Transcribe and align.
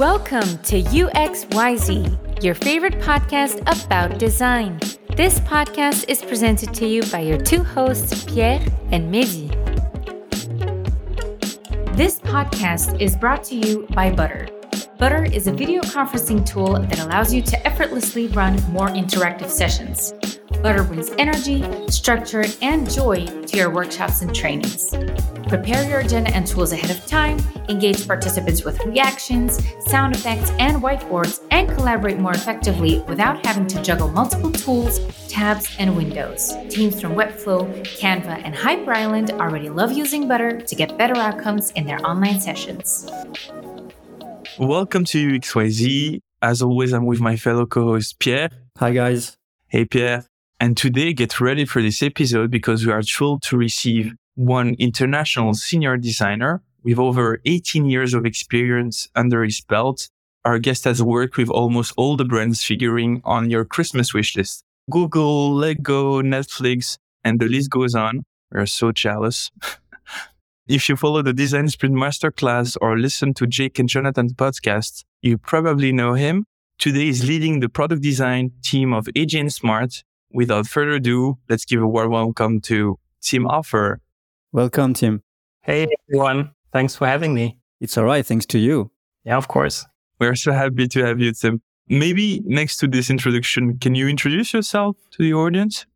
Welcome 0.00 0.56
to 0.62 0.82
UXYZ, 0.82 2.42
your 2.42 2.54
favorite 2.54 2.98
podcast 3.00 3.60
about 3.66 4.18
design. 4.18 4.80
This 5.14 5.40
podcast 5.40 6.08
is 6.08 6.22
presented 6.22 6.72
to 6.72 6.86
you 6.86 7.02
by 7.12 7.20
your 7.20 7.36
two 7.36 7.62
hosts, 7.62 8.24
Pierre 8.24 8.66
and 8.92 9.12
Mehdi. 9.12 9.50
This 11.98 12.18
podcast 12.18 12.98
is 12.98 13.14
brought 13.14 13.44
to 13.44 13.56
you 13.56 13.86
by 13.90 14.10
Butter. 14.10 14.48
Butter 14.96 15.26
is 15.26 15.48
a 15.48 15.52
video 15.52 15.82
conferencing 15.82 16.46
tool 16.46 16.80
that 16.80 17.00
allows 17.00 17.34
you 17.34 17.42
to 17.42 17.66
effortlessly 17.66 18.28
run 18.28 18.54
more 18.72 18.88
interactive 18.88 19.50
sessions. 19.50 20.14
Butter 20.62 20.82
brings 20.82 21.10
energy, 21.18 21.62
structure, 21.90 22.46
and 22.62 22.90
joy 22.90 23.26
to 23.26 23.54
your 23.54 23.68
workshops 23.68 24.22
and 24.22 24.34
trainings. 24.34 24.94
Prepare 25.50 25.82
your 25.90 25.98
agenda 25.98 26.32
and 26.32 26.46
tools 26.46 26.70
ahead 26.70 26.92
of 26.92 27.06
time, 27.06 27.36
engage 27.68 28.06
participants 28.06 28.64
with 28.64 28.78
reactions, 28.84 29.58
sound 29.84 30.14
effects, 30.14 30.52
and 30.60 30.80
whiteboards, 30.80 31.44
and 31.50 31.68
collaborate 31.70 32.20
more 32.20 32.30
effectively 32.30 33.00
without 33.08 33.44
having 33.44 33.66
to 33.66 33.82
juggle 33.82 34.06
multiple 34.12 34.52
tools, 34.52 35.00
tabs, 35.26 35.74
and 35.80 35.96
windows. 35.96 36.54
Teams 36.68 37.00
from 37.00 37.16
Webflow, 37.16 37.68
Canva, 37.98 38.42
and 38.44 38.54
Hyper 38.54 38.92
Island 38.94 39.32
already 39.32 39.68
love 39.68 39.90
using 39.90 40.28
Butter 40.28 40.60
to 40.60 40.76
get 40.76 40.96
better 40.96 41.16
outcomes 41.16 41.72
in 41.72 41.84
their 41.84 41.98
online 42.06 42.40
sessions. 42.40 43.10
Welcome 44.56 45.04
to 45.06 45.32
UXYZ. 45.32 46.20
As 46.42 46.62
always, 46.62 46.92
I'm 46.92 47.06
with 47.06 47.18
my 47.18 47.34
fellow 47.34 47.66
co-host 47.66 48.20
Pierre. 48.20 48.50
Hi 48.78 48.92
guys. 48.92 49.36
Hey 49.66 49.84
Pierre. 49.84 50.26
And 50.60 50.76
today, 50.76 51.12
get 51.12 51.40
ready 51.40 51.64
for 51.64 51.82
this 51.82 52.04
episode 52.04 52.52
because 52.52 52.86
we 52.86 52.92
are 52.92 53.02
thrilled 53.02 53.42
to 53.44 53.56
receive 53.56 54.14
one 54.40 54.74
international 54.78 55.52
senior 55.52 55.98
designer 55.98 56.62
with 56.82 56.98
over 56.98 57.40
18 57.44 57.84
years 57.84 58.14
of 58.14 58.24
experience 58.24 59.08
under 59.14 59.44
his 59.44 59.60
belt. 59.60 60.08
Our 60.46 60.58
guest 60.58 60.84
has 60.84 61.02
worked 61.02 61.36
with 61.36 61.50
almost 61.50 61.92
all 61.98 62.16
the 62.16 62.24
brands 62.24 62.64
figuring 62.64 63.20
on 63.24 63.50
your 63.50 63.66
Christmas 63.66 64.14
wish 64.14 64.34
list. 64.34 64.64
Google, 64.90 65.54
Lego, 65.54 66.22
Netflix, 66.22 66.96
and 67.22 67.38
the 67.38 67.48
list 67.48 67.70
goes 67.70 67.94
on. 67.94 68.24
We're 68.50 68.64
so 68.64 68.92
jealous. 68.92 69.50
if 70.66 70.88
you 70.88 70.96
follow 70.96 71.20
the 71.20 71.34
Design 71.34 71.68
Sprint 71.68 71.94
Masterclass 71.94 72.78
or 72.80 72.98
listen 72.98 73.34
to 73.34 73.46
Jake 73.46 73.78
and 73.78 73.88
Jonathan's 73.88 74.32
podcast, 74.32 75.04
you 75.20 75.36
probably 75.36 75.92
know 75.92 76.14
him. 76.14 76.46
Today 76.78 77.04
he's 77.04 77.24
leading 77.28 77.60
the 77.60 77.68
product 77.68 78.02
design 78.02 78.52
team 78.62 78.94
of 78.94 79.04
AJ 79.14 79.52
Smart 79.52 80.02
without 80.32 80.66
further 80.66 80.92
ado, 80.92 81.36
let's 81.50 81.66
give 81.66 81.82
a 81.82 81.86
warm 81.86 82.12
welcome 82.12 82.60
to 82.62 82.98
Tim 83.20 83.44
Höfer. 83.44 83.98
Welcome, 84.52 84.94
Tim. 84.94 85.22
Hey, 85.62 85.86
everyone. 86.08 86.50
Thanks 86.72 86.96
for 86.96 87.06
having 87.06 87.34
me. 87.34 87.58
It's 87.80 87.96
all 87.96 88.02
right. 88.02 88.26
Thanks 88.26 88.46
to 88.46 88.58
you. 88.58 88.90
Yeah, 89.24 89.36
of 89.36 89.46
course. 89.46 89.86
We're 90.18 90.34
so 90.34 90.50
happy 90.50 90.88
to 90.88 91.06
have 91.06 91.20
you, 91.20 91.32
Tim. 91.32 91.62
Maybe 91.88 92.42
next 92.44 92.78
to 92.78 92.88
this 92.88 93.10
introduction, 93.10 93.78
can 93.78 93.94
you 93.94 94.08
introduce 94.08 94.52
yourself 94.52 94.96
to 95.12 95.22
the 95.22 95.34
audience? 95.34 95.86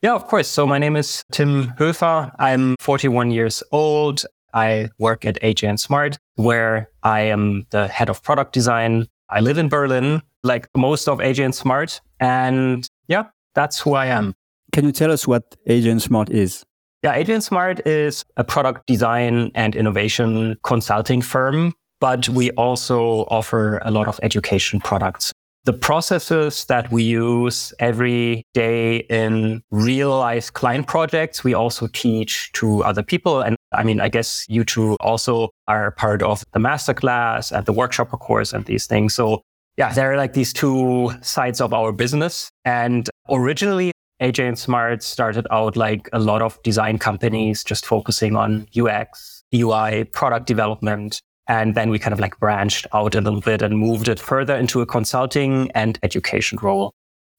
Yeah, 0.00 0.14
of 0.14 0.26
course. 0.26 0.48
So 0.48 0.66
my 0.66 0.78
name 0.78 0.96
is 0.96 1.22
Tim 1.32 1.74
Höfer. 1.78 2.32
I'm 2.38 2.76
41 2.80 3.30
years 3.30 3.62
old. 3.72 4.24
I 4.54 4.88
work 4.98 5.26
at 5.26 5.38
AJ 5.42 5.78
Smart, 5.78 6.16
where 6.36 6.88
I 7.02 7.20
am 7.20 7.66
the 7.70 7.88
head 7.88 8.08
of 8.08 8.22
product 8.22 8.54
design. 8.54 9.06
I 9.28 9.40
live 9.40 9.58
in 9.58 9.68
Berlin, 9.68 10.22
like 10.42 10.66
most 10.74 11.08
of 11.08 11.18
AJ 11.18 11.52
Smart. 11.52 12.00
And 12.20 12.88
yeah, 13.06 13.24
that's 13.54 13.78
who 13.78 13.92
I 13.92 14.06
am. 14.06 14.34
Can 14.72 14.86
you 14.86 14.92
tell 14.92 15.12
us 15.12 15.28
what 15.28 15.56
AJ 15.68 16.00
Smart 16.00 16.30
is? 16.30 16.64
Yeah, 17.04 17.16
AJ 17.16 17.42
Smart 17.42 17.86
is 17.86 18.24
a 18.36 18.42
product 18.42 18.88
design 18.88 19.52
and 19.54 19.76
innovation 19.76 20.56
consulting 20.64 21.22
firm, 21.22 21.72
but 22.00 22.28
we 22.28 22.50
also 22.52 23.24
offer 23.30 23.78
a 23.84 23.92
lot 23.92 24.08
of 24.08 24.18
education 24.24 24.80
products. 24.80 25.32
The 25.64 25.74
processes 25.74 26.64
that 26.64 26.90
we 26.90 27.04
use 27.04 27.72
every 27.78 28.42
day 28.52 28.98
in 29.10 29.62
real 29.70 30.10
life 30.18 30.52
client 30.52 30.88
projects, 30.88 31.44
we 31.44 31.54
also 31.54 31.86
teach 31.86 32.50
to 32.54 32.82
other 32.82 33.04
people. 33.04 33.42
And 33.42 33.54
I 33.72 33.84
mean, 33.84 34.00
I 34.00 34.08
guess 34.08 34.44
you 34.48 34.64
two 34.64 34.96
also 34.98 35.50
are 35.68 35.92
part 35.92 36.20
of 36.22 36.42
the 36.52 36.58
masterclass 36.58 37.56
and 37.56 37.64
the 37.64 37.72
workshop 37.72 38.10
course 38.10 38.52
and 38.52 38.64
these 38.64 38.86
things. 38.86 39.14
So 39.14 39.42
yeah, 39.76 39.92
there 39.92 40.12
are 40.12 40.16
like 40.16 40.32
these 40.32 40.52
two 40.52 41.12
sides 41.20 41.60
of 41.60 41.72
our 41.72 41.92
business. 41.92 42.50
And 42.64 43.08
originally, 43.30 43.92
AJ 44.20 44.48
and 44.48 44.58
Smart 44.58 45.02
started 45.02 45.46
out 45.50 45.76
like 45.76 46.08
a 46.12 46.18
lot 46.18 46.42
of 46.42 46.60
design 46.62 46.98
companies 46.98 47.62
just 47.62 47.86
focusing 47.86 48.36
on 48.36 48.66
UX, 48.76 49.44
UI, 49.54 50.04
product 50.04 50.46
development. 50.46 51.20
And 51.46 51.74
then 51.74 51.88
we 51.90 51.98
kind 51.98 52.12
of 52.12 52.20
like 52.20 52.38
branched 52.38 52.86
out 52.92 53.14
a 53.14 53.20
little 53.20 53.40
bit 53.40 53.62
and 53.62 53.78
moved 53.78 54.08
it 54.08 54.20
further 54.20 54.54
into 54.56 54.80
a 54.80 54.86
consulting 54.86 55.70
and 55.72 55.98
education 56.02 56.58
role. 56.60 56.92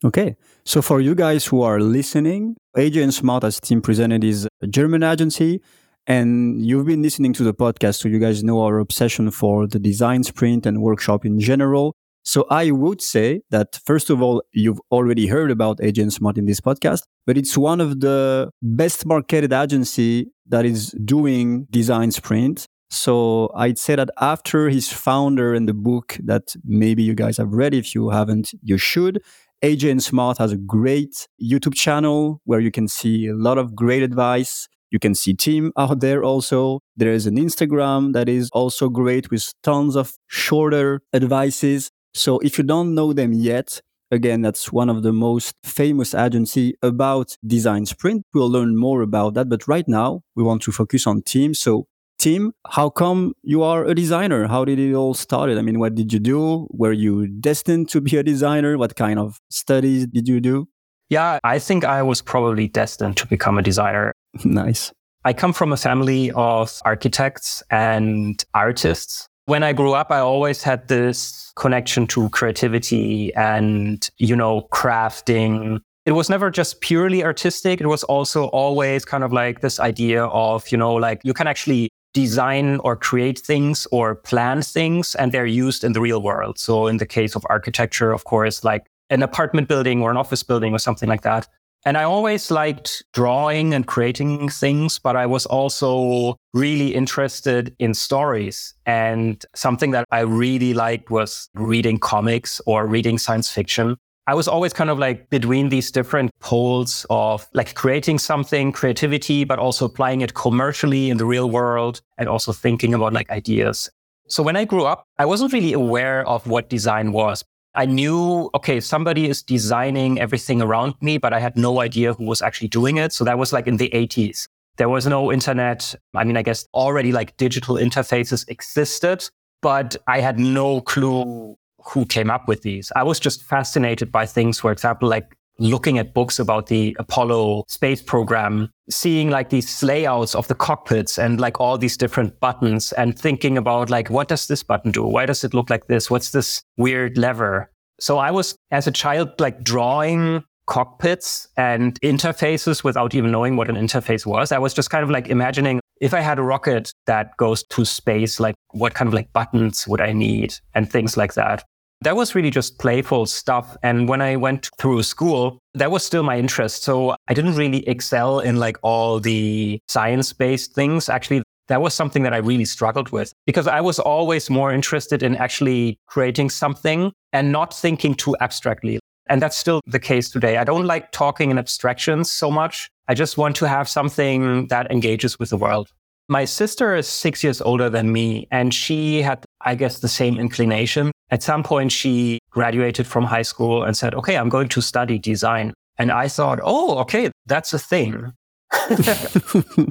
Okay. 0.03 0.35
So 0.65 0.81
for 0.81 1.01
you 1.01 1.13
guys 1.13 1.45
who 1.45 1.61
are 1.61 1.79
listening, 1.81 2.55
AJ 2.77 3.03
and 3.03 3.13
Smart, 3.13 3.43
as 3.43 3.59
Tim 3.59 3.81
presented, 3.81 4.23
is 4.23 4.47
a 4.61 4.67
German 4.67 5.03
agency. 5.03 5.61
And 6.07 6.65
you've 6.65 6.87
been 6.87 7.03
listening 7.03 7.33
to 7.33 7.43
the 7.43 7.53
podcast, 7.53 7.99
so 7.99 8.09
you 8.09 8.17
guys 8.17 8.43
know 8.43 8.63
our 8.63 8.79
obsession 8.79 9.29
for 9.29 9.67
the 9.67 9.77
design 9.77 10.23
sprint 10.23 10.65
and 10.65 10.81
workshop 10.81 11.25
in 11.25 11.39
general. 11.39 11.93
So 12.23 12.45
I 12.49 12.71
would 12.71 13.01
say 13.01 13.41
that 13.49 13.79
first 13.85 14.09
of 14.09 14.21
all, 14.21 14.43
you've 14.51 14.79
already 14.91 15.27
heard 15.27 15.51
about 15.51 15.79
AJ 15.79 16.11
Smart 16.11 16.37
in 16.37 16.45
this 16.45 16.59
podcast, 16.59 17.03
but 17.25 17.37
it's 17.37 17.57
one 17.57 17.81
of 17.81 18.01
the 18.01 18.51
best 18.61 19.05
marketed 19.05 19.53
agency 19.53 20.27
that 20.47 20.65
is 20.65 20.91
doing 21.05 21.65
design 21.69 22.11
sprint. 22.11 22.67
So 22.91 23.51
I'd 23.55 23.77
say 23.77 23.95
that 23.95 24.09
after 24.19 24.69
his 24.69 24.91
founder 24.91 25.53
and 25.53 25.67
the 25.67 25.73
book 25.73 26.17
that 26.23 26.55
maybe 26.65 27.03
you 27.03 27.13
guys 27.13 27.37
have 27.37 27.53
read, 27.53 27.73
if 27.73 27.93
you 27.93 28.09
haven't, 28.09 28.51
you 28.63 28.77
should. 28.77 29.21
AJ 29.63 30.01
Smart 30.01 30.37
has 30.37 30.51
a 30.51 30.57
great 30.57 31.27
YouTube 31.41 31.75
channel 31.75 32.41
where 32.45 32.59
you 32.59 32.71
can 32.71 32.87
see 32.87 33.27
a 33.27 33.33
lot 33.33 33.57
of 33.57 33.75
great 33.75 34.01
advice. 34.01 34.67
You 34.89 34.99
can 34.99 35.13
see 35.13 35.33
Tim 35.35 35.71
out 35.77 35.99
there 35.99 36.23
also. 36.23 36.79
There 36.97 37.11
is 37.11 37.27
an 37.27 37.37
Instagram 37.37 38.13
that 38.13 38.27
is 38.27 38.49
also 38.53 38.89
great 38.89 39.29
with 39.29 39.53
tons 39.61 39.95
of 39.95 40.15
shorter 40.27 41.01
advices. 41.13 41.91
So 42.13 42.39
if 42.39 42.57
you 42.57 42.63
don't 42.63 42.95
know 42.95 43.13
them 43.13 43.33
yet, 43.33 43.81
again, 44.11 44.41
that's 44.41 44.71
one 44.71 44.89
of 44.89 45.03
the 45.03 45.13
most 45.13 45.55
famous 45.63 46.13
agency 46.13 46.75
about 46.81 47.35
design 47.45 47.85
sprint. 47.85 48.25
We'll 48.33 48.49
learn 48.49 48.75
more 48.77 49.01
about 49.01 49.33
that. 49.35 49.49
But 49.49 49.67
right 49.67 49.87
now 49.87 50.21
we 50.35 50.43
want 50.43 50.61
to 50.63 50.71
focus 50.71 51.05
on 51.07 51.21
Tim. 51.21 51.53
So 51.53 51.87
Tim, 52.19 52.51
how 52.67 52.89
come 52.89 53.33
you 53.43 53.63
are 53.63 53.85
a 53.85 53.95
designer? 53.95 54.45
How 54.45 54.65
did 54.65 54.77
it 54.77 54.93
all 54.93 55.13
started? 55.13 55.57
I 55.57 55.61
mean, 55.61 55.79
what 55.79 55.95
did 55.95 56.11
you 56.11 56.19
do? 56.19 56.67
Were 56.69 56.91
you 56.91 57.27
destined 57.27 57.87
to 57.89 58.01
be 58.01 58.17
a 58.17 58.23
designer? 58.23 58.77
What 58.77 58.97
kind 58.97 59.17
of 59.17 59.39
studies 59.49 60.05
did 60.05 60.27
you 60.27 60.41
do? 60.41 60.67
Yeah, 61.07 61.39
I 61.45 61.59
think 61.59 61.85
I 61.85 62.03
was 62.03 62.21
probably 62.21 62.67
destined 62.67 63.15
to 63.17 63.27
become 63.27 63.57
a 63.57 63.61
designer. 63.61 64.11
nice. 64.43 64.91
I 65.23 65.31
come 65.31 65.53
from 65.53 65.71
a 65.71 65.77
family 65.77 66.29
of 66.31 66.81
architects 66.83 67.63
and 67.71 68.43
artists. 68.53 69.28
When 69.49 69.63
I 69.63 69.73
grew 69.73 69.93
up, 69.93 70.11
I 70.11 70.19
always 70.19 70.61
had 70.61 70.87
this 70.89 71.51
connection 71.55 72.05
to 72.09 72.29
creativity 72.29 73.33
and, 73.33 74.07
you 74.19 74.35
know, 74.35 74.67
crafting. 74.71 75.79
It 76.05 76.11
was 76.11 76.29
never 76.29 76.51
just 76.51 76.81
purely 76.81 77.23
artistic. 77.23 77.81
It 77.81 77.87
was 77.87 78.03
also 78.03 78.49
always 78.49 79.05
kind 79.05 79.23
of 79.23 79.33
like 79.33 79.61
this 79.61 79.79
idea 79.79 80.25
of, 80.25 80.71
you 80.71 80.77
know, 80.77 80.93
like 80.93 81.21
you 81.23 81.33
can 81.33 81.47
actually 81.47 81.89
design 82.13 82.77
or 82.83 82.95
create 82.95 83.39
things 83.39 83.87
or 83.91 84.13
plan 84.13 84.61
things 84.61 85.15
and 85.15 85.31
they're 85.31 85.47
used 85.47 85.83
in 85.83 85.93
the 85.93 85.99
real 85.99 86.21
world. 86.21 86.59
So 86.59 86.85
in 86.85 86.97
the 86.97 87.07
case 87.07 87.35
of 87.35 87.43
architecture, 87.49 88.11
of 88.11 88.25
course, 88.25 88.63
like 88.63 88.85
an 89.09 89.23
apartment 89.23 89.67
building 89.67 90.03
or 90.03 90.11
an 90.11 90.17
office 90.17 90.43
building 90.43 90.75
or 90.75 90.79
something 90.79 91.09
like 91.09 91.23
that. 91.23 91.47
And 91.85 91.97
I 91.97 92.03
always 92.03 92.51
liked 92.51 93.03
drawing 93.13 93.73
and 93.73 93.87
creating 93.87 94.49
things, 94.49 94.99
but 94.99 95.15
I 95.15 95.25
was 95.25 95.45
also 95.45 96.35
really 96.53 96.93
interested 96.93 97.73
in 97.79 97.93
stories. 97.93 98.73
And 98.85 99.43
something 99.55 99.91
that 99.91 100.05
I 100.11 100.21
really 100.21 100.73
liked 100.73 101.09
was 101.09 101.49
reading 101.53 101.97
comics 101.97 102.59
or 102.65 102.85
reading 102.85 103.17
science 103.17 103.49
fiction. 103.49 103.95
I 104.27 104.35
was 104.35 104.47
always 104.47 104.73
kind 104.73 104.89
of 104.89 104.99
like 104.99 105.29
between 105.29 105.69
these 105.69 105.89
different 105.89 106.31
poles 106.39 107.05
of 107.09 107.47
like 107.53 107.73
creating 107.73 108.19
something, 108.19 108.71
creativity, 108.71 109.43
but 109.43 109.57
also 109.57 109.85
applying 109.85 110.21
it 110.21 110.35
commercially 110.35 111.09
in 111.09 111.17
the 111.17 111.25
real 111.25 111.49
world 111.49 112.01
and 112.17 112.29
also 112.29 112.51
thinking 112.51 112.93
about 112.93 113.13
like 113.13 113.29
ideas. 113.31 113.89
So 114.27 114.43
when 114.43 114.55
I 114.55 114.65
grew 114.65 114.85
up, 114.85 115.05
I 115.17 115.25
wasn't 115.25 115.53
really 115.53 115.73
aware 115.73 116.27
of 116.27 116.45
what 116.45 116.69
design 116.69 117.11
was. 117.11 117.43
I 117.75 117.85
knew, 117.85 118.49
okay, 118.55 118.79
somebody 118.79 119.29
is 119.29 119.43
designing 119.43 120.19
everything 120.19 120.61
around 120.61 120.95
me, 121.01 121.17
but 121.17 121.33
I 121.33 121.39
had 121.39 121.55
no 121.55 121.81
idea 121.81 122.13
who 122.13 122.25
was 122.25 122.41
actually 122.41 122.67
doing 122.69 122.97
it. 122.97 123.13
So 123.13 123.23
that 123.25 123.37
was 123.37 123.53
like 123.53 123.67
in 123.67 123.77
the 123.77 123.89
80s. 123.89 124.47
There 124.77 124.89
was 124.89 125.05
no 125.05 125.31
internet. 125.31 125.93
I 126.15 126.23
mean, 126.23 126.37
I 126.37 126.41
guess 126.41 126.65
already 126.73 127.11
like 127.11 127.37
digital 127.37 127.75
interfaces 127.75 128.47
existed, 128.49 129.29
but 129.61 129.95
I 130.07 130.19
had 130.21 130.39
no 130.39 130.81
clue 130.81 131.55
who 131.83 132.05
came 132.05 132.29
up 132.29 132.47
with 132.47 132.61
these. 132.61 132.91
I 132.95 133.03
was 133.03 133.19
just 133.19 133.43
fascinated 133.43 134.11
by 134.11 134.25
things, 134.25 134.59
for 134.59 134.71
example, 134.71 135.07
like 135.07 135.35
looking 135.59 135.97
at 135.97 136.13
books 136.13 136.39
about 136.39 136.67
the 136.67 136.95
Apollo 136.99 137.65
space 137.67 138.01
program, 138.01 138.71
seeing 138.89 139.29
like 139.29 139.49
these 139.49 139.83
layouts 139.83 140.35
of 140.35 140.47
the 140.47 140.55
cockpits 140.55 141.19
and 141.19 141.39
like 141.39 141.59
all 141.59 141.77
these 141.77 141.97
different 141.97 142.39
buttons 142.39 142.91
and 142.93 143.17
thinking 143.17 143.57
about 143.57 143.89
like, 143.89 144.09
what 144.09 144.27
does 144.27 144.47
this 144.47 144.63
button 144.63 144.91
do? 144.91 145.03
Why 145.03 145.25
does 145.25 145.43
it 145.43 145.53
look 145.53 145.69
like 145.69 145.87
this? 145.87 146.09
What's 146.09 146.31
this 146.31 146.63
weird 146.77 147.17
lever? 147.17 147.69
So 147.99 148.17
I 148.17 148.31
was 148.31 148.55
as 148.71 148.87
a 148.87 148.91
child 148.91 149.31
like 149.39 149.63
drawing 149.63 150.43
cockpits 150.69 151.47
and 151.57 151.99
interfaces 152.01 152.83
without 152.83 153.15
even 153.15 153.31
knowing 153.31 153.57
what 153.57 153.69
an 153.69 153.75
interface 153.75 154.25
was. 154.25 154.51
I 154.51 154.59
was 154.59 154.73
just 154.73 154.89
kind 154.89 155.03
of 155.03 155.09
like 155.09 155.27
imagining 155.27 155.79
if 155.99 156.13
I 156.13 156.21
had 156.21 156.39
a 156.39 156.43
rocket 156.43 156.93
that 157.07 157.35
goes 157.37 157.63
to 157.71 157.83
space, 157.83 158.39
like 158.39 158.55
what 158.71 158.93
kind 158.93 159.07
of 159.07 159.13
like 159.13 159.33
buttons 159.33 159.87
would 159.87 159.99
I 159.99 160.13
need 160.13 160.53
and 160.75 160.89
things 160.89 161.17
like 161.17 161.33
that. 161.33 161.65
That 162.01 162.15
was 162.15 162.33
really 162.33 162.49
just 162.49 162.79
playful 162.79 163.25
stuff. 163.25 163.75
And 163.83 164.07
when 164.07 164.21
I 164.21 164.37
went 164.37 164.69
through 164.77 165.03
school, 165.03 165.59
that 165.73 165.91
was 165.91 166.05
still 166.05 166.23
my 166.23 166.39
interest. 166.39 166.83
So 166.83 167.15
I 167.27 167.33
didn't 167.33 167.55
really 167.55 167.85
excel 167.89 168.39
in 168.39 168.55
like 168.55 168.77
all 168.83 169.19
the 169.19 169.79
science 169.89 170.31
based 170.31 170.73
things. 170.73 171.09
Actually, 171.09 171.43
that 171.67 171.81
was 171.81 171.93
something 171.93 172.23
that 172.23 172.33
I 172.33 172.37
really 172.37 172.63
struggled 172.63 173.09
with 173.09 173.33
because 173.45 173.67
I 173.67 173.81
was 173.81 173.99
always 173.99 174.49
more 174.49 174.71
interested 174.71 175.23
in 175.23 175.35
actually 175.35 175.97
creating 176.07 176.51
something 176.51 177.11
and 177.33 177.51
not 177.51 177.73
thinking 177.73 178.15
too 178.15 178.35
abstractly. 178.39 178.99
And 179.27 179.41
that's 179.41 179.57
still 179.57 179.81
the 179.85 179.99
case 179.99 180.29
today. 180.29 180.55
I 180.57 180.63
don't 180.63 180.85
like 180.85 181.11
talking 181.11 181.51
in 181.51 181.59
abstractions 181.59 182.31
so 182.31 182.49
much. 182.49 182.89
I 183.09 183.13
just 183.13 183.37
want 183.37 183.57
to 183.57 183.67
have 183.67 183.89
something 183.89 184.67
that 184.67 184.89
engages 184.89 185.37
with 185.37 185.49
the 185.49 185.57
world. 185.57 185.89
My 186.29 186.45
sister 186.45 186.95
is 186.95 187.07
six 187.07 187.43
years 187.43 187.59
older 187.59 187.89
than 187.89 188.11
me, 188.11 188.47
and 188.51 188.71
she 188.71 189.23
had, 189.23 189.43
I 189.61 189.73
guess, 189.73 189.99
the 189.99 190.07
same 190.07 190.37
inclination. 190.37 191.11
At 191.31 191.41
some 191.41 191.63
point, 191.63 191.91
she 191.91 192.37
graduated 192.51 193.07
from 193.07 193.23
high 193.23 193.41
school 193.41 193.83
and 193.83 193.97
said, 193.97 194.13
Okay, 194.13 194.37
I'm 194.37 194.47
going 194.47 194.69
to 194.69 194.81
study 194.81 195.17
design. 195.17 195.73
And 195.97 196.11
I 196.11 196.27
thought, 196.27 196.59
Oh, 196.63 196.99
okay, 196.99 197.31
that's 197.47 197.73
a 197.73 197.79
thing. 197.79 198.31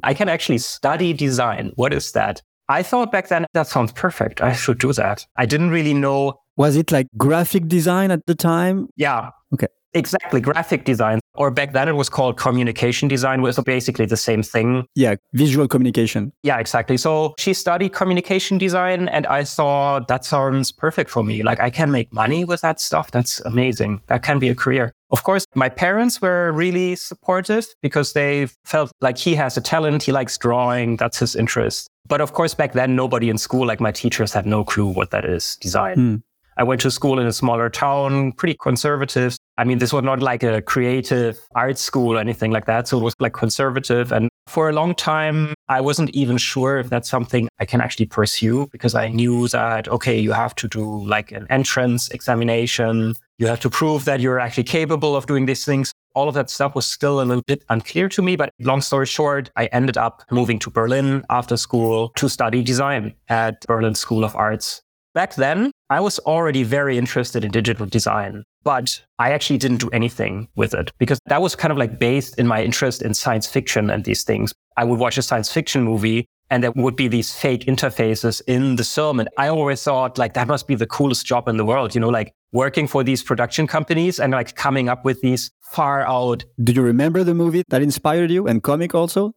I 0.04 0.14
can 0.14 0.28
actually 0.28 0.58
study 0.58 1.12
design. 1.12 1.72
What 1.74 1.92
is 1.92 2.12
that? 2.12 2.40
I 2.68 2.84
thought 2.84 3.10
back 3.10 3.28
then, 3.28 3.44
that 3.54 3.66
sounds 3.66 3.90
perfect. 3.92 4.40
I 4.40 4.52
should 4.52 4.78
do 4.78 4.92
that. 4.92 5.26
I 5.36 5.44
didn't 5.44 5.70
really 5.70 5.94
know. 5.94 6.38
Was 6.56 6.76
it 6.76 6.92
like 6.92 7.08
graphic 7.16 7.66
design 7.66 8.12
at 8.12 8.26
the 8.26 8.36
time? 8.36 8.88
Yeah. 8.96 9.30
Okay. 9.54 9.68
Exactly. 9.94 10.40
Graphic 10.40 10.84
design. 10.84 11.20
Or 11.34 11.50
back 11.50 11.72
then 11.72 11.88
it 11.88 11.92
was 11.92 12.08
called 12.08 12.36
communication 12.36 13.08
design, 13.08 13.42
was 13.42 13.58
basically 13.60 14.06
the 14.06 14.16
same 14.16 14.42
thing. 14.42 14.86
Yeah. 14.94 15.14
Visual 15.32 15.68
communication. 15.68 16.32
Yeah, 16.42 16.58
exactly. 16.58 16.96
So 16.96 17.34
she 17.38 17.54
studied 17.54 17.92
communication 17.92 18.58
design 18.58 19.08
and 19.08 19.26
I 19.26 19.44
thought 19.44 20.08
that 20.08 20.24
sounds 20.24 20.72
perfect 20.72 21.10
for 21.10 21.22
me. 21.22 21.42
Like 21.42 21.60
I 21.60 21.70
can 21.70 21.90
make 21.90 22.12
money 22.12 22.44
with 22.44 22.60
that 22.62 22.80
stuff. 22.80 23.10
That's 23.12 23.40
amazing. 23.40 24.02
That 24.08 24.22
can 24.22 24.38
be 24.38 24.48
a 24.48 24.54
career. 24.54 24.92
Of 25.10 25.22
course, 25.22 25.46
my 25.54 25.68
parents 25.70 26.20
were 26.20 26.52
really 26.52 26.94
supportive 26.96 27.66
because 27.80 28.12
they 28.12 28.48
felt 28.64 28.92
like 29.00 29.16
he 29.16 29.34
has 29.36 29.56
a 29.56 29.60
talent. 29.60 30.02
He 30.02 30.12
likes 30.12 30.36
drawing. 30.36 30.96
That's 30.96 31.18
his 31.18 31.34
interest. 31.34 31.88
But 32.08 32.20
of 32.20 32.32
course, 32.32 32.52
back 32.52 32.72
then, 32.72 32.94
nobody 32.96 33.30
in 33.30 33.38
school, 33.38 33.66
like 33.66 33.80
my 33.80 33.92
teachers, 33.92 34.32
had 34.32 34.44
no 34.44 34.64
clue 34.64 34.86
what 34.86 35.10
that 35.12 35.24
is 35.24 35.56
design. 35.60 35.94
Hmm. 35.94 36.16
I 36.58 36.64
went 36.64 36.80
to 36.80 36.90
school 36.90 37.20
in 37.20 37.26
a 37.26 37.32
smaller 37.32 37.70
town, 37.70 38.32
pretty 38.32 38.56
conservative. 38.60 39.36
I 39.58 39.64
mean, 39.64 39.78
this 39.78 39.92
was 39.92 40.04
not 40.04 40.20
like 40.20 40.44
a 40.44 40.62
creative 40.62 41.36
art 41.56 41.78
school 41.78 42.16
or 42.16 42.20
anything 42.20 42.52
like 42.52 42.66
that. 42.66 42.86
So 42.86 42.96
it 42.98 43.02
was 43.02 43.14
like 43.18 43.32
conservative. 43.32 44.12
And 44.12 44.28
for 44.46 44.68
a 44.68 44.72
long 44.72 44.94
time, 44.94 45.52
I 45.68 45.80
wasn't 45.80 46.10
even 46.10 46.38
sure 46.38 46.78
if 46.78 46.88
that's 46.88 47.10
something 47.10 47.48
I 47.58 47.64
can 47.64 47.80
actually 47.80 48.06
pursue 48.06 48.68
because 48.70 48.94
I 48.94 49.08
knew 49.08 49.48
that, 49.48 49.88
okay, 49.88 50.16
you 50.16 50.30
have 50.30 50.54
to 50.56 50.68
do 50.68 51.04
like 51.04 51.32
an 51.32 51.48
entrance 51.50 52.08
examination. 52.10 53.14
You 53.38 53.48
have 53.48 53.58
to 53.60 53.68
prove 53.68 54.04
that 54.04 54.20
you're 54.20 54.38
actually 54.38 54.62
capable 54.62 55.16
of 55.16 55.26
doing 55.26 55.46
these 55.46 55.64
things. 55.64 55.92
All 56.14 56.28
of 56.28 56.34
that 56.34 56.50
stuff 56.50 56.76
was 56.76 56.86
still 56.86 57.20
a 57.20 57.24
little 57.24 57.44
bit 57.44 57.64
unclear 57.68 58.08
to 58.10 58.22
me. 58.22 58.36
But 58.36 58.52
long 58.60 58.80
story 58.80 59.06
short, 59.06 59.50
I 59.56 59.66
ended 59.66 59.96
up 59.96 60.22
moving 60.30 60.60
to 60.60 60.70
Berlin 60.70 61.24
after 61.30 61.56
school 61.56 62.10
to 62.10 62.28
study 62.28 62.62
design 62.62 63.12
at 63.28 63.66
Berlin 63.66 63.96
School 63.96 64.22
of 64.22 64.36
Arts. 64.36 64.82
Back 65.14 65.34
then, 65.34 65.72
I 65.90 66.00
was 66.00 66.18
already 66.20 66.62
very 66.62 66.98
interested 66.98 67.44
in 67.44 67.50
digital 67.50 67.86
design, 67.86 68.44
but 68.62 69.02
I 69.18 69.32
actually 69.32 69.58
didn't 69.58 69.78
do 69.78 69.88
anything 69.90 70.48
with 70.54 70.74
it 70.74 70.92
because 70.98 71.18
that 71.26 71.40
was 71.40 71.56
kind 71.56 71.72
of 71.72 71.78
like 71.78 71.98
based 71.98 72.38
in 72.38 72.46
my 72.46 72.62
interest 72.62 73.02
in 73.02 73.14
science 73.14 73.46
fiction 73.46 73.88
and 73.90 74.04
these 74.04 74.22
things. 74.22 74.52
I 74.76 74.84
would 74.84 74.98
watch 74.98 75.16
a 75.16 75.22
science 75.22 75.50
fiction 75.50 75.82
movie 75.82 76.26
and 76.50 76.62
there 76.62 76.72
would 76.72 76.96
be 76.96 77.08
these 77.08 77.34
fake 77.34 77.64
interfaces 77.64 78.42
in 78.46 78.76
the 78.76 78.84
film. 78.84 79.20
And 79.20 79.28
I 79.38 79.48
always 79.48 79.82
thought 79.82 80.18
like 80.18 80.34
that 80.34 80.46
must 80.46 80.66
be 80.66 80.74
the 80.74 80.86
coolest 80.86 81.26
job 81.26 81.48
in 81.48 81.56
the 81.56 81.64
world, 81.64 81.94
you 81.94 82.00
know, 82.00 82.08
like 82.08 82.32
working 82.52 82.86
for 82.86 83.02
these 83.02 83.22
production 83.22 83.66
companies 83.66 84.20
and 84.20 84.32
like 84.32 84.54
coming 84.56 84.88
up 84.88 85.04
with 85.04 85.20
these 85.20 85.50
far 85.62 86.02
out. 86.06 86.44
Do 86.62 86.72
you 86.72 86.82
remember 86.82 87.24
the 87.24 87.34
movie 87.34 87.64
that 87.68 87.82
inspired 87.82 88.30
you 88.30 88.46
and 88.46 88.62
comic 88.62 88.94
also? 88.94 89.32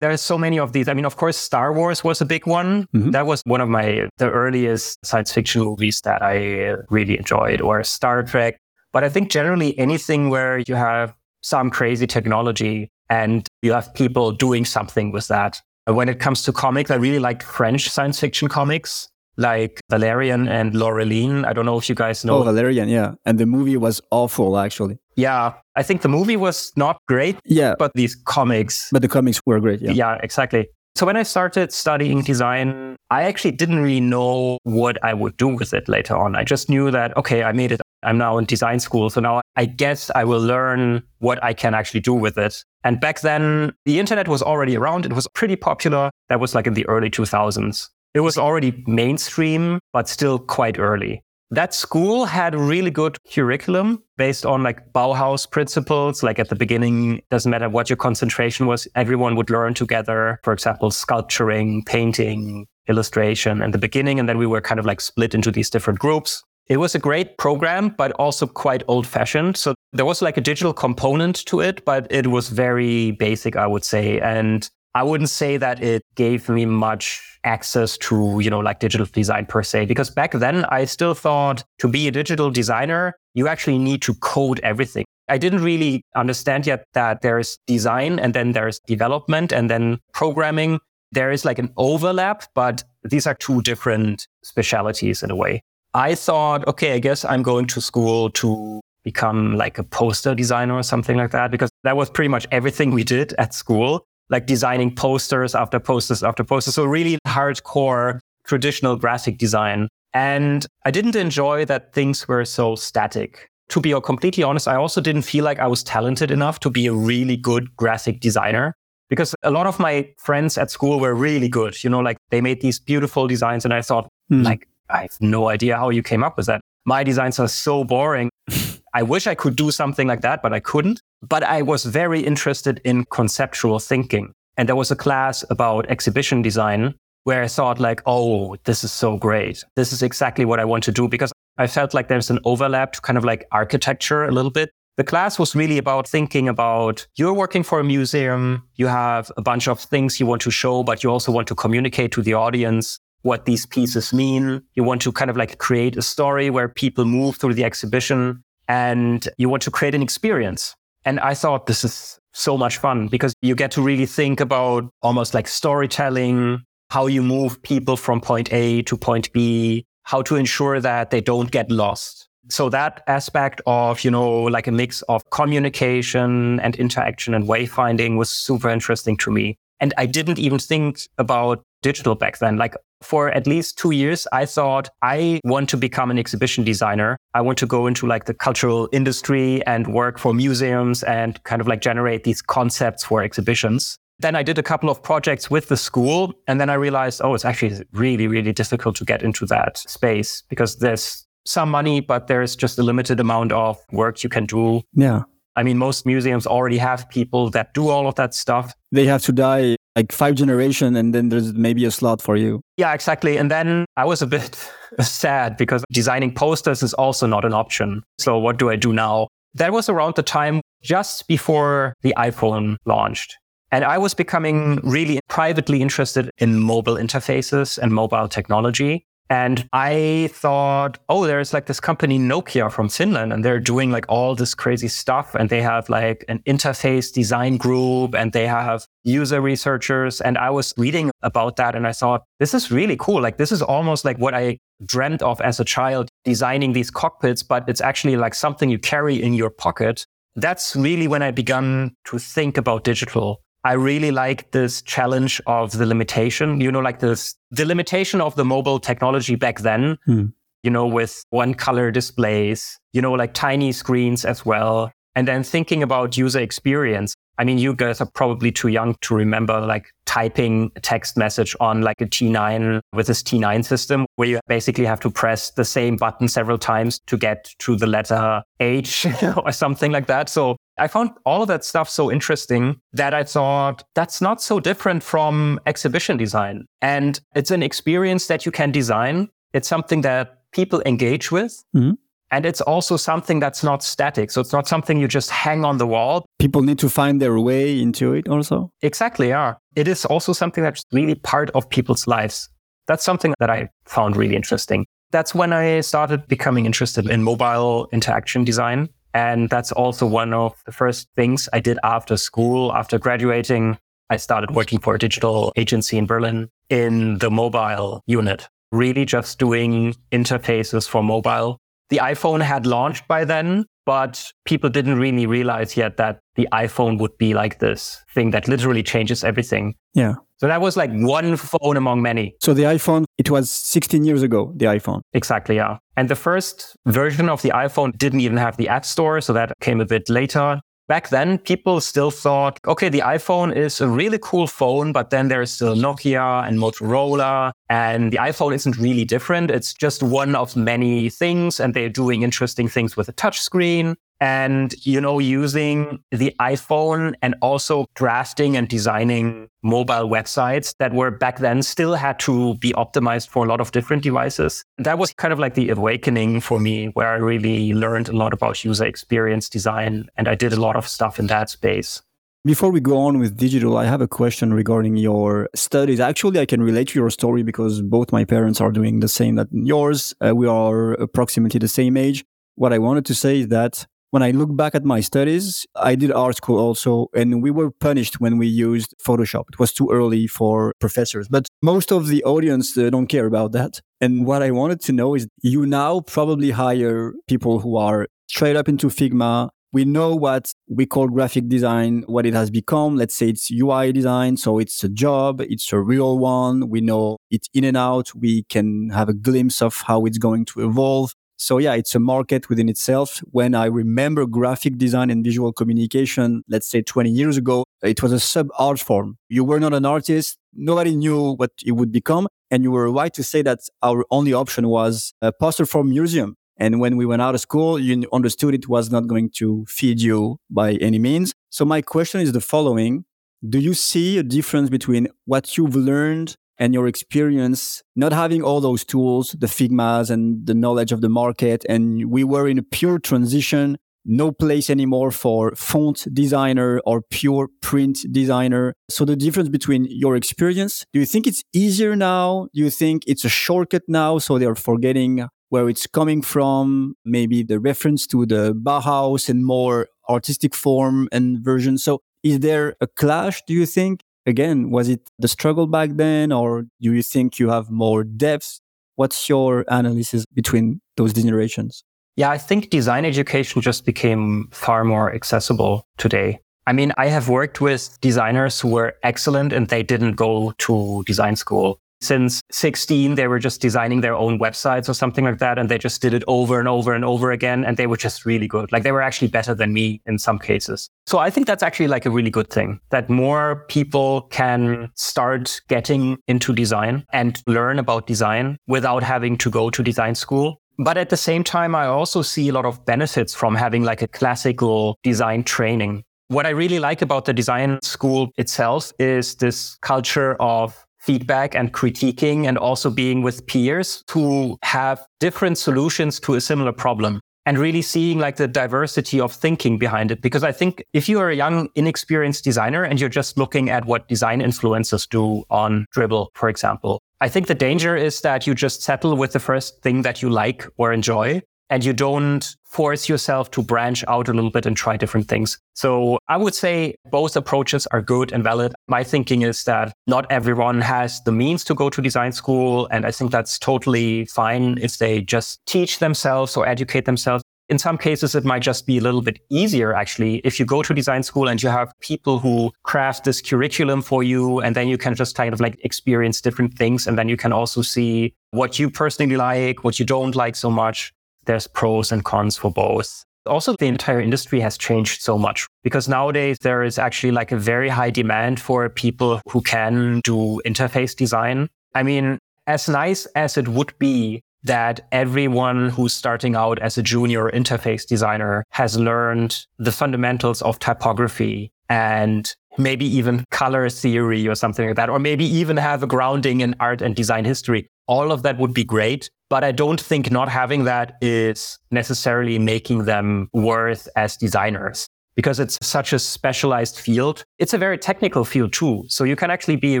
There 0.02 0.10
are 0.10 0.16
so 0.16 0.36
many 0.36 0.58
of 0.58 0.72
these. 0.72 0.88
I 0.88 0.94
mean, 0.94 1.04
of 1.04 1.16
course, 1.16 1.36
Star 1.36 1.72
Wars 1.72 2.02
was 2.02 2.20
a 2.20 2.24
big 2.24 2.44
one. 2.44 2.88
Mm-hmm. 2.92 3.12
That 3.12 3.24
was 3.24 3.40
one 3.46 3.60
of 3.60 3.68
my 3.68 4.08
the 4.18 4.28
earliest 4.28 4.98
science 5.06 5.32
fiction 5.32 5.62
movies 5.62 6.00
that 6.00 6.22
I 6.22 6.74
really 6.90 7.16
enjoyed, 7.16 7.60
or 7.60 7.84
Star 7.84 8.24
Trek. 8.24 8.58
But 8.92 9.04
I 9.04 9.08
think 9.08 9.30
generally 9.30 9.78
anything 9.78 10.28
where 10.28 10.58
you 10.66 10.74
have 10.74 11.14
some 11.42 11.70
crazy 11.70 12.08
technology 12.08 12.90
and 13.10 13.46
you 13.62 13.72
have 13.72 13.94
people 13.94 14.32
doing 14.32 14.64
something 14.64 15.12
with 15.12 15.28
that. 15.28 15.60
When 15.86 16.08
it 16.08 16.18
comes 16.18 16.42
to 16.42 16.52
comics, 16.52 16.90
I 16.90 16.96
really 16.96 17.20
like 17.20 17.44
French 17.44 17.88
science 17.88 18.18
fiction 18.18 18.48
comics 18.48 19.08
like 19.36 19.80
Valerian 19.88 20.48
and 20.48 20.72
Laureline. 20.74 21.46
I 21.46 21.52
don't 21.52 21.64
know 21.64 21.78
if 21.78 21.88
you 21.88 21.94
guys 21.94 22.24
know. 22.24 22.38
Oh, 22.38 22.42
Valerian, 22.42 22.88
yeah. 22.88 23.14
And 23.24 23.38
the 23.38 23.46
movie 23.46 23.76
was 23.76 24.00
awful, 24.10 24.58
actually. 24.58 24.98
Yeah, 25.16 25.54
I 25.76 25.82
think 25.82 26.02
the 26.02 26.08
movie 26.08 26.36
was 26.36 26.72
not 26.76 26.98
great. 27.08 27.38
Yeah. 27.44 27.74
But 27.78 27.92
these 27.94 28.14
comics. 28.14 28.88
But 28.92 29.02
the 29.02 29.08
comics 29.08 29.40
were 29.46 29.60
great, 29.60 29.80
yeah. 29.80 29.92
Yeah, 29.92 30.18
exactly. 30.22 30.68
So 30.94 31.06
when 31.06 31.16
I 31.16 31.22
started 31.22 31.72
studying 31.72 32.20
design, 32.20 32.96
I 33.10 33.22
actually 33.22 33.52
didn't 33.52 33.78
really 33.78 34.00
know 34.00 34.58
what 34.64 35.02
I 35.02 35.14
would 35.14 35.36
do 35.38 35.48
with 35.48 35.72
it 35.72 35.88
later 35.88 36.14
on. 36.14 36.36
I 36.36 36.44
just 36.44 36.68
knew 36.68 36.90
that, 36.90 37.16
okay, 37.16 37.42
I 37.42 37.52
made 37.52 37.72
it. 37.72 37.80
I'm 38.02 38.18
now 38.18 38.36
in 38.36 38.44
design 38.44 38.78
school. 38.78 39.08
So 39.08 39.20
now 39.20 39.40
I 39.56 39.64
guess 39.64 40.10
I 40.14 40.24
will 40.24 40.40
learn 40.40 41.02
what 41.18 41.42
I 41.42 41.54
can 41.54 41.74
actually 41.74 42.00
do 42.00 42.12
with 42.12 42.36
it. 42.36 42.62
And 42.84 43.00
back 43.00 43.20
then, 43.20 43.72
the 43.86 43.98
internet 44.00 44.28
was 44.28 44.42
already 44.42 44.76
around. 44.76 45.06
It 45.06 45.14
was 45.14 45.26
pretty 45.34 45.56
popular. 45.56 46.10
That 46.28 46.40
was 46.40 46.54
like 46.54 46.66
in 46.66 46.74
the 46.74 46.86
early 46.88 47.08
2000s. 47.08 47.88
It 48.12 48.20
was 48.20 48.36
already 48.36 48.84
mainstream, 48.86 49.78
but 49.94 50.08
still 50.08 50.38
quite 50.38 50.78
early. 50.78 51.22
That 51.50 51.74
school 51.74 52.26
had 52.26 52.54
a 52.54 52.58
really 52.58 52.90
good 52.90 53.18
curriculum 53.32 54.02
based 54.22 54.46
on 54.46 54.62
like 54.62 54.92
Bauhaus 54.92 55.50
principles. 55.50 56.22
Like 56.22 56.38
at 56.38 56.48
the 56.48 56.54
beginning, 56.54 57.20
doesn't 57.32 57.50
matter 57.50 57.68
what 57.68 57.90
your 57.90 57.96
concentration 57.96 58.66
was, 58.66 58.86
everyone 58.94 59.34
would 59.34 59.50
learn 59.50 59.74
together. 59.74 60.38
For 60.44 60.52
example, 60.52 60.92
sculpturing, 60.92 61.82
painting, 61.82 62.68
illustration 62.86 63.60
in 63.60 63.72
the 63.72 63.78
beginning. 63.78 64.20
And 64.20 64.28
then 64.28 64.38
we 64.38 64.46
were 64.46 64.60
kind 64.60 64.78
of 64.78 64.86
like 64.86 65.00
split 65.00 65.34
into 65.34 65.50
these 65.50 65.70
different 65.70 65.98
groups. 65.98 66.40
It 66.68 66.76
was 66.76 66.94
a 66.94 67.00
great 67.00 67.36
program, 67.36 67.96
but 67.98 68.12
also 68.12 68.46
quite 68.46 68.84
old 68.86 69.08
fashioned. 69.08 69.56
So 69.56 69.74
there 69.92 70.06
was 70.06 70.22
like 70.22 70.36
a 70.36 70.40
digital 70.40 70.72
component 70.72 71.44
to 71.46 71.58
it, 71.58 71.84
but 71.84 72.06
it 72.08 72.28
was 72.28 72.48
very 72.48 73.10
basic, 73.10 73.56
I 73.56 73.66
would 73.66 73.82
say. 73.82 74.20
And 74.20 74.70
I 74.94 75.02
wouldn't 75.02 75.30
say 75.30 75.56
that 75.56 75.82
it 75.82 76.02
gave 76.16 76.48
me 76.48 76.66
much 76.66 77.38
access 77.44 77.96
to, 77.98 78.38
you 78.40 78.50
know, 78.50 78.60
like 78.60 78.78
digital 78.78 79.06
design 79.06 79.46
per 79.46 79.62
se. 79.62 79.86
Because 79.86 80.10
back 80.10 80.32
then 80.32 80.64
I 80.66 80.84
still 80.84 81.14
thought 81.14 81.64
to 81.78 81.88
be 81.88 82.08
a 82.08 82.10
digital 82.10 82.50
designer, 82.50 83.14
you 83.34 83.48
actually 83.48 83.78
need 83.78 84.02
to 84.02 84.14
code 84.14 84.60
everything. 84.62 85.04
I 85.28 85.38
didn't 85.38 85.62
really 85.62 86.04
understand 86.14 86.66
yet 86.66 86.84
that 86.92 87.22
there's 87.22 87.58
design 87.66 88.18
and 88.18 88.34
then 88.34 88.52
there's 88.52 88.80
development 88.86 89.52
and 89.52 89.70
then 89.70 89.98
programming. 90.12 90.78
There 91.10 91.30
is 91.30 91.44
like 91.44 91.58
an 91.58 91.72
overlap, 91.76 92.44
but 92.54 92.84
these 93.02 93.26
are 93.26 93.34
two 93.34 93.62
different 93.62 94.26
specialities 94.44 95.22
in 95.22 95.30
a 95.30 95.36
way. 95.36 95.62
I 95.94 96.14
thought, 96.14 96.66
okay, 96.68 96.92
I 96.94 96.98
guess 96.98 97.24
I'm 97.24 97.42
going 97.42 97.66
to 97.68 97.80
school 97.80 98.30
to 98.30 98.80
become 99.04 99.56
like 99.56 99.78
a 99.78 99.84
poster 99.84 100.34
designer 100.34 100.74
or 100.74 100.82
something 100.82 101.16
like 101.16 101.32
that, 101.32 101.50
because 101.50 101.70
that 101.82 101.96
was 101.96 102.08
pretty 102.08 102.28
much 102.28 102.46
everything 102.50 102.92
we 102.92 103.04
did 103.04 103.32
at 103.38 103.52
school 103.52 104.06
like 104.30 104.46
designing 104.46 104.94
posters 104.94 105.54
after 105.54 105.78
posters 105.78 106.22
after 106.22 106.44
posters. 106.44 106.74
So 106.74 106.84
really 106.84 107.18
hardcore 107.26 108.20
traditional 108.44 108.96
graphic 108.96 109.38
design. 109.38 109.88
And 110.14 110.66
I 110.84 110.90
didn't 110.90 111.16
enjoy 111.16 111.64
that 111.66 111.92
things 111.92 112.28
were 112.28 112.44
so 112.44 112.74
static. 112.74 113.48
To 113.70 113.80
be 113.80 113.98
completely 114.02 114.44
honest, 114.44 114.68
I 114.68 114.76
also 114.76 115.00
didn't 115.00 115.22
feel 115.22 115.44
like 115.44 115.58
I 115.58 115.66
was 115.66 115.82
talented 115.82 116.30
enough 116.30 116.60
to 116.60 116.70
be 116.70 116.86
a 116.86 116.92
really 116.92 117.36
good 117.36 117.74
graphic 117.76 118.20
designer 118.20 118.74
because 119.08 119.34
a 119.42 119.50
lot 119.50 119.66
of 119.66 119.78
my 119.78 120.08
friends 120.18 120.58
at 120.58 120.70
school 120.70 121.00
were 121.00 121.14
really 121.14 121.48
good. 121.48 121.82
You 121.82 121.90
know, 121.90 122.00
like 122.00 122.18
they 122.30 122.40
made 122.40 122.60
these 122.60 122.78
beautiful 122.78 123.26
designs 123.26 123.64
and 123.64 123.72
I 123.72 123.80
thought, 123.80 124.08
mm. 124.30 124.44
like, 124.44 124.68
I 124.90 125.02
have 125.02 125.16
no 125.20 125.48
idea 125.48 125.76
how 125.76 125.88
you 125.90 126.02
came 126.02 126.22
up 126.22 126.36
with 126.36 126.46
that. 126.46 126.60
My 126.84 127.04
designs 127.04 127.38
are 127.38 127.48
so 127.48 127.84
boring. 127.84 128.30
I 128.94 129.02
wish 129.02 129.26
I 129.26 129.34
could 129.34 129.56
do 129.56 129.70
something 129.70 130.06
like 130.06 130.20
that, 130.20 130.42
but 130.42 130.52
I 130.52 130.60
couldn't. 130.60 131.00
But 131.22 131.44
I 131.44 131.62
was 131.62 131.84
very 131.84 132.20
interested 132.20 132.80
in 132.84 133.04
conceptual 133.06 133.78
thinking. 133.78 134.32
And 134.56 134.68
there 134.68 134.76
was 134.76 134.90
a 134.90 134.96
class 134.96 135.44
about 135.50 135.86
exhibition 135.88 136.42
design 136.42 136.94
where 137.24 137.42
I 137.42 137.48
thought 137.48 137.78
like, 137.78 138.02
oh, 138.06 138.56
this 138.64 138.84
is 138.84 138.92
so 138.92 139.16
great. 139.16 139.64
This 139.76 139.92
is 139.92 140.02
exactly 140.02 140.44
what 140.44 140.60
I 140.60 140.64
want 140.64 140.84
to 140.84 140.92
do 140.92 141.08
because 141.08 141.32
I 141.56 141.66
felt 141.66 141.94
like 141.94 142.08
there's 142.08 142.30
an 142.30 142.40
overlap 142.44 142.92
to 142.92 143.00
kind 143.00 143.16
of 143.16 143.24
like 143.24 143.46
architecture 143.52 144.24
a 144.24 144.32
little 144.32 144.50
bit. 144.50 144.70
The 144.96 145.04
class 145.04 145.38
was 145.38 145.54
really 145.54 145.78
about 145.78 146.06
thinking 146.06 146.48
about 146.48 147.06
you're 147.16 147.32
working 147.32 147.62
for 147.62 147.80
a 147.80 147.84
museum, 147.84 148.62
you 148.74 148.88
have 148.88 149.32
a 149.36 149.42
bunch 149.42 149.68
of 149.68 149.80
things 149.80 150.20
you 150.20 150.26
want 150.26 150.42
to 150.42 150.50
show, 150.50 150.82
but 150.82 151.02
you 151.02 151.10
also 151.10 151.32
want 151.32 151.48
to 151.48 151.54
communicate 151.54 152.12
to 152.12 152.22
the 152.22 152.34
audience 152.34 152.98
what 153.22 153.46
these 153.46 153.64
pieces 153.64 154.12
mean. 154.12 154.62
You 154.74 154.84
want 154.84 155.00
to 155.02 155.12
kind 155.12 155.30
of 155.30 155.36
like 155.36 155.58
create 155.58 155.96
a 155.96 156.02
story 156.02 156.50
where 156.50 156.68
people 156.68 157.04
move 157.04 157.36
through 157.36 157.54
the 157.54 157.64
exhibition 157.64 158.42
and 158.68 159.26
you 159.38 159.48
want 159.48 159.62
to 159.62 159.70
create 159.70 159.94
an 159.94 160.02
experience. 160.02 160.74
And 161.04 161.20
I 161.20 161.34
thought 161.34 161.66
this 161.66 161.84
is 161.84 162.18
so 162.32 162.56
much 162.56 162.78
fun 162.78 163.08
because 163.08 163.34
you 163.42 163.54
get 163.54 163.70
to 163.72 163.82
really 163.82 164.06
think 164.06 164.40
about 164.40 164.88
almost 165.02 165.34
like 165.34 165.48
storytelling, 165.48 166.62
how 166.90 167.06
you 167.06 167.22
move 167.22 167.62
people 167.62 167.96
from 167.96 168.20
point 168.20 168.52
A 168.52 168.82
to 168.82 168.96
point 168.96 169.32
B, 169.32 169.84
how 170.04 170.22
to 170.22 170.36
ensure 170.36 170.80
that 170.80 171.10
they 171.10 171.20
don't 171.20 171.50
get 171.50 171.70
lost. 171.70 172.28
So 172.48 172.68
that 172.70 173.02
aspect 173.06 173.60
of, 173.66 174.02
you 174.02 174.10
know, 174.10 174.42
like 174.42 174.66
a 174.66 174.72
mix 174.72 175.02
of 175.02 175.22
communication 175.30 176.58
and 176.60 176.74
interaction 176.76 177.34
and 177.34 177.46
wayfinding 177.46 178.16
was 178.16 178.30
super 178.30 178.68
interesting 178.68 179.16
to 179.18 179.30
me. 179.30 179.58
And 179.82 179.92
I 179.98 180.06
didn't 180.06 180.38
even 180.38 180.60
think 180.60 181.00
about 181.18 181.62
digital 181.82 182.14
back 182.14 182.38
then. 182.38 182.56
Like 182.56 182.76
for 183.02 183.30
at 183.30 183.48
least 183.48 183.76
two 183.76 183.90
years, 183.90 184.28
I 184.32 184.46
thought 184.46 184.88
I 185.02 185.40
want 185.44 185.68
to 185.70 185.76
become 185.76 186.10
an 186.10 186.18
exhibition 186.18 186.62
designer. 186.62 187.18
I 187.34 187.40
want 187.40 187.58
to 187.58 187.66
go 187.66 187.88
into 187.88 188.06
like 188.06 188.26
the 188.26 188.34
cultural 188.34 188.88
industry 188.92 189.60
and 189.66 189.88
work 189.88 190.18
for 190.18 190.32
museums 190.32 191.02
and 191.02 191.42
kind 191.42 191.60
of 191.60 191.66
like 191.66 191.80
generate 191.80 192.22
these 192.22 192.40
concepts 192.40 193.04
for 193.04 193.24
exhibitions. 193.24 193.98
Then 194.20 194.36
I 194.36 194.44
did 194.44 194.56
a 194.56 194.62
couple 194.62 194.88
of 194.88 195.02
projects 195.02 195.50
with 195.50 195.66
the 195.66 195.76
school. 195.76 196.32
And 196.46 196.60
then 196.60 196.70
I 196.70 196.74
realized, 196.74 197.20
oh, 197.24 197.34
it's 197.34 197.44
actually 197.44 197.84
really, 197.92 198.28
really 198.28 198.52
difficult 198.52 198.94
to 198.96 199.04
get 199.04 199.22
into 199.24 199.46
that 199.46 199.78
space 199.78 200.44
because 200.48 200.76
there's 200.76 201.26
some 201.44 201.68
money, 201.68 201.98
but 201.98 202.28
there's 202.28 202.54
just 202.54 202.78
a 202.78 202.84
limited 202.84 203.18
amount 203.18 203.50
of 203.50 203.76
work 203.90 204.22
you 204.22 204.30
can 204.30 204.46
do. 204.46 204.82
Yeah. 204.94 205.22
I 205.56 205.62
mean, 205.62 205.78
most 205.78 206.06
museums 206.06 206.46
already 206.46 206.78
have 206.78 207.08
people 207.10 207.50
that 207.50 207.74
do 207.74 207.88
all 207.88 208.06
of 208.06 208.14
that 208.16 208.34
stuff. 208.34 208.74
They 208.90 209.06
have 209.06 209.22
to 209.22 209.32
die 209.32 209.76
like 209.96 210.12
five 210.12 210.34
generation 210.34 210.96
and 210.96 211.14
then 211.14 211.28
there's 211.28 211.52
maybe 211.52 211.84
a 211.84 211.90
slot 211.90 212.22
for 212.22 212.36
you. 212.36 212.62
Yeah, 212.76 212.94
exactly. 212.94 213.36
And 213.36 213.50
then 213.50 213.84
I 213.96 214.04
was 214.04 214.22
a 214.22 214.26
bit 214.26 214.56
sad 215.00 215.56
because 215.56 215.84
designing 215.92 216.34
posters 216.34 216.82
is 216.82 216.94
also 216.94 217.26
not 217.26 217.44
an 217.44 217.52
option. 217.52 218.02
So 218.18 218.38
what 218.38 218.58
do 218.58 218.70
I 218.70 218.76
do 218.76 218.92
now? 218.92 219.28
That 219.54 219.72
was 219.72 219.88
around 219.88 220.14
the 220.14 220.22
time 220.22 220.62
just 220.82 221.28
before 221.28 221.94
the 222.00 222.14
iPhone 222.16 222.76
launched. 222.86 223.36
And 223.70 223.84
I 223.84 223.98
was 223.98 224.12
becoming 224.12 224.76
really 224.82 225.18
privately 225.28 225.80
interested 225.80 226.30
in 226.38 226.60
mobile 226.60 226.96
interfaces 226.96 227.78
and 227.78 227.92
mobile 227.92 228.28
technology. 228.28 229.06
And 229.32 229.66
I 229.72 230.28
thought, 230.30 230.98
oh, 231.08 231.24
there's 231.24 231.54
like 231.54 231.64
this 231.64 231.80
company 231.80 232.18
Nokia 232.18 232.70
from 232.70 232.90
Finland 232.90 233.32
and 233.32 233.42
they're 233.42 233.58
doing 233.58 233.90
like 233.90 234.04
all 234.10 234.34
this 234.34 234.54
crazy 234.54 234.88
stuff. 234.88 235.34
And 235.34 235.48
they 235.48 235.62
have 235.62 235.88
like 235.88 236.22
an 236.28 236.40
interface 236.40 237.10
design 237.10 237.56
group 237.56 238.14
and 238.14 238.34
they 238.34 238.46
have 238.46 238.84
user 239.04 239.40
researchers. 239.40 240.20
And 240.20 240.36
I 240.36 240.50
was 240.50 240.74
reading 240.76 241.10
about 241.22 241.56
that 241.56 241.74
and 241.74 241.86
I 241.86 241.92
thought, 241.92 242.24
this 242.40 242.52
is 242.52 242.70
really 242.70 242.98
cool. 243.00 243.22
Like 243.22 243.38
this 243.38 243.52
is 243.52 243.62
almost 243.62 244.04
like 244.04 244.18
what 244.18 244.34
I 244.34 244.58
dreamt 244.84 245.22
of 245.22 245.40
as 245.40 245.58
a 245.58 245.64
child, 245.64 246.10
designing 246.24 246.74
these 246.74 246.90
cockpits, 246.90 247.42
but 247.42 247.66
it's 247.70 247.80
actually 247.80 248.18
like 248.18 248.34
something 248.34 248.68
you 248.68 248.78
carry 248.78 249.22
in 249.22 249.32
your 249.32 249.48
pocket. 249.48 250.04
That's 250.36 250.76
really 250.76 251.08
when 251.08 251.22
I 251.22 251.30
began 251.30 251.94
to 252.04 252.18
think 252.18 252.58
about 252.58 252.84
digital 252.84 253.41
I 253.64 253.74
really 253.74 254.10
like 254.10 254.50
this 254.50 254.82
challenge 254.82 255.40
of 255.46 255.72
the 255.72 255.86
limitation, 255.86 256.60
you 256.60 256.72
know, 256.72 256.80
like 256.80 256.98
this, 256.98 257.36
the 257.50 257.64
limitation 257.64 258.20
of 258.20 258.34
the 258.34 258.44
mobile 258.44 258.80
technology 258.80 259.36
back 259.36 259.60
then, 259.60 259.98
hmm. 260.04 260.26
you 260.64 260.70
know, 260.70 260.86
with 260.86 261.24
one 261.30 261.54
color 261.54 261.90
displays, 261.92 262.78
you 262.92 263.00
know, 263.00 263.12
like 263.12 263.34
tiny 263.34 263.70
screens 263.70 264.24
as 264.24 264.44
well. 264.44 264.90
And 265.14 265.28
then 265.28 265.44
thinking 265.44 265.82
about 265.82 266.16
user 266.16 266.40
experience. 266.40 267.14
I 267.38 267.44
mean, 267.44 267.58
you 267.58 267.74
guys 267.74 268.00
are 268.00 268.10
probably 268.14 268.50
too 268.50 268.68
young 268.68 268.96
to 269.02 269.14
remember 269.14 269.60
like 269.60 269.86
typing 270.06 270.70
a 270.76 270.80
text 270.80 271.16
message 271.16 271.56
on 271.60 271.82
like 271.82 272.00
a 272.00 272.06
T9 272.06 272.80
with 272.92 273.06
this 273.06 273.22
T9 273.22 273.64
system 273.64 274.06
where 274.16 274.28
you 274.28 274.40
basically 274.48 274.84
have 274.84 275.00
to 275.00 275.10
press 275.10 275.50
the 275.50 275.64
same 275.64 275.96
button 275.96 276.28
several 276.28 276.58
times 276.58 277.00
to 277.06 277.16
get 277.16 277.50
to 277.60 277.76
the 277.76 277.86
letter 277.86 278.42
H 278.60 279.06
or 279.36 279.52
something 279.52 279.92
like 279.92 280.06
that. 280.08 280.28
So 280.28 280.56
I 280.82 280.88
found 280.88 281.10
all 281.24 281.42
of 281.42 281.48
that 281.48 281.64
stuff 281.64 281.88
so 281.88 282.10
interesting 282.10 282.80
that 282.92 283.14
I 283.14 283.22
thought 283.22 283.84
that's 283.94 284.20
not 284.20 284.42
so 284.42 284.58
different 284.58 285.04
from 285.04 285.60
exhibition 285.64 286.16
design. 286.16 286.66
And 286.80 287.20
it's 287.36 287.52
an 287.52 287.62
experience 287.62 288.26
that 288.26 288.44
you 288.44 288.50
can 288.50 288.72
design. 288.72 289.28
It's 289.52 289.68
something 289.68 290.00
that 290.00 290.50
people 290.50 290.82
engage 290.84 291.30
with. 291.30 291.62
Mm-hmm. 291.76 291.92
And 292.32 292.44
it's 292.44 292.60
also 292.60 292.96
something 292.96 293.38
that's 293.38 293.62
not 293.62 293.84
static. 293.84 294.32
So 294.32 294.40
it's 294.40 294.52
not 294.52 294.66
something 294.66 294.98
you 294.98 295.06
just 295.06 295.30
hang 295.30 295.64
on 295.64 295.78
the 295.78 295.86
wall. 295.86 296.26
People 296.40 296.62
need 296.62 296.80
to 296.80 296.88
find 296.88 297.22
their 297.22 297.38
way 297.38 297.80
into 297.80 298.12
it 298.14 298.26
also. 298.26 298.72
Exactly. 298.82 299.28
Yeah. 299.28 299.54
It 299.76 299.86
is 299.86 300.04
also 300.06 300.32
something 300.32 300.64
that's 300.64 300.82
really 300.90 301.14
part 301.14 301.50
of 301.50 301.70
people's 301.70 302.08
lives. 302.08 302.48
That's 302.88 303.04
something 303.04 303.34
that 303.38 303.50
I 303.50 303.68
found 303.84 304.16
really 304.16 304.34
interesting. 304.34 304.86
That's 305.12 305.32
when 305.32 305.52
I 305.52 305.80
started 305.82 306.26
becoming 306.26 306.66
interested 306.66 307.08
in 307.08 307.22
mobile 307.22 307.86
interaction 307.92 308.42
design. 308.42 308.88
And 309.14 309.50
that's 309.50 309.72
also 309.72 310.06
one 310.06 310.32
of 310.32 310.54
the 310.64 310.72
first 310.72 311.08
things 311.16 311.48
I 311.52 311.60
did 311.60 311.78
after 311.84 312.16
school. 312.16 312.72
After 312.72 312.98
graduating, 312.98 313.78
I 314.10 314.16
started 314.16 314.50
working 314.50 314.78
for 314.78 314.94
a 314.94 314.98
digital 314.98 315.52
agency 315.56 315.98
in 315.98 316.06
Berlin 316.06 316.50
in 316.68 317.18
the 317.18 317.30
mobile 317.30 318.02
unit, 318.06 318.48
really 318.70 319.04
just 319.04 319.38
doing 319.38 319.94
interfaces 320.10 320.88
for 320.88 321.02
mobile. 321.02 321.58
The 321.92 321.98
iPhone 321.98 322.40
had 322.40 322.64
launched 322.64 323.06
by 323.06 323.26
then, 323.26 323.66
but 323.84 324.32
people 324.46 324.70
didn't 324.70 324.98
really 324.98 325.26
realize 325.26 325.76
yet 325.76 325.98
that 325.98 326.20
the 326.36 326.48
iPhone 326.50 326.98
would 326.98 327.18
be 327.18 327.34
like 327.34 327.58
this 327.58 328.02
thing 328.14 328.30
that 328.30 328.48
literally 328.48 328.82
changes 328.82 329.22
everything. 329.22 329.74
Yeah. 329.92 330.14
So 330.38 330.46
that 330.46 330.62
was 330.62 330.74
like 330.74 330.90
one 330.90 331.36
phone 331.36 331.76
among 331.76 332.00
many. 332.00 332.34
So 332.40 332.54
the 332.54 332.62
iPhone, 332.62 333.04
it 333.18 333.28
was 333.28 333.50
16 333.50 334.06
years 334.06 334.22
ago, 334.22 334.54
the 334.56 334.64
iPhone. 334.64 335.02
Exactly, 335.12 335.56
yeah. 335.56 335.76
And 335.98 336.08
the 336.08 336.16
first 336.16 336.74
version 336.86 337.28
of 337.28 337.42
the 337.42 337.50
iPhone 337.50 337.98
didn't 337.98 338.20
even 338.20 338.38
have 338.38 338.56
the 338.56 338.70
App 338.70 338.86
Store. 338.86 339.20
So 339.20 339.34
that 339.34 339.52
came 339.60 339.82
a 339.82 339.84
bit 339.84 340.08
later. 340.08 340.62
Back 340.88 341.10
then, 341.10 341.38
people 341.38 341.80
still 341.80 342.10
thought, 342.10 342.58
okay, 342.66 342.88
the 342.88 343.00
iPhone 343.00 343.54
is 343.54 343.80
a 343.80 343.88
really 343.88 344.18
cool 344.20 344.46
phone, 344.46 344.92
but 344.92 345.10
then 345.10 345.28
there's 345.28 345.50
still 345.50 345.76
Nokia 345.76 346.46
and 346.46 346.58
Motorola, 346.58 347.52
and 347.68 348.12
the 348.12 348.18
iPhone 348.18 348.52
isn't 348.54 348.76
really 348.76 349.04
different. 349.04 349.50
It's 349.50 349.72
just 349.72 350.02
one 350.02 350.34
of 350.34 350.56
many 350.56 351.08
things, 351.08 351.60
and 351.60 351.72
they're 351.72 351.88
doing 351.88 352.22
interesting 352.22 352.68
things 352.68 352.96
with 352.96 353.08
a 353.08 353.12
touchscreen 353.12 353.94
and 354.22 354.72
you 354.86 355.00
know 355.00 355.18
using 355.18 355.98
the 356.12 356.32
iphone 356.40 357.12
and 357.22 357.34
also 357.42 357.86
drafting 357.96 358.56
and 358.56 358.68
designing 358.68 359.48
mobile 359.64 360.08
websites 360.08 360.74
that 360.78 360.94
were 360.94 361.10
back 361.10 361.40
then 361.40 361.60
still 361.60 361.94
had 361.94 362.20
to 362.20 362.54
be 362.58 362.72
optimized 362.74 363.28
for 363.28 363.44
a 363.44 363.48
lot 363.48 363.60
of 363.60 363.72
different 363.72 364.02
devices 364.02 364.64
that 364.78 364.96
was 364.96 365.12
kind 365.14 365.32
of 365.32 365.40
like 365.40 365.54
the 365.54 365.70
awakening 365.70 366.40
for 366.40 366.60
me 366.60 366.86
where 366.94 367.08
i 367.08 367.16
really 367.16 367.74
learned 367.74 368.08
a 368.08 368.12
lot 368.12 368.32
about 368.32 368.64
user 368.64 368.84
experience 368.84 369.48
design 369.48 370.06
and 370.16 370.28
i 370.28 370.36
did 370.36 370.52
a 370.52 370.60
lot 370.60 370.76
of 370.76 370.86
stuff 370.86 371.18
in 371.18 371.26
that 371.26 371.50
space 371.50 372.00
before 372.44 372.72
we 372.72 372.80
go 372.80 372.98
on 372.98 373.20
with 373.20 373.36
digital, 373.36 373.76
I 373.76 373.84
have 373.84 374.00
a 374.00 374.08
question 374.08 374.52
regarding 374.52 374.96
your 374.96 375.48
studies. 375.54 376.00
Actually, 376.00 376.40
I 376.40 376.44
can 376.44 376.60
relate 376.60 376.88
to 376.88 376.98
your 376.98 377.08
story 377.08 377.44
because 377.44 377.80
both 377.82 378.10
my 378.10 378.24
parents 378.24 378.60
are 378.60 378.72
doing 378.72 378.98
the 378.98 379.06
same 379.06 379.36
that 379.36 379.46
yours. 379.52 380.12
Uh, 380.20 380.34
we 380.34 380.48
are 380.48 380.94
approximately 380.94 381.58
the 381.58 381.68
same 381.68 381.96
age. 381.96 382.24
What 382.56 382.72
I 382.72 382.78
wanted 382.78 383.06
to 383.06 383.14
say 383.14 383.38
is 383.38 383.48
that 383.48 383.86
when 384.12 384.22
I 384.22 384.30
look 384.30 384.54
back 384.54 384.74
at 384.74 384.84
my 384.84 385.00
studies, 385.00 385.66
I 385.74 385.94
did 385.94 386.12
art 386.12 386.36
school 386.36 386.58
also, 386.58 387.08
and 387.14 387.42
we 387.42 387.50
were 387.50 387.70
punished 387.70 388.20
when 388.20 388.36
we 388.36 388.46
used 388.46 388.94
Photoshop. 389.02 389.44
It 389.50 389.58
was 389.58 389.72
too 389.72 389.88
early 389.90 390.26
for 390.26 390.74
professors, 390.80 391.28
but 391.28 391.48
most 391.62 391.90
of 391.90 392.08
the 392.08 392.22
audience 392.24 392.76
uh, 392.76 392.90
don't 392.90 393.06
care 393.06 393.24
about 393.24 393.52
that. 393.52 393.80
And 394.02 394.26
what 394.26 394.42
I 394.42 394.50
wanted 394.50 394.82
to 394.82 394.92
know 394.92 395.14
is 395.14 395.26
you 395.42 395.64
now 395.64 396.00
probably 396.00 396.50
hire 396.50 397.14
people 397.26 397.60
who 397.60 397.76
are 397.78 398.06
straight 398.28 398.54
up 398.54 398.68
into 398.68 398.88
Figma. 398.88 399.48
We 399.72 399.86
know 399.86 400.14
what 400.14 400.52
we 400.68 400.84
call 400.84 401.08
graphic 401.08 401.48
design, 401.48 402.04
what 402.06 402.26
it 402.26 402.34
has 402.34 402.50
become. 402.50 402.96
Let's 402.96 403.14
say 403.14 403.30
it's 403.30 403.50
UI 403.50 403.92
design. 403.92 404.36
So 404.36 404.58
it's 404.58 404.84
a 404.84 404.90
job. 404.90 405.40
It's 405.40 405.72
a 405.72 405.80
real 405.80 406.18
one. 406.18 406.68
We 406.68 406.82
know 406.82 407.16
it 407.30 407.46
in 407.54 407.64
and 407.64 407.78
out. 407.78 408.14
We 408.14 408.42
can 408.50 408.90
have 408.90 409.08
a 409.08 409.14
glimpse 409.14 409.62
of 409.62 409.80
how 409.86 410.04
it's 410.04 410.18
going 410.18 410.44
to 410.52 410.60
evolve. 410.68 411.14
So 411.42 411.58
yeah, 411.58 411.74
it's 411.74 411.92
a 411.96 411.98
market 411.98 412.48
within 412.48 412.68
itself. 412.68 413.18
When 413.32 413.52
I 413.56 413.64
remember 413.64 414.26
graphic 414.26 414.78
design 414.78 415.10
and 415.10 415.24
visual 415.24 415.52
communication, 415.52 416.44
let's 416.48 416.68
say 416.68 416.82
20 416.82 417.10
years 417.10 417.36
ago, 417.36 417.64
it 417.82 418.00
was 418.00 418.12
a 418.12 418.20
sub 418.20 418.46
art 418.60 418.78
form. 418.78 419.18
You 419.28 419.42
were 419.42 419.58
not 419.58 419.74
an 419.74 419.84
artist. 419.84 420.38
Nobody 420.54 420.94
knew 420.94 421.32
what 421.32 421.50
it 421.66 421.72
would 421.72 421.90
become. 421.90 422.28
And 422.52 422.62
you 422.62 422.70
were 422.70 422.88
right 422.92 423.12
to 423.14 423.24
say 423.24 423.42
that 423.42 423.58
our 423.82 424.04
only 424.12 424.32
option 424.32 424.68
was 424.68 425.14
a 425.20 425.32
poster 425.32 425.66
for 425.66 425.82
museum. 425.82 426.36
And 426.58 426.78
when 426.78 426.96
we 426.96 427.06
went 427.06 427.22
out 427.22 427.34
of 427.34 427.40
school, 427.40 427.76
you 427.76 428.08
understood 428.12 428.54
it 428.54 428.68
was 428.68 428.92
not 428.92 429.08
going 429.08 429.30
to 429.38 429.64
feed 429.66 430.00
you 430.00 430.36
by 430.48 430.74
any 430.74 431.00
means. 431.00 431.32
So 431.50 431.64
my 431.64 431.82
question 431.82 432.20
is 432.20 432.30
the 432.30 432.40
following. 432.40 433.04
Do 433.48 433.58
you 433.58 433.74
see 433.74 434.16
a 434.16 434.22
difference 434.22 434.70
between 434.70 435.08
what 435.24 435.58
you've 435.58 435.74
learned 435.74 436.36
and 436.62 436.72
your 436.72 436.86
experience 436.86 437.82
not 437.96 438.12
having 438.12 438.40
all 438.40 438.60
those 438.60 438.84
tools, 438.84 439.34
the 439.36 439.48
Figmas 439.48 440.10
and 440.10 440.46
the 440.46 440.54
knowledge 440.54 440.92
of 440.92 441.00
the 441.00 441.08
market. 441.08 441.64
And 441.68 442.08
we 442.08 442.22
were 442.22 442.46
in 442.46 442.56
a 442.56 442.62
pure 442.62 443.00
transition 443.00 443.78
no 444.04 444.32
place 444.32 444.68
anymore 444.68 445.12
for 445.12 445.54
font 445.54 446.06
designer 446.12 446.80
or 446.84 447.02
pure 447.02 447.48
print 447.60 448.00
designer. 448.10 448.74
So 448.90 449.04
the 449.04 449.14
difference 449.14 449.48
between 449.48 449.86
your 449.88 450.16
experience, 450.16 450.84
do 450.92 450.98
you 450.98 451.06
think 451.06 451.26
it's 451.26 451.44
easier 451.52 451.94
now? 451.94 452.48
Do 452.52 452.60
you 452.60 452.70
think 452.70 453.04
it's 453.06 453.24
a 453.24 453.28
shortcut 453.28 453.82
now? 453.86 454.18
So 454.18 454.38
they're 454.38 454.56
forgetting 454.56 455.28
where 455.50 455.68
it's 455.68 455.86
coming 455.86 456.22
from, 456.22 456.94
maybe 457.04 457.44
the 457.44 457.60
reference 457.60 458.06
to 458.08 458.26
the 458.26 458.54
Bauhaus 458.54 459.28
and 459.28 459.44
more 459.44 459.86
artistic 460.08 460.54
form 460.54 461.08
and 461.12 461.38
version. 461.38 461.78
So 461.78 462.02
is 462.24 462.40
there 462.40 462.74
a 462.80 462.86
clash, 462.86 463.42
do 463.46 463.54
you 463.54 463.66
think? 463.66 464.00
Again, 464.26 464.70
was 464.70 464.88
it 464.88 465.00
the 465.18 465.28
struggle 465.28 465.66
back 465.66 465.90
then, 465.94 466.32
or 466.32 466.62
do 466.80 466.92
you 466.92 467.02
think 467.02 467.38
you 467.38 467.50
have 467.50 467.70
more 467.70 468.04
depth? 468.04 468.60
What's 468.96 469.28
your 469.28 469.64
analysis 469.68 470.24
between 470.34 470.80
those 470.96 471.12
generations? 471.12 471.82
Yeah, 472.16 472.30
I 472.30 472.38
think 472.38 472.70
design 472.70 473.04
education 473.04 473.62
just 473.62 473.84
became 473.86 474.48
far 474.52 474.84
more 474.84 475.14
accessible 475.14 475.86
today. 475.96 476.40
I 476.66 476.72
mean, 476.72 476.92
I 476.96 477.06
have 477.06 477.28
worked 477.28 477.60
with 477.60 477.98
designers 478.00 478.60
who 478.60 478.68
were 478.68 478.94
excellent 479.02 479.52
and 479.52 479.66
they 479.68 479.82
didn't 479.82 480.12
go 480.12 480.52
to 480.58 481.02
design 481.06 481.36
school 481.36 481.80
since 482.02 482.40
16 482.50 483.14
they 483.14 483.28
were 483.28 483.38
just 483.38 483.60
designing 483.60 484.00
their 484.00 484.14
own 484.14 484.38
websites 484.38 484.88
or 484.88 484.94
something 484.94 485.24
like 485.24 485.38
that 485.38 485.58
and 485.58 485.68
they 485.68 485.78
just 485.78 486.02
did 486.02 486.12
it 486.12 486.24
over 486.26 486.58
and 486.58 486.68
over 486.68 486.92
and 486.92 487.04
over 487.04 487.30
again 487.30 487.64
and 487.64 487.76
they 487.76 487.86
were 487.86 487.96
just 487.96 488.26
really 488.26 488.48
good. 488.48 488.72
Like 488.72 488.82
they 488.82 488.92
were 488.92 489.02
actually 489.02 489.28
better 489.28 489.54
than 489.54 489.72
me 489.72 490.00
in 490.06 490.18
some 490.18 490.38
cases. 490.38 490.88
So 491.06 491.18
i 491.18 491.30
think 491.30 491.46
that's 491.46 491.62
actually 491.62 491.88
like 491.88 492.06
a 492.06 492.10
really 492.10 492.30
good 492.30 492.50
thing 492.50 492.80
that 492.90 493.08
more 493.08 493.64
people 493.68 494.22
can 494.30 494.90
start 494.94 495.60
getting 495.68 496.18
into 496.28 496.52
design 496.52 497.04
and 497.12 497.40
learn 497.46 497.78
about 497.78 498.06
design 498.06 498.56
without 498.66 499.02
having 499.02 499.36
to 499.38 499.50
go 499.50 499.70
to 499.70 499.82
design 499.82 500.14
school. 500.14 500.60
But 500.78 500.96
at 500.96 501.10
the 501.10 501.16
same 501.16 501.44
time 501.44 501.74
i 501.74 501.86
also 501.86 502.22
see 502.22 502.48
a 502.48 502.52
lot 502.52 502.64
of 502.64 502.84
benefits 502.84 503.34
from 503.34 503.54
having 503.54 503.84
like 503.84 504.02
a 504.02 504.08
classical 504.08 504.98
design 505.02 505.44
training. 505.44 506.04
What 506.28 506.46
I 506.46 506.50
really 506.50 506.78
like 506.78 507.02
about 507.02 507.26
the 507.26 507.34
design 507.34 507.78
school 507.82 508.30
itself 508.38 508.92
is 508.98 509.34
this 509.34 509.76
culture 509.82 510.34
of 510.40 510.86
feedback 511.02 511.54
and 511.54 511.72
critiquing 511.72 512.46
and 512.46 512.56
also 512.56 512.90
being 512.90 513.22
with 513.22 513.46
peers 513.46 514.02
who 514.10 514.56
have 514.62 515.04
different 515.20 515.58
solutions 515.58 516.20
to 516.20 516.34
a 516.34 516.40
similar 516.40 516.72
problem 516.72 517.20
and 517.44 517.58
really 517.58 517.82
seeing 517.82 518.18
like 518.18 518.36
the 518.36 518.46
diversity 518.46 519.20
of 519.20 519.32
thinking 519.32 519.78
behind 519.78 520.10
it. 520.10 520.22
Because 520.22 520.44
I 520.44 520.52
think 520.52 520.84
if 520.92 521.08
you 521.08 521.18
are 521.18 521.30
a 521.30 521.34
young, 521.34 521.68
inexperienced 521.74 522.44
designer 522.44 522.84
and 522.84 523.00
you're 523.00 523.08
just 523.08 523.36
looking 523.36 523.68
at 523.68 523.84
what 523.84 524.06
design 524.08 524.40
influencers 524.40 525.08
do 525.08 525.42
on 525.50 525.86
Dribbble, 525.94 526.28
for 526.34 526.48
example, 526.48 527.00
I 527.20 527.28
think 527.28 527.46
the 527.46 527.54
danger 527.54 527.96
is 527.96 528.20
that 528.20 528.46
you 528.46 528.54
just 528.54 528.82
settle 528.82 529.16
with 529.16 529.32
the 529.32 529.40
first 529.40 529.82
thing 529.82 530.02
that 530.02 530.22
you 530.22 530.30
like 530.30 530.66
or 530.76 530.92
enjoy 530.92 531.42
and 531.72 531.82
you 531.82 531.94
don't 531.94 532.54
force 532.66 533.08
yourself 533.08 533.50
to 533.50 533.62
branch 533.62 534.04
out 534.06 534.28
a 534.28 534.32
little 534.34 534.50
bit 534.50 534.66
and 534.66 534.76
try 534.76 534.94
different 534.94 535.26
things. 535.26 535.58
So 535.72 536.18
I 536.28 536.36
would 536.36 536.54
say 536.54 536.96
both 537.10 537.34
approaches 537.34 537.86
are 537.86 538.02
good 538.02 538.30
and 538.30 538.44
valid. 538.44 538.74
My 538.88 539.02
thinking 539.02 539.40
is 539.40 539.64
that 539.64 539.90
not 540.06 540.30
everyone 540.30 540.82
has 540.82 541.22
the 541.22 541.32
means 541.32 541.64
to 541.64 541.74
go 541.74 541.88
to 541.88 542.02
design 542.02 542.32
school. 542.32 542.88
And 542.90 543.06
I 543.06 543.10
think 543.10 543.30
that's 543.30 543.58
totally 543.58 544.26
fine 544.26 544.76
if 544.82 544.98
they 544.98 545.22
just 545.22 545.60
teach 545.64 545.98
themselves 545.98 546.58
or 546.58 546.68
educate 546.68 547.06
themselves. 547.06 547.42
In 547.70 547.78
some 547.78 547.96
cases, 547.96 548.34
it 548.34 548.44
might 548.44 548.60
just 548.60 548.86
be 548.86 548.98
a 548.98 549.00
little 549.00 549.22
bit 549.22 549.38
easier, 549.48 549.94
actually, 549.94 550.42
if 550.44 550.60
you 550.60 550.66
go 550.66 550.82
to 550.82 550.92
design 550.92 551.22
school 551.22 551.48
and 551.48 551.62
you 551.62 551.70
have 551.70 551.90
people 552.00 552.38
who 552.38 552.70
craft 552.82 553.24
this 553.24 553.40
curriculum 553.40 554.02
for 554.02 554.22
you, 554.22 554.60
and 554.60 554.76
then 554.76 554.88
you 554.88 554.98
can 554.98 555.14
just 555.14 555.34
kind 555.34 555.54
of 555.54 555.60
like 555.60 555.80
experience 555.82 556.42
different 556.42 556.76
things. 556.76 557.06
And 557.06 557.16
then 557.16 557.30
you 557.30 557.38
can 557.38 557.50
also 557.50 557.80
see 557.80 558.34
what 558.50 558.78
you 558.78 558.90
personally 558.90 559.36
like, 559.36 559.84
what 559.84 559.98
you 559.98 560.04
don't 560.04 560.36
like 560.36 560.54
so 560.54 560.70
much 560.70 561.14
there's 561.46 561.66
pros 561.66 562.12
and 562.12 562.24
cons 562.24 562.56
for 562.56 562.70
both. 562.70 563.24
Also, 563.46 563.74
the 563.76 563.86
entire 563.86 564.20
industry 564.20 564.60
has 564.60 564.78
changed 564.78 565.20
so 565.20 565.36
much 565.36 565.66
because 565.82 566.08
nowadays 566.08 566.58
there 566.62 566.84
is 566.84 566.98
actually 566.98 567.32
like 567.32 567.50
a 567.50 567.56
very 567.56 567.88
high 567.88 568.10
demand 568.10 568.60
for 568.60 568.88
people 568.88 569.40
who 569.50 569.60
can 569.62 570.20
do 570.22 570.60
interface 570.64 571.16
design. 571.16 571.68
I 571.94 572.04
mean, 572.04 572.38
as 572.66 572.88
nice 572.88 573.26
as 573.34 573.56
it 573.56 573.66
would 573.66 573.98
be 573.98 574.42
that 574.64 575.08
everyone 575.10 575.88
who's 575.88 576.14
starting 576.14 576.54
out 576.54 576.78
as 576.78 576.96
a 576.96 577.02
junior 577.02 577.50
interface 577.50 578.06
designer 578.06 578.64
has 578.70 578.96
learned 578.96 579.66
the 579.78 579.90
fundamentals 579.90 580.62
of 580.62 580.78
typography 580.78 581.72
and 581.88 582.54
maybe 582.78 583.04
even 583.04 583.44
color 583.50 583.88
theory 583.90 584.48
or 584.48 584.54
something 584.54 584.86
like 584.86 584.96
that, 584.96 585.10
or 585.10 585.18
maybe 585.18 585.44
even 585.44 585.76
have 585.76 586.02
a 586.02 586.06
grounding 586.06 586.60
in 586.60 586.74
art 586.80 587.02
and 587.02 587.14
design 587.14 587.44
history. 587.44 587.88
All 588.06 588.32
of 588.32 588.42
that 588.42 588.58
would 588.58 588.74
be 588.74 588.84
great. 588.84 589.30
But 589.48 589.64
I 589.64 589.72
don't 589.72 590.00
think 590.00 590.30
not 590.30 590.48
having 590.48 590.84
that 590.84 591.16
is 591.20 591.78
necessarily 591.90 592.58
making 592.58 593.04
them 593.04 593.48
worth 593.52 594.08
as 594.16 594.36
designers 594.36 595.06
because 595.34 595.60
it's 595.60 595.78
such 595.82 596.12
a 596.12 596.18
specialized 596.18 596.98
field. 596.98 597.44
It's 597.58 597.74
a 597.74 597.78
very 597.78 597.98
technical 597.98 598.44
field 598.44 598.72
too. 598.72 599.04
So 599.08 599.24
you 599.24 599.36
can 599.36 599.50
actually 599.50 599.76
be 599.76 599.96
a 599.96 600.00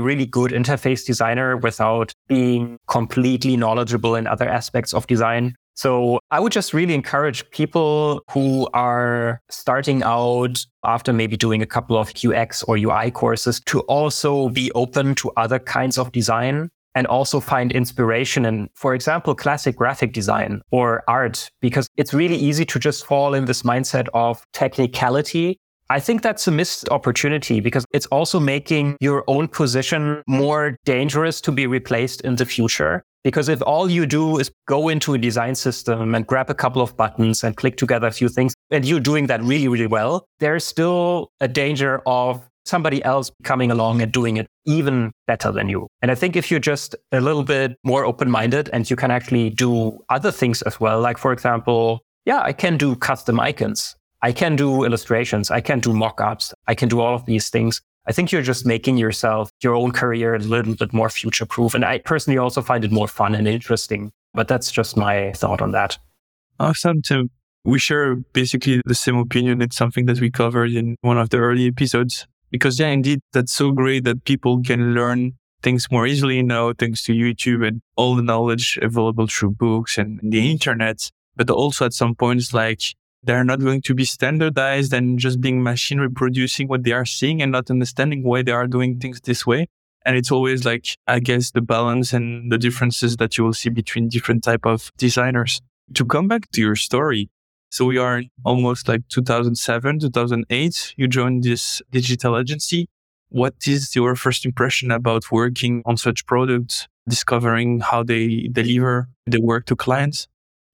really 0.00 0.26
good 0.26 0.50
interface 0.50 1.04
designer 1.04 1.56
without 1.56 2.12
being 2.28 2.78
completely 2.86 3.56
knowledgeable 3.56 4.14
in 4.14 4.26
other 4.26 4.48
aspects 4.48 4.94
of 4.94 5.06
design. 5.06 5.54
So 5.74 6.20
I 6.30 6.38
would 6.38 6.52
just 6.52 6.74
really 6.74 6.94
encourage 6.94 7.48
people 7.50 8.22
who 8.30 8.68
are 8.74 9.40
starting 9.50 10.02
out 10.02 10.64
after 10.84 11.12
maybe 11.12 11.36
doing 11.36 11.62
a 11.62 11.66
couple 11.66 11.96
of 11.96 12.12
UX 12.22 12.62
or 12.64 12.76
UI 12.76 13.10
courses 13.10 13.60
to 13.66 13.80
also 13.80 14.50
be 14.50 14.70
open 14.72 15.14
to 15.16 15.30
other 15.36 15.58
kinds 15.58 15.96
of 15.96 16.12
design 16.12 16.70
and 16.94 17.06
also 17.06 17.40
find 17.40 17.72
inspiration 17.72 18.44
in, 18.44 18.68
for 18.74 18.94
example, 18.94 19.34
classic 19.34 19.76
graphic 19.76 20.12
design 20.12 20.60
or 20.70 21.02
art, 21.08 21.50
because 21.60 21.88
it's 21.96 22.12
really 22.12 22.36
easy 22.36 22.64
to 22.66 22.78
just 22.78 23.06
fall 23.06 23.34
in 23.34 23.46
this 23.46 23.62
mindset 23.62 24.08
of 24.14 24.44
technicality. 24.52 25.58
I 25.90 26.00
think 26.00 26.22
that's 26.22 26.48
a 26.48 26.50
missed 26.50 26.88
opportunity 26.88 27.60
because 27.60 27.84
it's 27.92 28.06
also 28.06 28.40
making 28.40 28.96
your 29.00 29.24
own 29.26 29.48
position 29.48 30.22
more 30.26 30.76
dangerous 30.84 31.40
to 31.42 31.52
be 31.52 31.66
replaced 31.66 32.22
in 32.22 32.36
the 32.36 32.46
future. 32.46 33.02
Because 33.24 33.48
if 33.48 33.62
all 33.62 33.90
you 33.90 34.06
do 34.06 34.38
is 34.38 34.50
go 34.66 34.88
into 34.88 35.14
a 35.14 35.18
design 35.18 35.54
system 35.54 36.14
and 36.14 36.26
grab 36.26 36.50
a 36.50 36.54
couple 36.54 36.82
of 36.82 36.96
buttons 36.96 37.44
and 37.44 37.56
click 37.56 37.76
together 37.76 38.08
a 38.08 38.10
few 38.10 38.28
things, 38.28 38.54
and 38.70 38.84
you're 38.84 39.00
doing 39.00 39.26
that 39.26 39.42
really, 39.42 39.68
really 39.68 39.86
well, 39.86 40.26
there's 40.40 40.64
still 40.64 41.30
a 41.40 41.46
danger 41.46 42.00
of 42.06 42.48
somebody 42.64 43.02
else 43.04 43.30
coming 43.42 43.70
along 43.70 44.02
and 44.02 44.12
doing 44.12 44.36
it 44.36 44.46
even 44.64 45.12
better 45.26 45.50
than 45.50 45.68
you. 45.68 45.88
And 46.00 46.10
I 46.10 46.14
think 46.14 46.36
if 46.36 46.50
you're 46.50 46.60
just 46.60 46.94
a 47.10 47.20
little 47.20 47.42
bit 47.42 47.76
more 47.84 48.04
open 48.04 48.30
minded 48.30 48.70
and 48.72 48.88
you 48.88 48.96
can 48.96 49.10
actually 49.10 49.50
do 49.50 49.98
other 50.08 50.30
things 50.30 50.62
as 50.62 50.78
well, 50.80 51.00
like 51.00 51.18
for 51.18 51.32
example, 51.32 52.00
yeah, 52.24 52.40
I 52.40 52.52
can 52.52 52.76
do 52.76 52.94
custom 52.94 53.40
icons. 53.40 53.96
I 54.22 54.32
can 54.32 54.54
do 54.54 54.84
illustrations. 54.84 55.50
I 55.50 55.60
can 55.60 55.80
do 55.80 55.92
mock 55.92 56.20
ups. 56.20 56.54
I 56.68 56.74
can 56.74 56.88
do 56.88 57.00
all 57.00 57.14
of 57.14 57.26
these 57.26 57.50
things. 57.50 57.80
I 58.06 58.12
think 58.12 58.30
you're 58.30 58.42
just 58.42 58.66
making 58.66 58.96
yourself, 58.96 59.50
your 59.62 59.74
own 59.74 59.92
career 59.92 60.34
a 60.34 60.38
little 60.38 60.74
bit 60.74 60.92
more 60.92 61.08
future 61.08 61.46
proof. 61.46 61.74
And 61.74 61.84
I 61.84 61.98
personally 61.98 62.38
also 62.38 62.62
find 62.62 62.84
it 62.84 62.92
more 62.92 63.08
fun 63.08 63.34
and 63.34 63.48
interesting. 63.48 64.12
But 64.34 64.48
that's 64.48 64.70
just 64.70 64.96
my 64.96 65.32
thought 65.32 65.60
on 65.60 65.72
that. 65.72 65.98
Awesome, 66.58 67.02
Tim. 67.02 67.30
We 67.64 67.78
share 67.78 68.16
basically 68.16 68.80
the 68.84 68.94
same 68.94 69.16
opinion. 69.16 69.62
It's 69.62 69.76
something 69.76 70.06
that 70.06 70.20
we 70.20 70.30
covered 70.30 70.72
in 70.72 70.96
one 71.00 71.18
of 71.18 71.30
the 71.30 71.38
early 71.38 71.66
episodes 71.66 72.26
because 72.52 72.78
yeah, 72.78 72.88
indeed, 72.88 73.20
that's 73.32 73.52
so 73.52 73.72
great 73.72 74.04
that 74.04 74.24
people 74.24 74.62
can 74.62 74.94
learn 74.94 75.32
things 75.62 75.88
more 75.90 76.06
easily 76.06 76.42
now 76.42 76.72
thanks 76.72 77.02
to 77.04 77.12
YouTube 77.12 77.66
and 77.66 77.80
all 77.96 78.14
the 78.14 78.22
knowledge 78.22 78.78
available 78.82 79.26
through 79.26 79.52
books 79.52 79.96
and 79.96 80.20
the 80.22 80.50
internet. 80.50 81.10
But 81.34 81.48
also 81.50 81.86
at 81.86 81.94
some 81.94 82.14
points, 82.14 82.52
like 82.52 82.82
they're 83.22 83.44
not 83.44 83.60
going 83.60 83.80
to 83.82 83.94
be 83.94 84.04
standardized 84.04 84.92
and 84.92 85.18
just 85.18 85.40
being 85.40 85.62
machine 85.62 85.98
reproducing 85.98 86.68
what 86.68 86.84
they 86.84 86.92
are 86.92 87.06
seeing 87.06 87.40
and 87.40 87.52
not 87.52 87.70
understanding 87.70 88.22
why 88.22 88.42
they 88.42 88.52
are 88.52 88.66
doing 88.66 88.98
things 88.98 89.20
this 89.22 89.46
way. 89.46 89.66
And 90.04 90.16
it's 90.16 90.32
always 90.32 90.64
like, 90.64 90.96
I 91.06 91.20
guess 91.20 91.52
the 91.52 91.62
balance 91.62 92.12
and 92.12 92.52
the 92.52 92.58
differences 92.58 93.16
that 93.16 93.38
you 93.38 93.44
will 93.44 93.52
see 93.54 93.70
between 93.70 94.08
different 94.08 94.44
type 94.44 94.66
of 94.66 94.90
designers. 94.98 95.60
To 95.94 96.04
come 96.04 96.28
back 96.28 96.50
to 96.50 96.60
your 96.60 96.76
story, 96.76 97.30
so 97.72 97.86
we 97.86 97.96
are 97.96 98.22
almost 98.44 98.86
like 98.86 99.00
2007, 99.08 100.00
2008. 100.00 100.94
You 100.98 101.08
joined 101.08 101.42
this 101.42 101.80
digital 101.90 102.38
agency. 102.38 102.86
What 103.30 103.54
is 103.66 103.96
your 103.96 104.14
first 104.14 104.44
impression 104.44 104.90
about 104.90 105.32
working 105.32 105.82
on 105.86 105.96
such 105.96 106.26
products, 106.26 106.86
discovering 107.08 107.80
how 107.80 108.02
they 108.02 108.50
deliver 108.52 109.08
the 109.24 109.40
work 109.40 109.64
to 109.66 109.76
clients? 109.76 110.28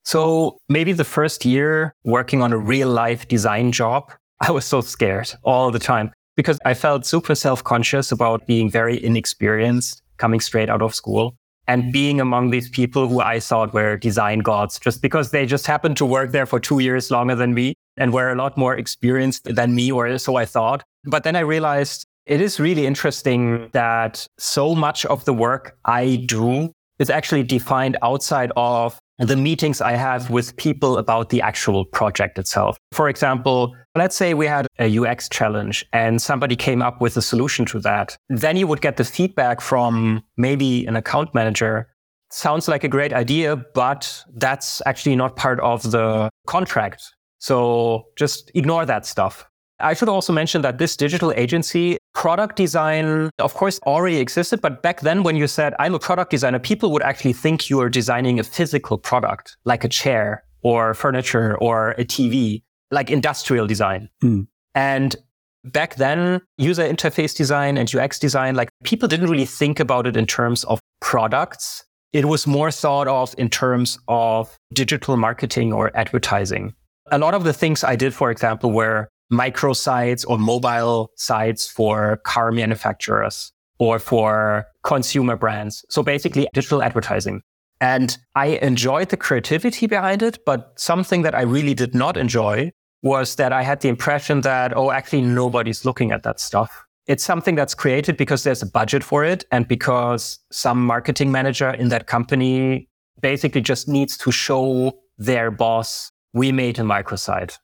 So 0.04 0.58
maybe 0.68 0.92
the 0.92 1.04
first 1.04 1.44
year 1.44 1.94
working 2.02 2.42
on 2.42 2.52
a 2.52 2.58
real 2.58 2.88
life 2.88 3.28
design 3.28 3.70
job, 3.70 4.10
I 4.40 4.50
was 4.50 4.64
so 4.64 4.80
scared 4.80 5.32
all 5.44 5.70
the 5.70 5.78
time 5.78 6.10
because 6.34 6.58
I 6.64 6.74
felt 6.74 7.06
super 7.06 7.36
self 7.36 7.62
conscious 7.62 8.10
about 8.10 8.48
being 8.48 8.68
very 8.68 9.02
inexperienced 9.02 10.02
coming 10.16 10.40
straight 10.40 10.68
out 10.68 10.82
of 10.82 10.96
school 10.96 11.36
and 11.68 11.92
being 11.92 12.20
among 12.20 12.50
these 12.50 12.68
people 12.68 13.06
who 13.06 13.20
I 13.20 13.38
thought 13.38 13.74
were 13.74 13.98
design 13.98 14.38
gods 14.40 14.80
just 14.80 15.02
because 15.02 15.30
they 15.30 15.44
just 15.46 15.66
happened 15.66 15.98
to 15.98 16.06
work 16.06 16.32
there 16.32 16.46
for 16.46 16.58
two 16.58 16.78
years 16.78 17.10
longer 17.10 17.34
than 17.34 17.54
me 17.54 17.74
and 17.98 18.12
were 18.12 18.30
a 18.30 18.34
lot 18.34 18.56
more 18.56 18.74
experienced 18.74 19.44
than 19.44 19.74
me, 19.74 19.92
or 19.92 20.16
so 20.18 20.36
I 20.36 20.46
thought. 20.46 20.82
But 21.04 21.24
then 21.24 21.36
I 21.36 21.40
realized 21.40 22.06
it 22.26 22.40
is 22.40 22.58
really 22.58 22.86
interesting 22.86 23.68
that 23.72 24.26
so 24.38 24.74
much 24.74 25.04
of 25.06 25.24
the 25.26 25.34
work 25.34 25.76
I 25.84 26.24
do 26.26 26.72
is 26.98 27.10
actually 27.10 27.42
defined 27.42 27.96
outside 28.02 28.50
of 28.56 28.98
the 29.18 29.36
meetings 29.36 29.80
I 29.80 29.92
have 29.92 30.30
with 30.30 30.56
people 30.56 30.96
about 30.96 31.30
the 31.30 31.42
actual 31.42 31.84
project 31.84 32.38
itself. 32.38 32.76
For 32.92 33.08
example, 33.08 33.74
let's 33.96 34.14
say 34.14 34.32
we 34.34 34.46
had 34.46 34.68
a 34.78 34.98
UX 34.98 35.28
challenge 35.28 35.84
and 35.92 36.22
somebody 36.22 36.54
came 36.56 36.82
up 36.82 37.00
with 37.00 37.16
a 37.16 37.22
solution 37.22 37.64
to 37.66 37.80
that. 37.80 38.16
Then 38.28 38.56
you 38.56 38.66
would 38.66 38.80
get 38.80 38.96
the 38.96 39.04
feedback 39.04 39.60
from 39.60 40.22
maybe 40.36 40.86
an 40.86 40.96
account 40.96 41.34
manager. 41.34 41.88
Sounds 42.30 42.68
like 42.68 42.84
a 42.84 42.88
great 42.88 43.12
idea, 43.12 43.56
but 43.74 44.24
that's 44.36 44.82
actually 44.86 45.16
not 45.16 45.34
part 45.34 45.58
of 45.60 45.90
the 45.90 46.30
contract. 46.46 47.02
So 47.38 48.04
just 48.16 48.50
ignore 48.54 48.86
that 48.86 49.06
stuff. 49.06 49.48
I 49.80 49.94
should 49.94 50.08
also 50.08 50.32
mention 50.32 50.62
that 50.62 50.78
this 50.78 50.96
digital 50.96 51.32
agency 51.32 51.98
product 52.14 52.56
design, 52.56 53.30
of 53.38 53.54
course, 53.54 53.78
already 53.86 54.18
existed. 54.18 54.60
But 54.60 54.82
back 54.82 55.00
then, 55.00 55.22
when 55.22 55.36
you 55.36 55.46
said, 55.46 55.74
I'm 55.78 55.94
a 55.94 55.98
product 55.98 56.30
designer, 56.30 56.58
people 56.58 56.90
would 56.92 57.02
actually 57.02 57.32
think 57.32 57.70
you 57.70 57.80
are 57.80 57.88
designing 57.88 58.40
a 58.40 58.44
physical 58.44 58.98
product, 58.98 59.56
like 59.64 59.84
a 59.84 59.88
chair 59.88 60.42
or 60.62 60.94
furniture 60.94 61.56
or 61.58 61.90
a 61.92 62.04
TV, 62.04 62.62
like 62.90 63.10
industrial 63.10 63.66
design. 63.66 64.08
Mm. 64.22 64.48
And 64.74 65.14
back 65.64 65.94
then, 65.94 66.40
user 66.56 66.82
interface 66.82 67.36
design 67.36 67.78
and 67.78 67.92
UX 67.94 68.18
design, 68.18 68.56
like 68.56 68.70
people 68.82 69.08
didn't 69.08 69.30
really 69.30 69.46
think 69.46 69.78
about 69.78 70.06
it 70.06 70.16
in 70.16 70.26
terms 70.26 70.64
of 70.64 70.80
products. 71.00 71.84
It 72.12 72.24
was 72.24 72.46
more 72.46 72.70
thought 72.70 73.06
of 73.06 73.34
in 73.38 73.48
terms 73.48 73.98
of 74.08 74.56
digital 74.74 75.16
marketing 75.16 75.72
or 75.72 75.96
advertising. 75.96 76.74
A 77.10 77.18
lot 77.18 77.34
of 77.34 77.44
the 77.44 77.52
things 77.52 77.84
I 77.84 77.96
did, 77.96 78.12
for 78.12 78.30
example, 78.30 78.72
were 78.72 79.08
microsites 79.32 80.24
or 80.26 80.38
mobile 80.38 81.10
sites 81.16 81.66
for 81.66 82.18
car 82.24 82.50
manufacturers 82.52 83.52
or 83.78 83.98
for 83.98 84.66
consumer 84.82 85.36
brands. 85.36 85.84
So 85.88 86.02
basically 86.02 86.48
digital 86.52 86.82
advertising. 86.82 87.42
And 87.80 88.16
I 88.34 88.46
enjoyed 88.62 89.10
the 89.10 89.16
creativity 89.16 89.86
behind 89.86 90.22
it, 90.22 90.38
but 90.44 90.72
something 90.76 91.22
that 91.22 91.34
I 91.34 91.42
really 91.42 91.74
did 91.74 91.94
not 91.94 92.16
enjoy 92.16 92.72
was 93.02 93.36
that 93.36 93.52
I 93.52 93.62
had 93.62 93.80
the 93.80 93.88
impression 93.88 94.40
that, 94.40 94.76
oh, 94.76 94.90
actually 94.90 95.22
nobody's 95.22 95.84
looking 95.84 96.10
at 96.10 96.24
that 96.24 96.40
stuff. 96.40 96.84
It's 97.06 97.22
something 97.22 97.54
that's 97.54 97.74
created 97.74 98.16
because 98.16 98.42
there's 98.42 98.62
a 98.62 98.66
budget 98.66 99.04
for 99.04 99.24
it 99.24 99.44
and 99.52 99.68
because 99.68 100.40
some 100.50 100.84
marketing 100.84 101.30
manager 101.30 101.70
in 101.70 101.88
that 101.90 102.06
company 102.06 102.88
basically 103.20 103.60
just 103.60 103.88
needs 103.88 104.16
to 104.18 104.32
show 104.32 104.98
their 105.16 105.50
boss, 105.50 106.10
we 106.32 106.50
made 106.50 106.78
a 106.78 106.82
microsite 106.82 107.58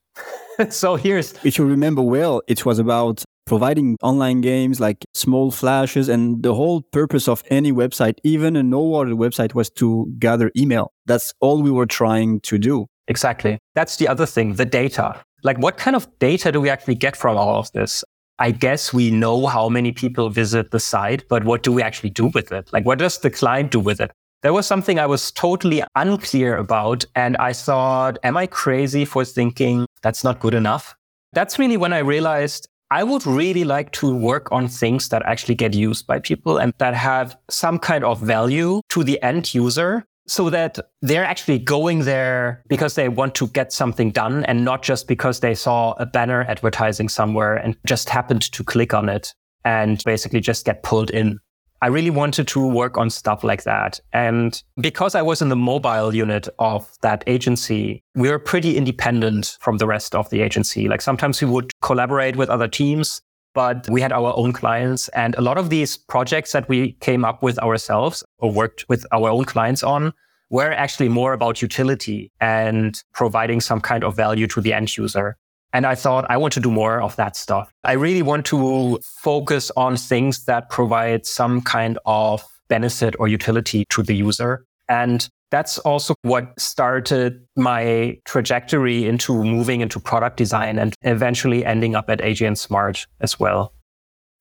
so 0.71 0.97
here's. 0.97 1.35
If 1.45 1.59
you 1.59 1.65
remember 1.65 2.03
well, 2.03 2.43
it 2.47 2.65
was 2.65 2.79
about 2.79 3.25
providing 3.47 3.97
online 4.03 4.41
games 4.41 4.81
like 4.81 5.05
small 5.13 5.51
flashes 5.51 6.09
and 6.09 6.43
the 6.43 6.55
whole 6.55 6.81
purpose 6.81 7.29
of 7.29 7.43
any 7.51 7.73
website 7.73 8.19
even 8.25 8.57
a 8.57 8.63
no 8.63 8.81
order 8.81 9.15
website 9.15 9.55
was 9.55 9.71
to 9.71 10.11
gather 10.19 10.51
email. 10.57 10.93
That's 11.07 11.33
all 11.41 11.63
we 11.63 11.71
were 11.71 11.87
trying 11.87 12.41
to 12.41 12.59
do. 12.59 12.87
Exactly. 13.07 13.59
That's 13.75 13.97
the 13.97 14.09
other 14.09 14.25
thing 14.25 14.55
the 14.55 14.65
data. 14.65 15.21
Like 15.43 15.59
what 15.59 15.77
kind 15.77 15.95
of 15.95 16.09
data 16.19 16.53
do 16.53 16.61
we 16.61 16.71
actually 16.71 16.95
get 16.95 17.17
from 17.17 17.37
all 17.37 17.59
of 17.59 17.71
this? 17.73 18.03
I 18.39 18.51
guess 18.51 18.93
we 18.93 19.11
know 19.11 19.47
how 19.47 19.69
many 19.69 19.93
people 19.93 20.31
visit 20.31 20.71
the 20.71 20.81
site 20.81 21.29
but 21.29 21.45
what 21.45 21.63
do 21.63 21.71
we 21.71 21.83
actually 21.83 22.11
do 22.11 22.29
with 22.29 22.51
it? 22.51 22.73
Like 22.73 22.87
what 22.87 22.99
does 22.99 23.19
the 23.19 23.31
client 23.31 23.71
do 23.73 23.81
with 23.81 24.01
it? 24.01 24.11
There 24.45 24.53
was 24.53 24.67
something 24.67 24.99
I 24.99 25.07
was 25.07 25.33
totally 25.33 25.83
unclear 25.97 26.59
about. 26.59 27.07
And 27.15 27.35
I 27.39 27.55
thought, 27.55 28.19
am 28.23 28.37
I 28.37 28.47
crazy 28.47 29.07
for 29.07 29.25
thinking 29.25 29.87
that's 30.05 30.23
not 30.23 30.39
good 30.39 30.55
enough? 30.55 30.95
That's 31.33 31.59
really 31.59 31.77
when 31.77 31.93
I 31.93 31.99
realized 31.99 32.69
I 32.91 33.03
would 33.03 33.27
really 33.27 33.65
like 33.65 33.91
to 33.93 34.15
work 34.15 34.53
on 34.53 34.69
things 34.69 35.09
that 35.09 35.23
actually 35.25 35.57
get 35.57 35.75
used 35.75 36.07
by 36.07 36.21
people 36.21 36.59
and 36.59 36.73
that 36.79 36.95
have 36.95 37.37
some 37.51 37.79
kind 37.79 38.05
of 38.05 38.21
value 38.21 38.83
to 38.91 39.03
the 39.03 39.21
end 39.23 39.53
user 39.53 40.05
so 40.27 40.51
that 40.51 40.79
they're 41.03 41.25
actually 41.25 41.59
going 41.59 42.01
there 42.01 42.63
because 42.69 42.95
they 42.95 43.09
want 43.09 43.35
to 43.35 43.47
get 43.49 43.73
something 43.73 44.11
done 44.11 44.45
and 44.45 44.65
not 44.65 44.83
just 44.83 45.09
because 45.09 45.41
they 45.41 45.55
saw 45.55 45.93
a 45.99 46.07
banner 46.07 46.45
advertising 46.45 47.09
somewhere 47.09 47.57
and 47.57 47.77
just 47.87 48.09
happened 48.09 48.43
to 48.53 48.63
click 48.63 48.95
on 48.95 49.09
it 49.09 49.35
and 49.65 50.03
basically 50.05 50.41
just 50.41 50.65
get 50.65 50.83
pulled 50.83 51.11
in. 51.11 51.41
I 51.85 51.89
really 51.89 52.09
wanted 52.09 52.49
to 52.49 52.67
work 52.67 52.97
on 52.97 53.11
stuff 53.11 53.45
like 53.45 53.65
that. 53.65 54.01
And 54.15 54.63
because 54.81 55.15
I 55.15 55.21
was 55.21 55.43
in 55.43 55.51
the 55.51 55.57
mobile 55.57 56.15
unit 56.15 56.49
of 56.59 56.91
that 57.03 57.23
agency, 57.27 58.03
we 58.15 58.31
were 58.31 58.39
pretty 58.39 58.79
independent 58.79 59.59
from 59.61 59.77
the 59.77 59.87
rest 59.87 60.15
of 60.15 60.31
the 60.31 60.41
agency. 60.41 60.89
Like 60.89 61.03
sometimes 61.03 61.43
we 61.43 61.47
would 61.47 61.71
collaborate 61.83 62.37
with 62.37 62.49
other 62.49 62.69
teams, 62.69 63.21
but 63.53 63.87
we 63.91 64.01
had 64.01 64.13
our 64.13 64.33
own 64.35 64.55
clients. 64.55 65.09
And 65.09 65.35
a 65.35 65.43
lot 65.43 65.59
of 65.59 65.69
these 65.69 65.99
projects 65.99 66.53
that 66.53 66.67
we 66.71 66.93
came 67.03 67.23
up 67.23 67.43
with 67.43 67.59
ourselves 67.59 68.25
or 68.39 68.51
worked 68.51 68.87
with 68.89 69.05
our 69.13 69.29
own 69.29 69.45
clients 69.45 69.83
on 69.83 70.15
were 70.49 70.73
actually 70.73 71.11
more 71.11 71.35
about 71.35 71.61
utility 71.61 72.33
and 72.41 72.99
providing 73.13 73.61
some 73.61 73.83
kind 73.83 74.05
of 74.05 74.17
value 74.17 74.47
to 74.47 74.63
the 74.63 74.73
end 74.73 74.97
user. 74.97 75.37
And 75.75 75.87
I 75.87 75.97
thought 75.97 76.25
I 76.31 76.37
want 76.37 76.53
to 76.55 76.61
do 76.61 76.71
more 76.71 77.03
of 77.03 77.17
that 77.17 77.37
stuff. 77.37 77.71
I 77.83 77.93
really 77.95 78.23
want 78.23 78.47
to 78.47 79.01
focus 79.03 79.73
on 79.77 79.97
things 79.97 80.45
that 80.45 80.71
provide 80.71 81.27
some 81.27 81.61
kind 81.61 81.99
of 82.07 82.45
benefit 82.69 83.17
or 83.19 83.27
utility 83.27 83.85
to 83.91 84.05
the 84.05 84.15
user. 84.15 84.65
And 84.89 85.29
that's 85.51 85.79
also 85.79 86.15
what 86.23 86.59
started 86.61 87.45
my 87.57 88.17
trajectory 88.25 89.07
into 89.07 89.43
moving 89.43 89.81
into 89.81 89.99
product 89.99 90.37
design 90.37 90.79
and 90.79 90.95
eventually 91.03 91.65
ending 91.65 91.97
up 91.97 92.09
at 92.09 92.21
AJ 92.21 92.47
and 92.47 92.59
Smart 92.59 93.07
as 93.21 93.41
well. 93.41 93.73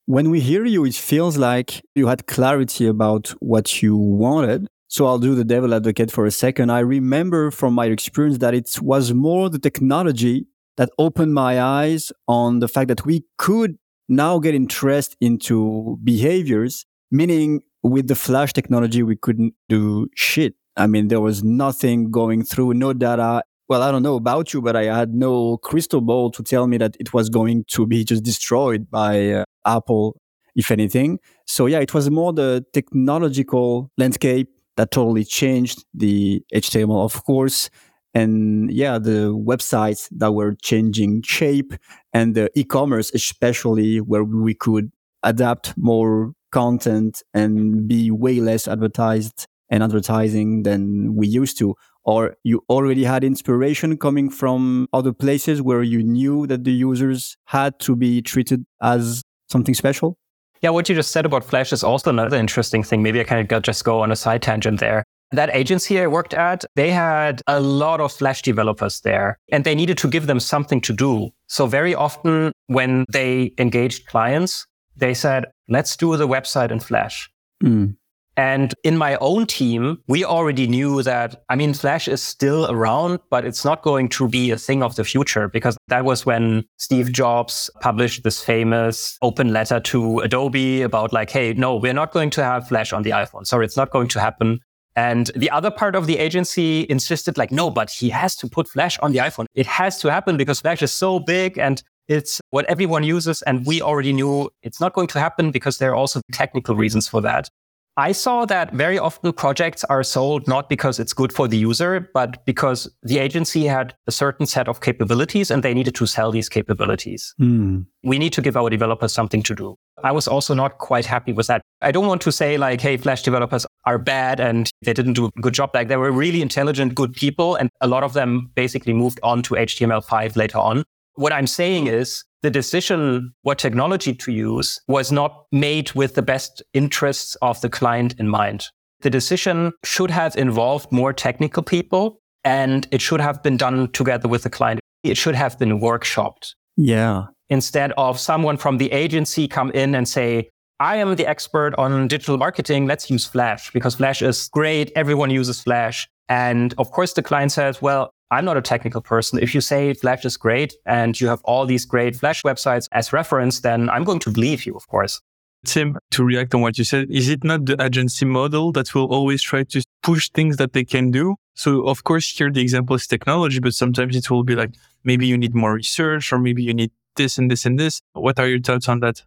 When 0.05 0.29
we 0.29 0.39
hear 0.39 0.65
you, 0.65 0.85
it 0.85 0.95
feels 0.95 1.37
like 1.37 1.81
you 1.95 2.07
had 2.07 2.27
clarity 2.27 2.85
about 2.85 3.29
what 3.39 3.81
you 3.81 3.95
wanted. 3.95 4.67
So 4.87 5.07
I'll 5.07 5.17
do 5.17 5.33
the 5.33 5.43
devil 5.43 5.73
advocate 5.73 6.11
for 6.11 6.27
a 6.27 6.31
second. 6.31 6.69
I 6.69 6.79
remember 6.79 7.49
from 7.49 7.73
my 7.73 7.87
experience 7.87 8.37
that 8.39 8.53
it 8.53 8.79
was 8.81 9.13
more 9.13 9.49
the 9.49 9.57
technology 9.57 10.45
that 10.77 10.89
opened 10.97 11.33
my 11.33 11.61
eyes 11.61 12.11
on 12.27 12.59
the 12.59 12.67
fact 12.67 12.87
that 12.87 13.05
we 13.05 13.23
could 13.37 13.77
now 14.09 14.39
get 14.39 14.55
interest 14.55 15.15
into 15.21 15.97
behaviors, 16.03 16.85
meaning 17.11 17.61
with 17.83 18.07
the 18.07 18.15
flash 18.15 18.53
technology, 18.53 19.03
we 19.03 19.15
couldn't 19.15 19.53
do 19.69 20.07
shit. 20.15 20.55
I 20.75 20.87
mean, 20.87 21.09
there 21.09 21.21
was 21.21 21.43
nothing 21.43 22.09
going 22.09 22.43
through, 22.43 22.73
no 22.73 22.93
data. 22.93 23.43
Well, 23.69 23.83
I 23.83 23.91
don't 23.91 24.03
know 24.03 24.15
about 24.15 24.53
you, 24.53 24.61
but 24.61 24.75
I 24.75 24.83
had 24.85 25.13
no 25.13 25.57
crystal 25.57 26.01
ball 26.01 26.31
to 26.31 26.43
tell 26.43 26.67
me 26.67 26.77
that 26.77 26.95
it 26.99 27.13
was 27.13 27.29
going 27.29 27.65
to 27.69 27.85
be 27.85 28.03
just 28.03 28.23
destroyed 28.23 28.89
by 28.89 29.29
uh, 29.29 29.43
Apple, 29.65 30.17
if 30.55 30.71
anything. 30.71 31.19
So, 31.45 31.67
yeah, 31.67 31.79
it 31.79 31.93
was 31.93 32.09
more 32.09 32.33
the 32.33 32.65
technological 32.73 33.91
landscape 33.97 34.49
that 34.77 34.91
totally 34.91 35.23
changed 35.23 35.85
the 35.93 36.43
HTML. 36.53 37.03
Of 37.03 37.23
course, 37.23 37.69
and 38.13 38.71
yeah 38.71 38.97
the 38.97 39.33
websites 39.33 40.07
that 40.11 40.33
were 40.33 40.55
changing 40.61 41.21
shape 41.23 41.73
and 42.13 42.35
the 42.35 42.49
e-commerce 42.57 43.11
especially 43.13 43.99
where 43.99 44.23
we 44.23 44.53
could 44.53 44.91
adapt 45.23 45.73
more 45.77 46.33
content 46.51 47.23
and 47.33 47.87
be 47.87 48.11
way 48.11 48.39
less 48.39 48.67
advertised 48.67 49.47
and 49.69 49.81
advertising 49.83 50.63
than 50.63 51.15
we 51.15 51.27
used 51.27 51.57
to 51.57 51.75
or 52.05 52.35
you 52.43 52.63
already 52.69 53.03
had 53.03 53.23
inspiration 53.23 53.97
coming 53.97 54.29
from 54.29 54.87
other 54.91 55.13
places 55.13 55.61
where 55.61 55.81
you 55.81 56.03
knew 56.03 56.45
that 56.47 56.63
the 56.65 56.71
users 56.71 57.37
had 57.45 57.79
to 57.79 57.95
be 57.95 58.21
treated 58.21 58.65
as 58.81 59.23
something 59.49 59.73
special 59.73 60.17
yeah, 60.63 60.69
what 60.69 60.87
you 60.87 60.95
just 60.95 61.11
said 61.11 61.25
about 61.25 61.43
Flash 61.43 61.73
is 61.73 61.83
also 61.83 62.09
another 62.09 62.37
interesting 62.37 62.83
thing. 62.83 63.03
Maybe 63.03 63.19
I 63.19 63.25
can 63.25 63.45
just 63.61 63.83
go 63.83 63.99
on 63.99 64.13
a 64.13 64.15
side 64.15 64.41
tangent 64.41 64.79
there. 64.79 65.03
That 65.33 65.49
agency 65.53 65.99
I 65.99 66.05
worked 66.05 66.35
at, 66.35 66.63
they 66.75 66.91
had 66.91 67.41
a 67.47 67.59
lot 67.59 67.99
of 67.99 68.11
Flash 68.11 68.43
developers 68.43 69.01
there 69.01 69.39
and 69.51 69.63
they 69.63 69.73
needed 69.73 69.97
to 69.97 70.07
give 70.07 70.27
them 70.27 70.39
something 70.39 70.79
to 70.81 70.93
do. 70.93 71.31
So 71.47 71.65
very 71.65 71.95
often 71.95 72.51
when 72.67 73.05
they 73.11 73.53
engaged 73.57 74.05
clients, 74.05 74.67
they 74.95 75.15
said, 75.15 75.45
let's 75.67 75.97
do 75.97 76.15
the 76.17 76.27
website 76.27 76.69
in 76.69 76.79
Flash. 76.79 77.31
Mm. 77.63 77.95
And 78.35 78.73
in 78.83 78.97
my 78.97 79.15
own 79.17 79.45
team, 79.45 80.01
we 80.07 80.23
already 80.23 80.67
knew 80.67 81.03
that, 81.03 81.43
I 81.49 81.55
mean, 81.55 81.73
Flash 81.73 82.07
is 82.07 82.21
still 82.21 82.69
around, 82.71 83.19
but 83.29 83.45
it's 83.45 83.63
not 83.63 83.83
going 83.83 84.09
to 84.09 84.27
be 84.27 84.51
a 84.51 84.57
thing 84.57 84.81
of 84.81 84.95
the 84.95 85.03
future 85.03 85.47
because 85.47 85.77
that 85.87 86.05
was 86.05 86.25
when 86.25 86.65
Steve 86.77 87.11
Jobs 87.11 87.69
published 87.81 88.23
this 88.23 88.43
famous 88.43 89.17
open 89.21 89.53
letter 89.53 89.79
to 89.81 90.19
Adobe 90.19 90.81
about 90.81 91.13
like, 91.13 91.29
hey, 91.29 91.53
no, 91.53 91.75
we're 91.75 91.93
not 91.93 92.11
going 92.11 92.31
to 92.31 92.43
have 92.43 92.67
Flash 92.67 92.91
on 92.91 93.03
the 93.03 93.11
iPhone. 93.11 93.45
Sorry, 93.45 93.65
it's 93.65 93.77
not 93.77 93.91
going 93.91 94.07
to 94.09 94.19
happen. 94.19 94.59
And 94.95 95.31
the 95.35 95.49
other 95.49 95.71
part 95.71 95.95
of 95.95 96.05
the 96.05 96.17
agency 96.17 96.85
insisted 96.89 97.37
like, 97.37 97.51
no, 97.51 97.69
but 97.69 97.89
he 97.89 98.09
has 98.09 98.35
to 98.37 98.47
put 98.47 98.67
Flash 98.67 98.99
on 98.99 99.11
the 99.11 99.19
iPhone. 99.19 99.45
It 99.55 99.65
has 99.65 99.99
to 99.99 100.11
happen 100.11 100.37
because 100.37 100.61
Flash 100.61 100.81
is 100.81 100.91
so 100.91 101.19
big 101.19 101.57
and 101.57 101.81
it's 102.07 102.39
what 102.51 102.65
everyone 102.65 103.03
uses. 103.03 103.41
And 103.43 103.65
we 103.65 103.81
already 103.81 104.13
knew 104.13 104.49
it's 104.61 104.79
not 104.79 104.93
going 104.93 105.07
to 105.07 105.19
happen 105.19 105.51
because 105.51 105.77
there 105.79 105.91
are 105.91 105.95
also 105.95 106.21
technical 106.31 106.75
reasons 106.75 107.07
for 107.07 107.21
that. 107.21 107.49
I 107.95 108.11
saw 108.11 108.45
that 108.45 108.73
very 108.73 108.97
often 108.97 109.33
projects 109.33 109.83
are 109.83 110.01
sold 110.01 110.47
not 110.47 110.67
because 110.67 110.99
it's 110.99 111.13
good 111.13 111.31
for 111.31 111.47
the 111.47 111.57
user, 111.57 112.09
but 112.13 112.43
because 112.43 112.89
the 113.03 113.19
agency 113.19 113.65
had 113.65 113.93
a 114.07 114.11
certain 114.11 114.47
set 114.47 114.67
of 114.67 114.81
capabilities 114.81 115.51
and 115.51 115.61
they 115.61 115.75
needed 115.75 115.93
to 115.95 116.07
sell 116.07 116.31
these 116.31 116.49
capabilities. 116.49 117.35
Mm. 117.39 117.85
We 118.03 118.17
need 118.17 118.33
to 118.33 118.41
give 118.41 118.57
our 118.57 118.71
developers 118.71 119.13
something 119.13 119.43
to 119.43 119.53
do. 119.53 119.75
I 120.03 120.11
was 120.11 120.27
also 120.27 120.55
not 120.55 120.79
quite 120.79 121.05
happy 121.05 121.33
with 121.33 121.45
that. 121.47 121.61
I 121.81 121.91
don't 121.91 122.07
want 122.07 122.21
to 122.23 122.31
say 122.31 122.57
like, 122.57 122.81
hey, 122.81 122.97
Flash 122.97 123.21
developers 123.21 123.67
are 123.85 123.99
bad 123.99 124.39
and 124.39 124.71
they 124.81 124.93
didn't 124.93 125.13
do 125.13 125.27
a 125.27 125.41
good 125.41 125.53
job. 125.53 125.69
Like 125.75 125.87
they 125.87 125.97
were 125.97 126.11
really 126.11 126.41
intelligent, 126.41 126.95
good 126.95 127.13
people. 127.13 127.55
And 127.55 127.69
a 127.79 127.87
lot 127.87 128.03
of 128.03 128.13
them 128.13 128.51
basically 128.55 128.93
moved 128.93 129.19
on 129.21 129.43
to 129.43 129.53
HTML5 129.53 130.35
later 130.35 130.57
on. 130.57 130.83
What 131.15 131.33
I'm 131.33 131.47
saying 131.47 131.83
hmm. 131.83 131.93
is 131.93 132.23
the 132.41 132.51
decision 132.51 133.33
what 133.43 133.57
technology 133.57 134.13
to 134.13 134.31
use 134.31 134.79
was 134.87 135.11
not 135.11 135.45
made 135.51 135.93
with 135.93 136.15
the 136.15 136.21
best 136.21 136.61
interests 136.73 137.35
of 137.41 137.61
the 137.61 137.69
client 137.69 138.15
in 138.19 138.27
mind. 138.27 138.67
The 139.01 139.09
decision 139.09 139.71
should 139.83 140.11
have 140.11 140.35
involved 140.35 140.91
more 140.91 141.13
technical 141.13 141.63
people 141.63 142.19
and 142.43 142.87
it 142.91 143.01
should 143.01 143.21
have 143.21 143.41
been 143.43 143.57
done 143.57 143.91
together 143.91 144.27
with 144.27 144.43
the 144.43 144.49
client. 144.49 144.79
It 145.03 145.17
should 145.17 145.35
have 145.35 145.57
been 145.57 145.79
workshopped. 145.79 146.53
Yeah. 146.75 147.25
Instead 147.49 147.93
of 147.97 148.19
someone 148.19 148.57
from 148.57 148.77
the 148.77 148.91
agency 148.91 149.47
come 149.47 149.71
in 149.71 149.95
and 149.95 150.07
say, 150.07 150.49
I 150.79 150.97
am 150.97 151.15
the 151.15 151.25
expert 151.27 151.75
on 151.77 152.07
digital 152.07 152.37
marketing. 152.37 152.87
Let's 152.87 153.09
use 153.09 153.25
Flash 153.25 153.71
because 153.71 153.95
Flash 153.95 154.21
is 154.21 154.49
great. 154.51 154.91
Everyone 154.95 155.29
uses 155.29 155.61
Flash. 155.61 156.07
And 156.29 156.73
of 156.77 156.91
course, 156.91 157.13
the 157.13 157.23
client 157.23 157.51
says, 157.51 157.81
well, 157.81 158.11
I'm 158.33 158.45
not 158.45 158.57
a 158.57 158.61
technical 158.61 159.01
person. 159.01 159.39
If 159.39 159.53
you 159.53 159.61
say 159.61 159.93
Flash 159.93 160.25
is 160.25 160.37
great 160.37 160.73
and 160.85 161.19
you 161.19 161.27
have 161.27 161.41
all 161.43 161.65
these 161.65 161.85
great 161.85 162.15
Flash 162.15 162.41
websites 162.43 162.87
as 162.91 163.13
reference, 163.13 163.61
then 163.61 163.89
I'm 163.89 164.03
going 164.03 164.19
to 164.19 164.31
believe 164.31 164.65
you, 164.65 164.75
of 164.75 164.87
course. 164.87 165.21
Tim, 165.65 165.97
to 166.11 166.23
react 166.23 166.53
on 166.53 166.61
what 166.61 166.77
you 166.77 166.83
said, 166.83 167.09
is 167.09 167.29
it 167.29 167.43
not 167.43 167.65
the 167.65 167.81
agency 167.81 168.25
model 168.25 168.71
that 168.73 168.93
will 168.93 169.05
always 169.05 169.41
try 169.41 169.63
to 169.63 169.81
push 170.01 170.29
things 170.29 170.57
that 170.57 170.73
they 170.73 170.83
can 170.83 171.11
do? 171.11 171.35
So, 171.53 171.87
of 171.87 172.03
course, 172.03 172.29
here 172.37 172.51
the 172.51 172.61
example 172.61 172.95
is 172.95 173.07
technology, 173.07 173.59
but 173.59 173.73
sometimes 173.73 174.15
it 174.15 174.29
will 174.29 174.43
be 174.43 174.55
like 174.55 174.71
maybe 175.03 175.25
you 175.27 175.37
need 175.37 175.55
more 175.55 175.73
research 175.73 176.33
or 176.33 176.39
maybe 176.39 176.63
you 176.63 176.73
need 176.73 176.91
this 177.15 177.37
and 177.37 177.49
this 177.49 177.65
and 177.65 177.79
this. 177.79 178.01
What 178.13 178.39
are 178.39 178.47
your 178.47 178.59
thoughts 178.59 178.89
on 178.89 178.99
that? 179.01 179.23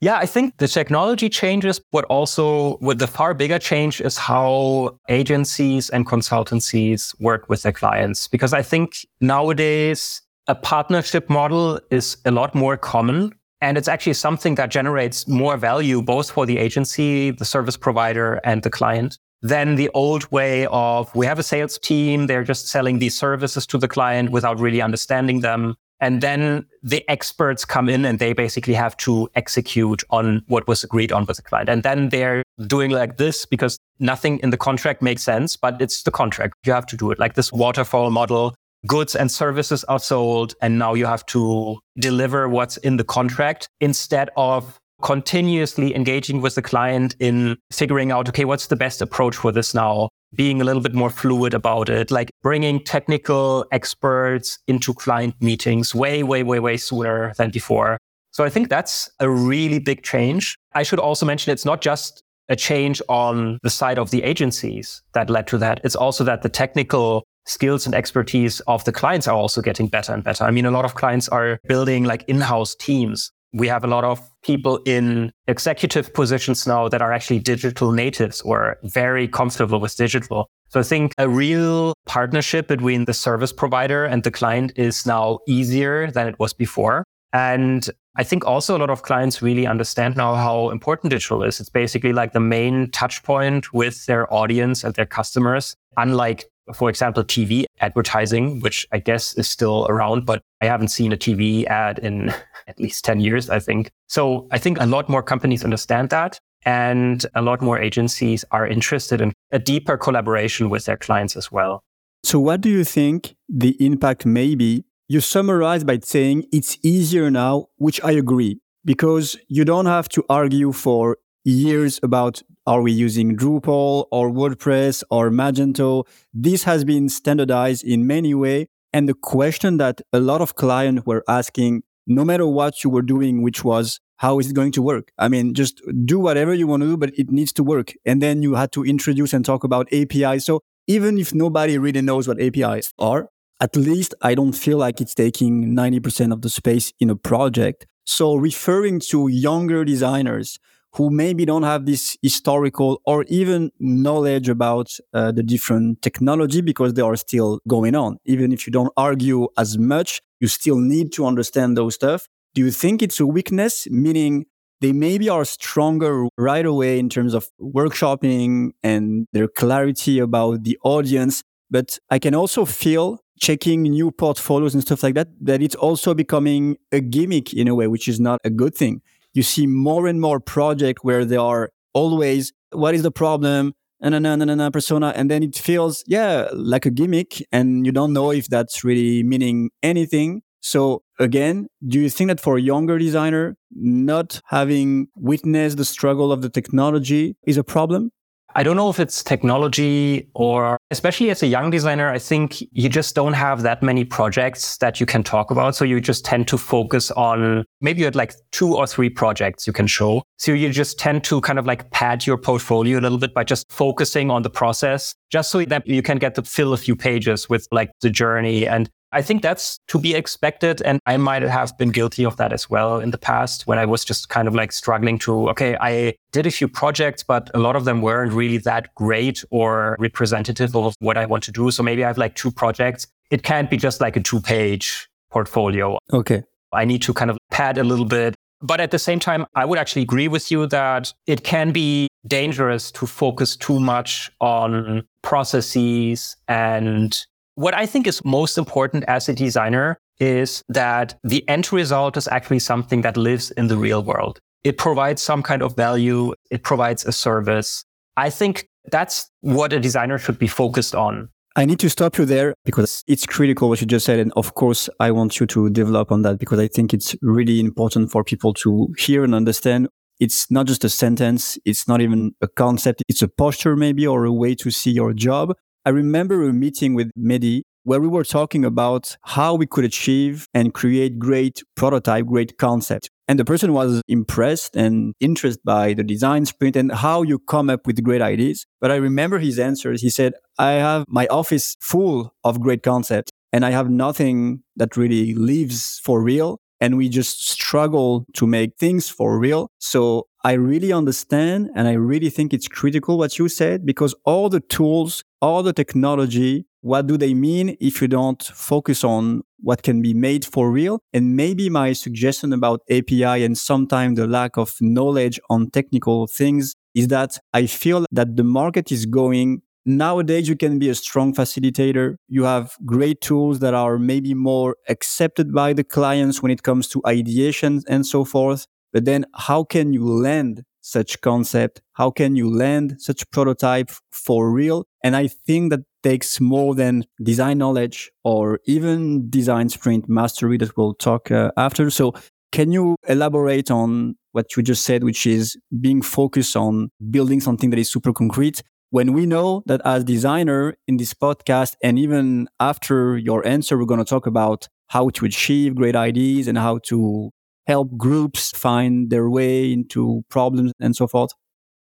Yeah, 0.00 0.16
I 0.16 0.26
think 0.26 0.58
the 0.58 0.68
technology 0.68 1.28
changes, 1.28 1.80
but 1.90 2.04
also 2.04 2.76
what 2.76 3.00
the 3.00 3.08
far 3.08 3.34
bigger 3.34 3.58
change 3.58 4.00
is 4.00 4.16
how 4.16 4.96
agencies 5.08 5.90
and 5.90 6.06
consultancies 6.06 7.18
work 7.20 7.48
with 7.48 7.62
their 7.62 7.72
clients. 7.72 8.28
Because 8.28 8.52
I 8.52 8.62
think 8.62 9.06
nowadays 9.20 10.22
a 10.46 10.54
partnership 10.54 11.28
model 11.28 11.80
is 11.90 12.16
a 12.24 12.30
lot 12.30 12.54
more 12.54 12.76
common. 12.76 13.32
And 13.60 13.76
it's 13.76 13.88
actually 13.88 14.14
something 14.14 14.54
that 14.54 14.70
generates 14.70 15.26
more 15.26 15.56
value 15.56 16.00
both 16.00 16.30
for 16.30 16.46
the 16.46 16.58
agency, 16.58 17.32
the 17.32 17.44
service 17.44 17.76
provider, 17.76 18.40
and 18.44 18.62
the 18.62 18.70
client 18.70 19.18
than 19.42 19.76
the 19.76 19.88
old 19.90 20.30
way 20.32 20.66
of 20.70 21.14
we 21.14 21.26
have 21.26 21.38
a 21.38 21.42
sales 21.42 21.78
team, 21.78 22.26
they're 22.26 22.44
just 22.44 22.68
selling 22.68 22.98
these 22.98 23.16
services 23.16 23.66
to 23.66 23.78
the 23.78 23.88
client 23.88 24.30
without 24.30 24.58
really 24.58 24.82
understanding 24.82 25.40
them. 25.40 25.76
And 26.00 26.20
then 26.20 26.66
the 26.82 27.08
experts 27.08 27.64
come 27.64 27.88
in 27.88 28.04
and 28.04 28.18
they 28.18 28.32
basically 28.32 28.74
have 28.74 28.96
to 28.98 29.28
execute 29.34 30.04
on 30.10 30.42
what 30.46 30.66
was 30.68 30.84
agreed 30.84 31.10
on 31.10 31.26
with 31.26 31.38
the 31.38 31.42
client. 31.42 31.68
And 31.68 31.82
then 31.82 32.10
they're 32.10 32.42
doing 32.66 32.90
like 32.92 33.16
this 33.16 33.44
because 33.44 33.78
nothing 33.98 34.38
in 34.40 34.50
the 34.50 34.56
contract 34.56 35.02
makes 35.02 35.22
sense, 35.22 35.56
but 35.56 35.80
it's 35.82 36.02
the 36.04 36.10
contract. 36.10 36.54
You 36.64 36.72
have 36.72 36.86
to 36.86 36.96
do 36.96 37.10
it 37.10 37.18
like 37.18 37.34
this 37.34 37.52
waterfall 37.52 38.10
model. 38.10 38.54
Goods 38.86 39.16
and 39.16 39.30
services 39.30 39.82
are 39.84 39.98
sold. 39.98 40.54
And 40.62 40.78
now 40.78 40.94
you 40.94 41.06
have 41.06 41.26
to 41.26 41.78
deliver 41.98 42.48
what's 42.48 42.76
in 42.76 42.96
the 42.96 43.04
contract 43.04 43.68
instead 43.80 44.30
of 44.36 44.78
continuously 45.02 45.94
engaging 45.94 46.40
with 46.40 46.54
the 46.54 46.62
client 46.62 47.14
in 47.20 47.56
figuring 47.72 48.10
out, 48.10 48.28
okay, 48.28 48.44
what's 48.44 48.66
the 48.66 48.76
best 48.76 49.00
approach 49.00 49.36
for 49.36 49.52
this 49.52 49.74
now? 49.74 50.08
Being 50.34 50.60
a 50.60 50.64
little 50.64 50.82
bit 50.82 50.94
more 50.94 51.10
fluid 51.10 51.54
about 51.54 51.88
it, 51.88 52.10
like 52.10 52.30
bringing 52.42 52.82
technical 52.84 53.64
experts 53.72 54.58
into 54.66 54.92
client 54.92 55.34
meetings 55.40 55.94
way, 55.94 56.22
way, 56.22 56.42
way, 56.42 56.60
way 56.60 56.76
sooner 56.76 57.32
than 57.38 57.50
before. 57.50 57.96
So 58.32 58.44
I 58.44 58.50
think 58.50 58.68
that's 58.68 59.08
a 59.20 59.30
really 59.30 59.78
big 59.78 60.02
change. 60.02 60.56
I 60.74 60.82
should 60.82 60.98
also 60.98 61.24
mention 61.24 61.52
it's 61.52 61.64
not 61.64 61.80
just 61.80 62.22
a 62.48 62.56
change 62.56 63.00
on 63.08 63.58
the 63.62 63.70
side 63.70 63.98
of 63.98 64.10
the 64.10 64.22
agencies 64.22 65.02
that 65.14 65.30
led 65.30 65.46
to 65.48 65.58
that. 65.58 65.80
It's 65.84 65.96
also 65.96 66.24
that 66.24 66.42
the 66.42 66.48
technical 66.48 67.24
skills 67.46 67.86
and 67.86 67.94
expertise 67.94 68.60
of 68.60 68.84
the 68.84 68.92
clients 68.92 69.26
are 69.26 69.34
also 69.34 69.62
getting 69.62 69.86
better 69.86 70.12
and 70.12 70.22
better. 70.22 70.44
I 70.44 70.50
mean, 70.50 70.66
a 70.66 70.70
lot 70.70 70.84
of 70.84 70.94
clients 70.94 71.28
are 71.28 71.58
building 71.66 72.04
like 72.04 72.24
in-house 72.28 72.74
teams 72.74 73.30
we 73.52 73.66
have 73.68 73.84
a 73.84 73.86
lot 73.86 74.04
of 74.04 74.20
people 74.42 74.80
in 74.84 75.32
executive 75.46 76.12
positions 76.12 76.66
now 76.66 76.88
that 76.88 77.00
are 77.00 77.12
actually 77.12 77.38
digital 77.38 77.92
natives 77.92 78.40
or 78.42 78.78
very 78.82 79.26
comfortable 79.26 79.80
with 79.80 79.96
digital. 79.96 80.48
So 80.68 80.80
I 80.80 80.82
think 80.82 81.12
a 81.16 81.28
real 81.28 81.94
partnership 82.06 82.68
between 82.68 83.06
the 83.06 83.14
service 83.14 83.52
provider 83.52 84.04
and 84.04 84.22
the 84.22 84.30
client 84.30 84.72
is 84.76 85.06
now 85.06 85.38
easier 85.48 86.10
than 86.10 86.28
it 86.28 86.38
was 86.38 86.52
before. 86.52 87.04
And 87.32 87.88
I 88.16 88.24
think 88.24 88.44
also 88.44 88.76
a 88.76 88.78
lot 88.78 88.90
of 88.90 89.02
clients 89.02 89.40
really 89.42 89.66
understand 89.66 90.16
now 90.16 90.34
how 90.34 90.70
important 90.70 91.10
digital 91.10 91.42
is. 91.44 91.60
It's 91.60 91.68
basically 91.68 92.12
like 92.12 92.32
the 92.32 92.40
main 92.40 92.90
touch 92.90 93.22
point 93.22 93.72
with 93.72 94.06
their 94.06 94.32
audience 94.32 94.82
and 94.82 94.94
their 94.94 95.06
customers, 95.06 95.76
unlike 95.98 96.48
for 96.74 96.90
example, 96.90 97.24
TV 97.24 97.64
advertising, 97.80 98.60
which 98.60 98.86
I 98.92 98.98
guess 98.98 99.34
is 99.34 99.48
still 99.48 99.86
around, 99.88 100.26
but 100.26 100.42
I 100.60 100.66
haven't 100.66 100.88
seen 100.88 101.12
a 101.12 101.16
TV 101.16 101.64
ad 101.66 101.98
in 101.98 102.30
at 102.66 102.78
least 102.78 103.04
10 103.04 103.20
years, 103.20 103.48
I 103.50 103.58
think. 103.58 103.90
So 104.08 104.46
I 104.50 104.58
think 104.58 104.80
a 104.80 104.86
lot 104.86 105.08
more 105.08 105.22
companies 105.22 105.64
understand 105.64 106.10
that. 106.10 106.38
And 106.64 107.24
a 107.34 107.42
lot 107.42 107.62
more 107.62 107.78
agencies 107.78 108.44
are 108.50 108.66
interested 108.66 109.20
in 109.20 109.32
a 109.52 109.58
deeper 109.58 109.96
collaboration 109.96 110.68
with 110.68 110.84
their 110.84 110.96
clients 110.96 111.36
as 111.36 111.52
well. 111.52 111.82
So, 112.24 112.40
what 112.40 112.60
do 112.60 112.68
you 112.68 112.82
think 112.82 113.36
the 113.48 113.76
impact 113.78 114.26
may 114.26 114.56
be? 114.56 114.84
You 115.06 115.20
summarize 115.20 115.84
by 115.84 116.00
saying 116.02 116.46
it's 116.52 116.76
easier 116.82 117.30
now, 117.30 117.68
which 117.76 118.02
I 118.02 118.10
agree, 118.10 118.60
because 118.84 119.38
you 119.46 119.64
don't 119.64 119.86
have 119.86 120.08
to 120.10 120.24
argue 120.28 120.72
for 120.72 121.16
years 121.44 122.00
about 122.02 122.42
are 122.68 122.82
we 122.82 122.92
using 122.92 123.34
Drupal 123.34 124.04
or 124.12 124.30
WordPress 124.30 125.02
or 125.10 125.30
Magento? 125.30 126.06
This 126.34 126.64
has 126.64 126.84
been 126.84 127.08
standardized 127.08 127.82
in 127.82 128.06
many 128.06 128.34
ways. 128.34 128.66
And 128.92 129.08
the 129.08 129.14
question 129.14 129.78
that 129.78 130.02
a 130.12 130.20
lot 130.20 130.42
of 130.42 130.54
clients 130.54 131.06
were 131.06 131.24
asking, 131.26 131.82
no 132.06 132.26
matter 132.26 132.46
what 132.46 132.84
you 132.84 132.90
were 132.90 133.00
doing, 133.00 133.40
which 133.40 133.64
was, 133.64 134.00
how 134.16 134.38
is 134.38 134.50
it 134.50 134.54
going 134.54 134.72
to 134.72 134.82
work? 134.82 135.12
I 135.16 135.28
mean, 135.28 135.54
just 135.54 135.80
do 136.04 136.18
whatever 136.18 136.52
you 136.52 136.66
want 136.66 136.82
to 136.82 136.88
do, 136.88 136.96
but 136.98 137.18
it 137.18 137.30
needs 137.30 137.54
to 137.54 137.64
work. 137.64 137.94
And 138.04 138.20
then 138.20 138.42
you 138.42 138.54
had 138.54 138.70
to 138.72 138.84
introduce 138.84 139.32
and 139.32 139.46
talk 139.46 139.64
about 139.64 139.90
APIs. 139.90 140.44
So 140.44 140.60
even 140.86 141.16
if 141.16 141.34
nobody 141.34 141.78
really 141.78 142.02
knows 142.02 142.28
what 142.28 142.38
APIs 142.38 142.92
are, 142.98 143.30
at 143.60 143.76
least 143.76 144.14
I 144.20 144.34
don't 144.34 144.52
feel 144.52 144.76
like 144.76 145.00
it's 145.00 145.14
taking 145.14 145.74
90% 145.74 146.34
of 146.34 146.42
the 146.42 146.50
space 146.50 146.92
in 147.00 147.08
a 147.08 147.16
project. 147.16 147.86
So 148.04 148.34
referring 148.34 149.00
to 149.10 149.28
younger 149.28 149.86
designers 149.86 150.58
who 150.94 151.10
maybe 151.10 151.44
don't 151.44 151.62
have 151.62 151.86
this 151.86 152.16
historical 152.22 153.00
or 153.04 153.24
even 153.28 153.70
knowledge 153.78 154.48
about 154.48 154.90
uh, 155.12 155.30
the 155.32 155.42
different 155.42 156.00
technology 156.02 156.60
because 156.60 156.94
they 156.94 157.02
are 157.02 157.16
still 157.16 157.60
going 157.68 157.94
on. 157.94 158.18
Even 158.24 158.52
if 158.52 158.66
you 158.66 158.72
don't 158.72 158.92
argue 158.96 159.48
as 159.56 159.78
much, 159.78 160.20
you 160.40 160.48
still 160.48 160.78
need 160.78 161.12
to 161.12 161.26
understand 161.26 161.76
those 161.76 161.94
stuff. 161.94 162.26
Do 162.54 162.62
you 162.62 162.70
think 162.70 163.02
it's 163.02 163.20
a 163.20 163.26
weakness, 163.26 163.86
meaning 163.90 164.46
they 164.80 164.92
maybe 164.92 165.28
are 165.28 165.44
stronger 165.44 166.26
right 166.38 166.64
away 166.64 166.98
in 166.98 167.08
terms 167.08 167.34
of 167.34 167.48
workshopping 167.60 168.70
and 168.82 169.26
their 169.32 169.48
clarity 169.48 170.18
about 170.18 170.64
the 170.64 170.78
audience? 170.82 171.42
But 171.70 171.98
I 172.10 172.18
can 172.18 172.34
also 172.34 172.64
feel 172.64 173.20
checking 173.38 173.82
new 173.82 174.10
portfolios 174.10 174.74
and 174.74 174.82
stuff 174.82 175.02
like 175.02 175.14
that, 175.14 175.28
that 175.42 175.62
it's 175.62 175.74
also 175.74 176.14
becoming 176.14 176.76
a 176.90 177.00
gimmick 177.00 177.52
in 177.52 177.68
a 177.68 177.74
way, 177.74 177.86
which 177.86 178.08
is 178.08 178.18
not 178.18 178.40
a 178.42 178.50
good 178.50 178.74
thing 178.74 179.02
you 179.38 179.42
see 179.42 179.66
more 179.66 180.06
and 180.06 180.20
more 180.20 180.40
projects 180.40 181.02
where 181.02 181.24
they 181.24 181.36
are 181.36 181.70
always, 181.94 182.52
what 182.72 182.94
is 182.94 183.02
the 183.02 183.10
problem? 183.10 183.72
And 184.00 184.14
a 184.14 184.70
persona. 184.70 185.12
And 185.16 185.30
then 185.30 185.42
it 185.42 185.56
feels, 185.56 186.04
yeah, 186.06 186.48
like 186.52 186.86
a 186.86 186.90
gimmick. 186.90 187.42
And 187.50 187.86
you 187.86 187.92
don't 187.92 188.12
know 188.12 188.30
if 188.30 188.48
that's 188.48 188.84
really 188.84 189.22
meaning 189.22 189.70
anything. 189.82 190.42
So 190.60 191.02
again, 191.18 191.68
do 191.86 192.00
you 192.00 192.10
think 192.10 192.28
that 192.28 192.40
for 192.40 192.56
a 192.56 192.60
younger 192.60 192.98
designer, 192.98 193.56
not 193.70 194.40
having 194.46 195.08
witnessed 195.16 195.76
the 195.76 195.84
struggle 195.84 196.32
of 196.32 196.42
the 196.42 196.50
technology 196.50 197.36
is 197.46 197.56
a 197.56 197.64
problem? 197.64 198.10
I 198.54 198.62
don't 198.62 198.76
know 198.76 198.88
if 198.88 198.98
it's 198.98 199.22
technology 199.22 200.28
or 200.34 200.78
especially 200.90 201.30
as 201.30 201.42
a 201.42 201.46
young 201.46 201.70
designer, 201.70 202.10
I 202.10 202.18
think 202.18 202.62
you 202.72 202.88
just 202.88 203.14
don't 203.14 203.34
have 203.34 203.62
that 203.62 203.82
many 203.82 204.04
projects 204.04 204.78
that 204.78 204.98
you 204.98 205.06
can 205.06 205.22
talk 205.22 205.50
about. 205.50 205.76
So 205.76 205.84
you 205.84 206.00
just 206.00 206.24
tend 206.24 206.48
to 206.48 206.58
focus 206.58 207.10
on 207.12 207.64
maybe 207.80 208.00
you 208.00 208.06
had 208.06 208.16
like 208.16 208.34
two 208.50 208.74
or 208.74 208.86
three 208.86 209.10
projects 209.10 209.66
you 209.66 209.72
can 209.72 209.86
show. 209.86 210.22
So 210.38 210.52
you 210.52 210.70
just 210.70 210.98
tend 210.98 211.24
to 211.24 211.40
kind 211.42 211.58
of 211.58 211.66
like 211.66 211.90
pad 211.90 212.26
your 212.26 212.38
portfolio 212.38 212.98
a 212.98 213.02
little 213.02 213.18
bit 213.18 213.34
by 213.34 213.44
just 213.44 213.70
focusing 213.70 214.30
on 214.30 214.42
the 214.42 214.50
process, 214.50 215.14
just 215.30 215.50
so 215.50 215.64
that 215.64 215.86
you 215.86 216.02
can 216.02 216.18
get 216.18 216.34
to 216.36 216.42
fill 216.42 216.72
a 216.72 216.78
few 216.78 216.96
pages 216.96 217.48
with 217.48 217.68
like 217.70 217.90
the 218.00 218.10
journey. 218.10 218.66
And 218.66 218.88
I 219.12 219.22
think 219.22 219.42
that's 219.42 219.78
to 219.88 219.98
be 219.98 220.14
expected. 220.14 220.82
And 220.82 221.00
I 221.06 221.16
might 221.16 221.42
have 221.42 221.76
been 221.78 221.90
guilty 221.90 222.24
of 222.24 222.36
that 222.36 222.52
as 222.52 222.68
well 222.68 223.00
in 223.00 223.10
the 223.10 223.18
past 223.18 223.66
when 223.66 223.78
I 223.78 223.86
was 223.86 224.04
just 224.04 224.28
kind 224.28 224.46
of 224.46 224.54
like 224.54 224.72
struggling 224.72 225.18
to, 225.20 225.48
okay, 225.50 225.76
I 225.80 226.14
did 226.32 226.46
a 226.46 226.50
few 226.50 226.68
projects, 226.68 227.22
but 227.22 227.50
a 227.54 227.58
lot 227.58 227.76
of 227.76 227.84
them 227.84 228.02
weren't 228.02 228.32
really 228.32 228.58
that 228.58 228.94
great 228.94 229.44
or 229.50 229.96
representative 229.98 230.76
of 230.76 230.94
what 230.98 231.16
I 231.16 231.26
want 231.26 231.44
to 231.44 231.52
do. 231.52 231.70
So 231.70 231.82
maybe 231.82 232.04
I 232.04 232.08
have 232.08 232.18
like 232.18 232.34
two 232.34 232.50
projects. 232.50 233.06
It 233.30 233.42
can't 233.42 233.70
be 233.70 233.76
just 233.76 234.00
like 234.00 234.16
a 234.16 234.20
two 234.20 234.40
page 234.40 235.08
portfolio. 235.30 235.98
Okay. 236.12 236.42
I 236.72 236.84
need 236.84 237.02
to 237.02 237.14
kind 237.14 237.30
of 237.30 237.38
pad 237.50 237.78
a 237.78 237.84
little 237.84 238.04
bit. 238.04 238.34
But 238.60 238.80
at 238.80 238.90
the 238.90 238.98
same 238.98 239.20
time, 239.20 239.46
I 239.54 239.64
would 239.64 239.78
actually 239.78 240.02
agree 240.02 240.28
with 240.28 240.50
you 240.50 240.66
that 240.66 241.12
it 241.26 241.44
can 241.44 241.70
be 241.70 242.08
dangerous 242.26 242.90
to 242.92 243.06
focus 243.06 243.56
too 243.56 243.78
much 243.78 244.30
on 244.40 245.04
processes 245.22 246.36
and 246.48 247.16
what 247.58 247.74
I 247.74 247.86
think 247.86 248.06
is 248.06 248.24
most 248.24 248.56
important 248.56 249.02
as 249.08 249.28
a 249.28 249.34
designer 249.34 249.98
is 250.20 250.62
that 250.68 251.18
the 251.24 251.46
end 251.48 251.72
result 251.72 252.16
is 252.16 252.28
actually 252.28 252.60
something 252.60 253.00
that 253.00 253.16
lives 253.16 253.50
in 253.50 253.66
the 253.66 253.76
real 253.76 254.00
world. 254.00 254.38
It 254.62 254.78
provides 254.78 255.20
some 255.20 255.42
kind 255.42 255.60
of 255.60 255.74
value. 255.74 256.34
It 256.52 256.62
provides 256.62 257.04
a 257.04 257.10
service. 257.10 257.84
I 258.16 258.30
think 258.30 258.68
that's 258.92 259.28
what 259.40 259.72
a 259.72 259.80
designer 259.80 260.18
should 260.18 260.38
be 260.38 260.46
focused 260.46 260.94
on. 260.94 261.30
I 261.56 261.64
need 261.64 261.80
to 261.80 261.90
stop 261.90 262.16
you 262.16 262.24
there 262.24 262.54
because 262.64 263.02
it's 263.08 263.26
critical 263.26 263.68
what 263.68 263.80
you 263.80 263.88
just 263.88 264.06
said. 264.06 264.20
And 264.20 264.32
of 264.36 264.54
course, 264.54 264.88
I 265.00 265.10
want 265.10 265.40
you 265.40 265.46
to 265.46 265.68
develop 265.68 266.12
on 266.12 266.22
that 266.22 266.38
because 266.38 266.60
I 266.60 266.68
think 266.68 266.94
it's 266.94 267.16
really 267.22 267.58
important 267.58 268.12
for 268.12 268.22
people 268.22 268.54
to 268.54 268.94
hear 268.96 269.24
and 269.24 269.34
understand. 269.34 269.88
It's 270.20 270.48
not 270.48 270.66
just 270.66 270.84
a 270.84 270.88
sentence. 270.88 271.58
It's 271.64 271.88
not 271.88 272.00
even 272.00 272.36
a 272.40 272.46
concept. 272.46 273.02
It's 273.08 273.22
a 273.22 273.28
posture 273.28 273.74
maybe 273.74 274.06
or 274.06 274.24
a 274.26 274.32
way 274.32 274.54
to 274.54 274.70
see 274.70 274.92
your 274.92 275.12
job. 275.12 275.54
I 275.88 275.90
remember 275.90 276.46
a 276.46 276.52
meeting 276.52 276.92
with 276.92 277.10
Mehdi 277.18 277.62
where 277.84 277.98
we 277.98 278.08
were 278.08 278.22
talking 278.22 278.62
about 278.62 279.16
how 279.22 279.54
we 279.54 279.64
could 279.64 279.86
achieve 279.86 280.46
and 280.52 280.74
create 280.74 281.18
great 281.18 281.62
prototype, 281.76 282.26
great 282.26 282.58
concept. 282.58 283.08
And 283.26 283.38
the 283.38 283.46
person 283.46 283.72
was 283.72 284.02
impressed 284.06 284.76
and 284.76 285.14
interested 285.18 285.62
by 285.64 285.94
the 285.94 286.04
design 286.04 286.44
sprint 286.44 286.76
and 286.76 286.92
how 286.92 287.22
you 287.22 287.38
come 287.38 287.70
up 287.70 287.86
with 287.86 288.04
great 288.04 288.20
ideas. 288.20 288.66
But 288.82 288.90
I 288.90 288.96
remember 288.96 289.38
his 289.38 289.58
answers. 289.58 290.02
He 290.02 290.10
said, 290.10 290.34
I 290.58 290.72
have 290.72 291.06
my 291.08 291.26
office 291.28 291.74
full 291.80 292.34
of 292.44 292.60
great 292.60 292.82
concepts 292.82 293.32
and 293.50 293.64
I 293.64 293.70
have 293.70 293.88
nothing 293.88 294.64
that 294.76 294.94
really 294.94 295.32
lives 295.32 296.02
for 296.04 296.22
real. 296.22 296.58
And 296.82 296.98
we 296.98 297.08
just 297.08 297.48
struggle 297.48 298.26
to 298.34 298.46
make 298.46 298.76
things 298.78 299.08
for 299.08 299.38
real. 299.38 299.68
So 299.78 300.26
I 300.44 300.52
really 300.52 300.92
understand 300.92 301.70
and 301.74 301.88
I 301.88 301.94
really 301.94 302.28
think 302.28 302.52
it's 302.52 302.68
critical 302.68 303.16
what 303.16 303.38
you 303.38 303.48
said 303.48 303.86
because 303.86 304.14
all 304.24 304.50
the 304.50 304.60
tools 304.60 305.24
all 305.40 305.62
the 305.62 305.72
technology, 305.72 306.66
what 306.80 307.06
do 307.06 307.16
they 307.16 307.34
mean 307.34 307.76
if 307.80 308.00
you 308.00 308.08
don't 308.08 308.42
focus 308.42 309.04
on 309.04 309.42
what 309.60 309.82
can 309.82 310.00
be 310.02 310.14
made 310.14 310.44
for 310.44 310.70
real? 310.70 311.00
And 311.12 311.36
maybe 311.36 311.68
my 311.68 311.92
suggestion 311.92 312.52
about 312.52 312.82
API 312.90 313.44
and 313.44 313.56
sometimes 313.56 314.18
the 314.18 314.26
lack 314.26 314.56
of 314.56 314.74
knowledge 314.80 315.40
on 315.50 315.70
technical 315.70 316.26
things 316.26 316.74
is 316.94 317.08
that 317.08 317.38
I 317.52 317.66
feel 317.66 318.06
that 318.12 318.36
the 318.36 318.44
market 318.44 318.92
is 318.92 319.06
going. 319.06 319.62
Nowadays 319.84 320.48
you 320.48 320.56
can 320.56 320.78
be 320.78 320.88
a 320.88 320.94
strong 320.94 321.34
facilitator. 321.34 322.16
You 322.28 322.44
have 322.44 322.76
great 322.84 323.20
tools 323.20 323.60
that 323.60 323.74
are 323.74 323.98
maybe 323.98 324.34
more 324.34 324.76
accepted 324.88 325.52
by 325.52 325.72
the 325.72 325.84
clients 325.84 326.42
when 326.42 326.52
it 326.52 326.62
comes 326.62 326.88
to 326.88 327.02
ideation 327.06 327.82
and 327.88 328.06
so 328.06 328.24
forth. 328.24 328.66
But 328.92 329.04
then 329.04 329.26
how 329.34 329.64
can 329.64 329.92
you 329.92 330.04
land 330.04 330.62
such 330.80 331.20
concept? 331.20 331.80
How 331.94 332.10
can 332.10 332.36
you 332.36 332.50
land 332.50 332.96
such 332.98 333.28
prototype 333.30 333.90
for 334.10 334.50
real? 334.50 334.86
And 335.02 335.16
I 335.16 335.28
think 335.28 335.70
that 335.70 335.80
takes 336.02 336.40
more 336.40 336.74
than 336.74 337.04
design 337.22 337.58
knowledge 337.58 338.10
or 338.24 338.60
even 338.66 339.28
design 339.30 339.68
sprint 339.68 340.08
mastery 340.08 340.56
that 340.58 340.76
we'll 340.76 340.94
talk 340.94 341.30
uh, 341.30 341.50
after. 341.56 341.90
So 341.90 342.14
can 342.52 342.72
you 342.72 342.96
elaborate 343.06 343.70
on 343.70 344.16
what 344.32 344.56
you 344.56 344.62
just 344.62 344.84
said, 344.84 345.04
which 345.04 345.26
is 345.26 345.56
being 345.80 346.02
focused 346.02 346.56
on 346.56 346.90
building 347.10 347.40
something 347.40 347.70
that 347.70 347.78
is 347.78 347.90
super 347.90 348.12
concrete? 348.12 348.62
When 348.90 349.12
we 349.12 349.26
know 349.26 349.62
that 349.66 349.82
as 349.84 350.04
designer 350.04 350.74
in 350.86 350.96
this 350.96 351.12
podcast, 351.12 351.74
and 351.82 351.98
even 351.98 352.48
after 352.58 353.18
your 353.18 353.46
answer, 353.46 353.76
we're 353.76 353.84
going 353.84 353.98
to 353.98 354.04
talk 354.04 354.26
about 354.26 354.66
how 354.86 355.10
to 355.10 355.26
achieve 355.26 355.74
great 355.74 355.94
ideas 355.94 356.48
and 356.48 356.56
how 356.56 356.78
to 356.84 357.30
help 357.68 357.96
groups 357.96 358.50
find 358.50 359.10
their 359.10 359.30
way 359.30 359.72
into 359.72 360.24
problems 360.30 360.72
and 360.80 360.96
so 360.96 361.06
forth? 361.06 361.30